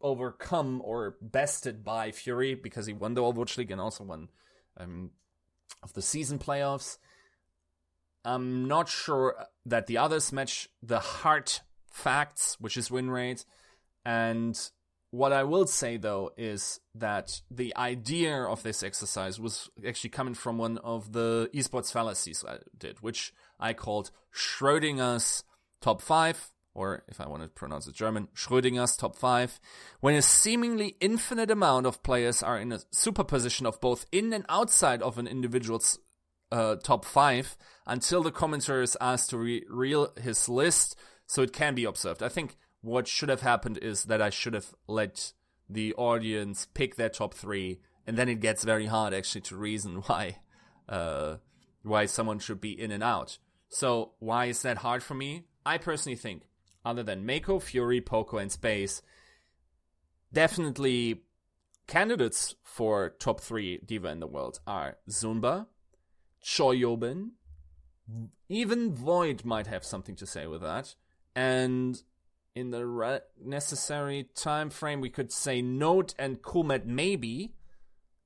overcome 0.00 0.82
or 0.84 1.16
bested 1.22 1.84
by 1.84 2.10
Fury 2.10 2.56
because 2.56 2.86
he 2.86 2.92
won 2.92 3.14
the 3.14 3.22
Overwatch 3.22 3.56
League 3.56 3.70
and 3.70 3.80
also 3.80 4.02
won 4.02 4.28
um, 4.78 5.12
of 5.80 5.92
the 5.92 6.02
season 6.02 6.40
playoffs. 6.40 6.98
I'm 8.24 8.66
not 8.66 8.88
sure 8.88 9.36
that 9.64 9.86
the 9.86 9.98
others 9.98 10.32
match 10.32 10.70
the 10.82 10.98
hard 10.98 11.52
facts, 11.88 12.56
which 12.58 12.76
is 12.76 12.90
win 12.90 13.10
rate, 13.10 13.44
and 14.04 14.60
what 15.10 15.32
I 15.32 15.44
will 15.44 15.66
say 15.66 15.96
though 15.96 16.32
is 16.36 16.80
that 16.94 17.40
the 17.50 17.76
idea 17.76 18.42
of 18.42 18.62
this 18.62 18.82
exercise 18.82 19.38
was 19.40 19.70
actually 19.86 20.10
coming 20.10 20.34
from 20.34 20.58
one 20.58 20.78
of 20.78 21.12
the 21.12 21.50
esports 21.54 21.92
fallacies 21.92 22.44
I 22.46 22.58
did, 22.76 23.02
which 23.02 23.32
I 23.58 23.72
called 23.72 24.10
Schrödinger's 24.34 25.44
top 25.80 26.02
five, 26.02 26.50
or 26.74 27.04
if 27.08 27.20
I 27.20 27.28
want 27.28 27.42
to 27.42 27.48
pronounce 27.48 27.86
it 27.86 27.94
German, 27.94 28.28
Schrödinger's 28.34 28.96
top 28.96 29.16
five, 29.16 29.58
when 30.00 30.14
a 30.14 30.22
seemingly 30.22 30.96
infinite 31.00 31.50
amount 31.50 31.86
of 31.86 32.02
players 32.02 32.42
are 32.42 32.58
in 32.58 32.72
a 32.72 32.80
superposition 32.92 33.66
of 33.66 33.80
both 33.80 34.06
in 34.12 34.32
and 34.32 34.44
outside 34.48 35.02
of 35.02 35.18
an 35.18 35.26
individual's 35.26 35.98
uh, 36.52 36.76
top 36.76 37.04
five 37.04 37.56
until 37.86 38.22
the 38.22 38.30
commentator 38.30 38.82
is 38.82 38.96
asked 39.00 39.30
to 39.30 39.38
re- 39.38 39.64
reel 39.68 40.12
his 40.20 40.48
list 40.48 40.96
so 41.26 41.42
it 41.42 41.52
can 41.52 41.74
be 41.74 41.84
observed. 41.84 42.22
I 42.22 42.28
think 42.28 42.56
what 42.86 43.08
should 43.08 43.28
have 43.28 43.40
happened 43.40 43.78
is 43.78 44.04
that 44.04 44.22
I 44.22 44.30
should 44.30 44.54
have 44.54 44.72
let 44.86 45.32
the 45.68 45.92
audience 45.94 46.68
pick 46.72 46.94
their 46.94 47.08
top 47.08 47.34
three, 47.34 47.80
and 48.06 48.16
then 48.16 48.28
it 48.28 48.38
gets 48.38 48.62
very 48.62 48.86
hard 48.86 49.12
actually 49.12 49.40
to 49.42 49.56
reason 49.56 49.96
why 50.06 50.38
uh, 50.88 51.36
why 51.82 52.06
someone 52.06 52.38
should 52.38 52.60
be 52.60 52.80
in 52.80 52.92
and 52.92 53.02
out. 53.02 53.38
So 53.68 54.12
why 54.20 54.46
is 54.46 54.62
that 54.62 54.78
hard 54.78 55.02
for 55.02 55.14
me? 55.14 55.46
I 55.64 55.78
personally 55.78 56.16
think, 56.16 56.42
other 56.84 57.02
than 57.02 57.26
Meko, 57.26 57.60
Fury, 57.60 58.00
Poko, 58.00 58.40
and 58.40 58.52
Space, 58.52 59.02
definitely 60.32 61.22
candidates 61.88 62.54
for 62.62 63.10
top 63.18 63.40
three 63.40 63.78
D.Va 63.78 64.08
in 64.08 64.20
the 64.20 64.28
world 64.28 64.60
are 64.64 64.98
Zunba, 65.10 65.66
Choihyobin, 66.44 67.30
even 68.48 68.94
Void 68.94 69.44
might 69.44 69.66
have 69.66 69.84
something 69.84 70.14
to 70.14 70.26
say 70.26 70.46
with 70.46 70.62
that. 70.62 70.94
And 71.34 72.00
in 72.56 72.70
the 72.70 72.86
re- 72.86 73.20
necessary 73.44 74.30
time 74.34 74.70
frame, 74.70 75.02
we 75.02 75.10
could 75.10 75.30
say 75.30 75.60
Note 75.60 76.14
and 76.18 76.40
Coolmatt 76.42 76.86
maybe, 76.86 77.52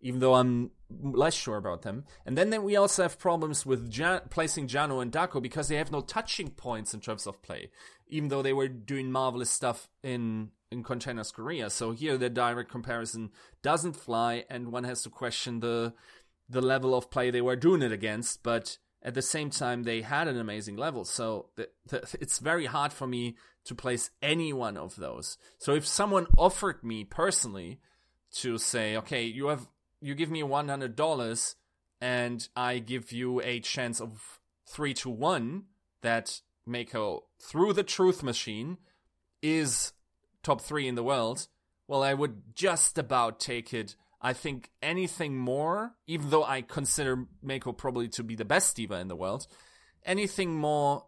even 0.00 0.20
though 0.20 0.34
I'm 0.34 0.70
less 0.88 1.34
sure 1.34 1.56
about 1.56 1.82
them. 1.82 2.04
And 2.24 2.38
then, 2.38 2.50
then 2.50 2.62
we 2.62 2.76
also 2.76 3.02
have 3.02 3.18
problems 3.18 3.66
with 3.66 3.92
ja- 3.92 4.20
placing 4.30 4.68
Jano 4.68 5.02
and 5.02 5.10
Dako 5.10 5.42
because 5.42 5.66
they 5.66 5.74
have 5.76 5.90
no 5.90 6.00
touching 6.00 6.50
points 6.50 6.94
in 6.94 7.00
terms 7.00 7.26
of 7.26 7.42
play, 7.42 7.70
even 8.06 8.28
though 8.28 8.40
they 8.40 8.52
were 8.52 8.68
doing 8.68 9.10
marvelous 9.10 9.50
stuff 9.50 9.90
in 10.02 10.52
in 10.70 10.84
Contenders 10.84 11.32
Korea. 11.32 11.68
So 11.68 11.90
here 11.90 12.16
the 12.16 12.30
direct 12.30 12.70
comparison 12.70 13.30
doesn't 13.60 13.96
fly, 13.96 14.44
and 14.48 14.70
one 14.70 14.84
has 14.84 15.02
to 15.02 15.10
question 15.10 15.58
the 15.58 15.92
the 16.48 16.60
level 16.60 16.94
of 16.94 17.10
play 17.10 17.30
they 17.30 17.40
were 17.40 17.56
doing 17.56 17.82
it 17.82 17.90
against. 17.90 18.44
But 18.44 18.78
at 19.02 19.14
the 19.14 19.22
same 19.22 19.50
time, 19.50 19.82
they 19.82 20.02
had 20.02 20.28
an 20.28 20.38
amazing 20.38 20.76
level. 20.76 21.04
So 21.04 21.46
the, 21.56 21.68
the, 21.86 22.16
it's 22.20 22.38
very 22.38 22.66
hard 22.66 22.92
for 22.92 23.06
me 23.06 23.36
to 23.64 23.74
place 23.74 24.10
any 24.22 24.52
one 24.52 24.76
of 24.76 24.96
those. 24.96 25.38
So 25.58 25.74
if 25.74 25.86
someone 25.86 26.26
offered 26.36 26.82
me 26.84 27.04
personally 27.04 27.80
to 28.36 28.58
say, 28.58 28.96
okay, 28.96 29.24
you 29.24 29.48
have 29.48 29.68
you 30.00 30.14
give 30.14 30.30
me 30.30 30.42
one 30.42 30.68
hundred 30.68 30.96
dollars 30.96 31.56
and 32.00 32.46
I 32.56 32.78
give 32.78 33.12
you 33.12 33.40
a 33.42 33.60
chance 33.60 34.00
of 34.00 34.40
three 34.66 34.94
to 34.94 35.10
one 35.10 35.64
that 36.02 36.40
Meko 36.68 37.22
through 37.40 37.72
the 37.72 37.82
truth 37.82 38.22
machine 38.22 38.78
is 39.42 39.92
top 40.42 40.60
three 40.60 40.86
in 40.88 40.94
the 40.94 41.02
world, 41.02 41.48
well, 41.88 42.02
I 42.02 42.14
would 42.14 42.54
just 42.54 42.98
about 42.98 43.40
take 43.40 43.74
it. 43.74 43.96
I 44.20 44.32
think 44.34 44.70
anything 44.82 45.36
more, 45.38 45.94
even 46.06 46.30
though 46.30 46.44
I 46.44 46.62
consider 46.62 47.26
Meko 47.44 47.76
probably 47.76 48.08
to 48.08 48.22
be 48.22 48.36
the 48.36 48.44
best 48.44 48.76
D.Va 48.76 48.96
in 48.96 49.08
the 49.08 49.16
world, 49.16 49.46
anything 50.04 50.54
more 50.54 51.06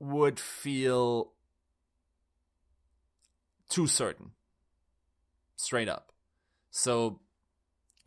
would 0.00 0.40
feel 0.40 1.32
too 3.68 3.86
certain. 3.86 4.32
Straight 5.56 5.88
up. 5.88 6.12
So 6.70 7.20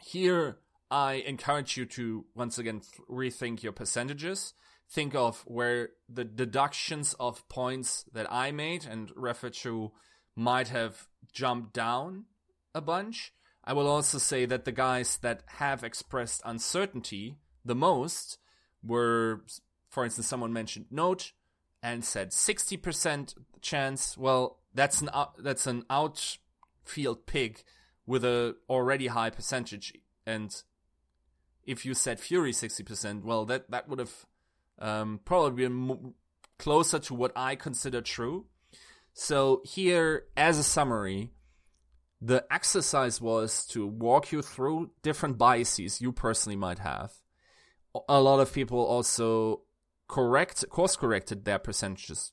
here 0.02 0.58
I 0.92 1.14
encourage 1.14 1.78
you 1.78 1.86
to 1.86 2.26
once 2.36 2.58
again 2.58 2.82
rethink 3.10 3.64
your 3.64 3.72
percentages. 3.72 4.54
Think 4.90 5.16
of 5.16 5.42
where 5.48 5.90
the 6.10 6.26
deductions 6.26 7.16
of 7.20 7.48
points 7.50 8.06
that 8.14 8.32
I 8.32 8.52
made 8.52 8.86
and 8.86 9.12
refer 9.16 9.50
to 9.50 9.92
might 10.36 10.68
have 10.68 11.08
jumped 11.32 11.74
down 11.74 12.26
a 12.74 12.82
bunch. 12.82 13.34
I 13.66 13.74
will 13.74 13.88
also 13.88 14.18
say 14.18 14.46
that 14.46 14.66
the 14.66 14.72
guys 14.72 15.18
that 15.18 15.42
have 15.48 15.84
expressed 15.84 16.42
uncertainty 16.46 17.38
the 17.64 17.76
most 17.76 18.38
were, 18.84 19.44
for 19.90 20.06
instance, 20.06 20.28
someone 20.28 20.54
mentioned 20.54 20.86
Note 20.92 21.32
and 21.82 22.06
said 22.06 22.32
60% 22.32 23.36
chance. 23.62 24.18
Well, 24.18 24.60
that's 24.74 25.02
an 25.02 25.10
that's 25.40 25.66
an 25.66 25.84
outfield 25.90 27.26
pig 27.26 27.64
with 28.06 28.24
a 28.24 28.56
already 28.70 29.08
high 29.08 29.30
percentage. 29.32 29.94
And 30.26 30.56
if 31.66 31.86
you 31.86 31.94
said 31.94 32.20
Fury 32.20 32.52
60%, 32.52 33.24
well, 33.24 33.46
that, 33.46 33.70
that 33.72 33.90
would 33.90 34.00
have 34.00 34.26
um, 34.80 35.20
probably 35.26 35.68
been 35.68 36.14
closer 36.60 37.00
to 37.00 37.14
what 37.14 37.32
I 37.36 37.56
consider 37.56 38.02
true. 38.02 38.46
So 39.14 39.62
here, 39.64 40.26
as 40.36 40.58
a 40.60 40.64
summary, 40.64 41.32
the 42.26 42.44
exercise 42.52 43.22
was 43.22 43.68
to 43.68 43.86
walk 43.86 44.32
you 44.32 44.42
through 44.42 44.90
different 45.04 45.38
biases 45.38 46.02
you 46.02 46.12
personally 46.12 46.56
might 46.56 46.80
have. 46.80 47.14
A 48.10 48.20
lot 48.20 48.40
of 48.40 48.52
people 48.52 48.80
also 48.80 49.62
correct 50.08 50.68
course 50.70 50.96
corrected 50.96 51.46
their 51.46 51.60
percentages 51.60 52.32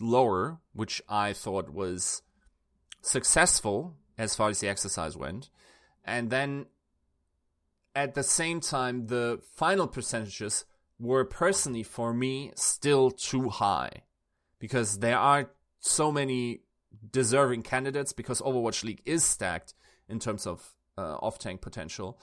lower, 0.00 0.60
which 0.72 1.02
I 1.08 1.32
thought 1.32 1.70
was 1.70 2.22
successful 3.02 3.96
as 4.16 4.36
far 4.36 4.50
as 4.50 4.60
the 4.60 4.68
exercise 4.68 5.16
went. 5.16 5.50
And 6.04 6.30
then 6.30 6.66
at 7.96 8.14
the 8.14 8.22
same 8.22 8.60
time, 8.60 9.08
the 9.08 9.40
final 9.56 9.88
percentages 9.88 10.64
were 11.00 11.24
personally 11.24 11.82
for 11.82 12.14
me 12.14 12.52
still 12.54 13.10
too 13.10 13.48
high 13.48 14.04
because 14.60 15.00
there 15.00 15.18
are 15.18 15.50
so 15.80 16.12
many 16.12 16.60
deserving 17.10 17.62
candidates 17.62 18.12
because 18.12 18.40
Overwatch 18.40 18.84
League 18.84 19.02
is 19.04 19.24
stacked 19.24 19.74
in 20.08 20.18
terms 20.18 20.46
of 20.46 20.74
uh, 20.98 21.16
off 21.16 21.38
tank 21.38 21.60
potential. 21.60 22.18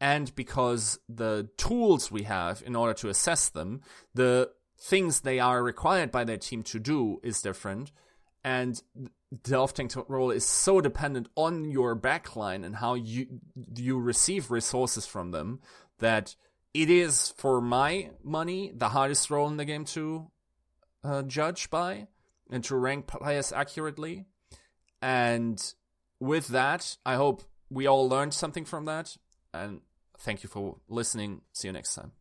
And 0.00 0.34
because 0.34 0.98
the 1.08 1.48
tools 1.56 2.10
we 2.10 2.24
have 2.24 2.62
in 2.66 2.76
order 2.76 2.94
to 2.94 3.08
assess 3.08 3.48
them, 3.48 3.80
the 4.14 4.50
things 4.78 5.20
they 5.20 5.40
are 5.40 5.62
required 5.62 6.10
by 6.10 6.24
their 6.24 6.36
team 6.36 6.62
to 6.64 6.78
do 6.78 7.18
is 7.22 7.40
different. 7.40 7.92
And 8.44 8.80
the 9.44 9.58
off 9.58 9.74
tank 9.74 9.92
role 10.08 10.30
is 10.30 10.44
so 10.44 10.80
dependent 10.80 11.28
on 11.34 11.70
your 11.70 11.96
backline 11.96 12.64
and 12.64 12.76
how 12.76 12.94
you 12.94 13.40
you 13.74 13.98
receive 13.98 14.50
resources 14.50 15.06
from 15.06 15.30
them 15.32 15.60
that 15.98 16.36
it 16.72 16.90
is 16.90 17.34
for 17.36 17.60
my 17.60 18.10
money 18.22 18.72
the 18.74 18.90
hardest 18.90 19.30
role 19.30 19.48
in 19.48 19.56
the 19.56 19.64
game 19.64 19.84
to 19.84 20.30
uh, 21.02 21.22
judge 21.22 21.70
by 21.70 22.06
and 22.50 22.62
to 22.64 22.76
rank 22.76 23.06
players 23.06 23.52
accurately. 23.52 24.26
And 25.02 25.62
with 26.20 26.48
that, 26.48 26.96
I 27.04 27.14
hope 27.14 27.42
we 27.70 27.86
all 27.86 28.08
learned 28.08 28.34
something 28.34 28.64
from 28.64 28.84
that. 28.86 29.16
And 29.52 29.80
thank 30.18 30.42
you 30.42 30.48
for 30.48 30.76
listening. 30.88 31.42
See 31.52 31.68
you 31.68 31.72
next 31.72 31.94
time. 31.94 32.12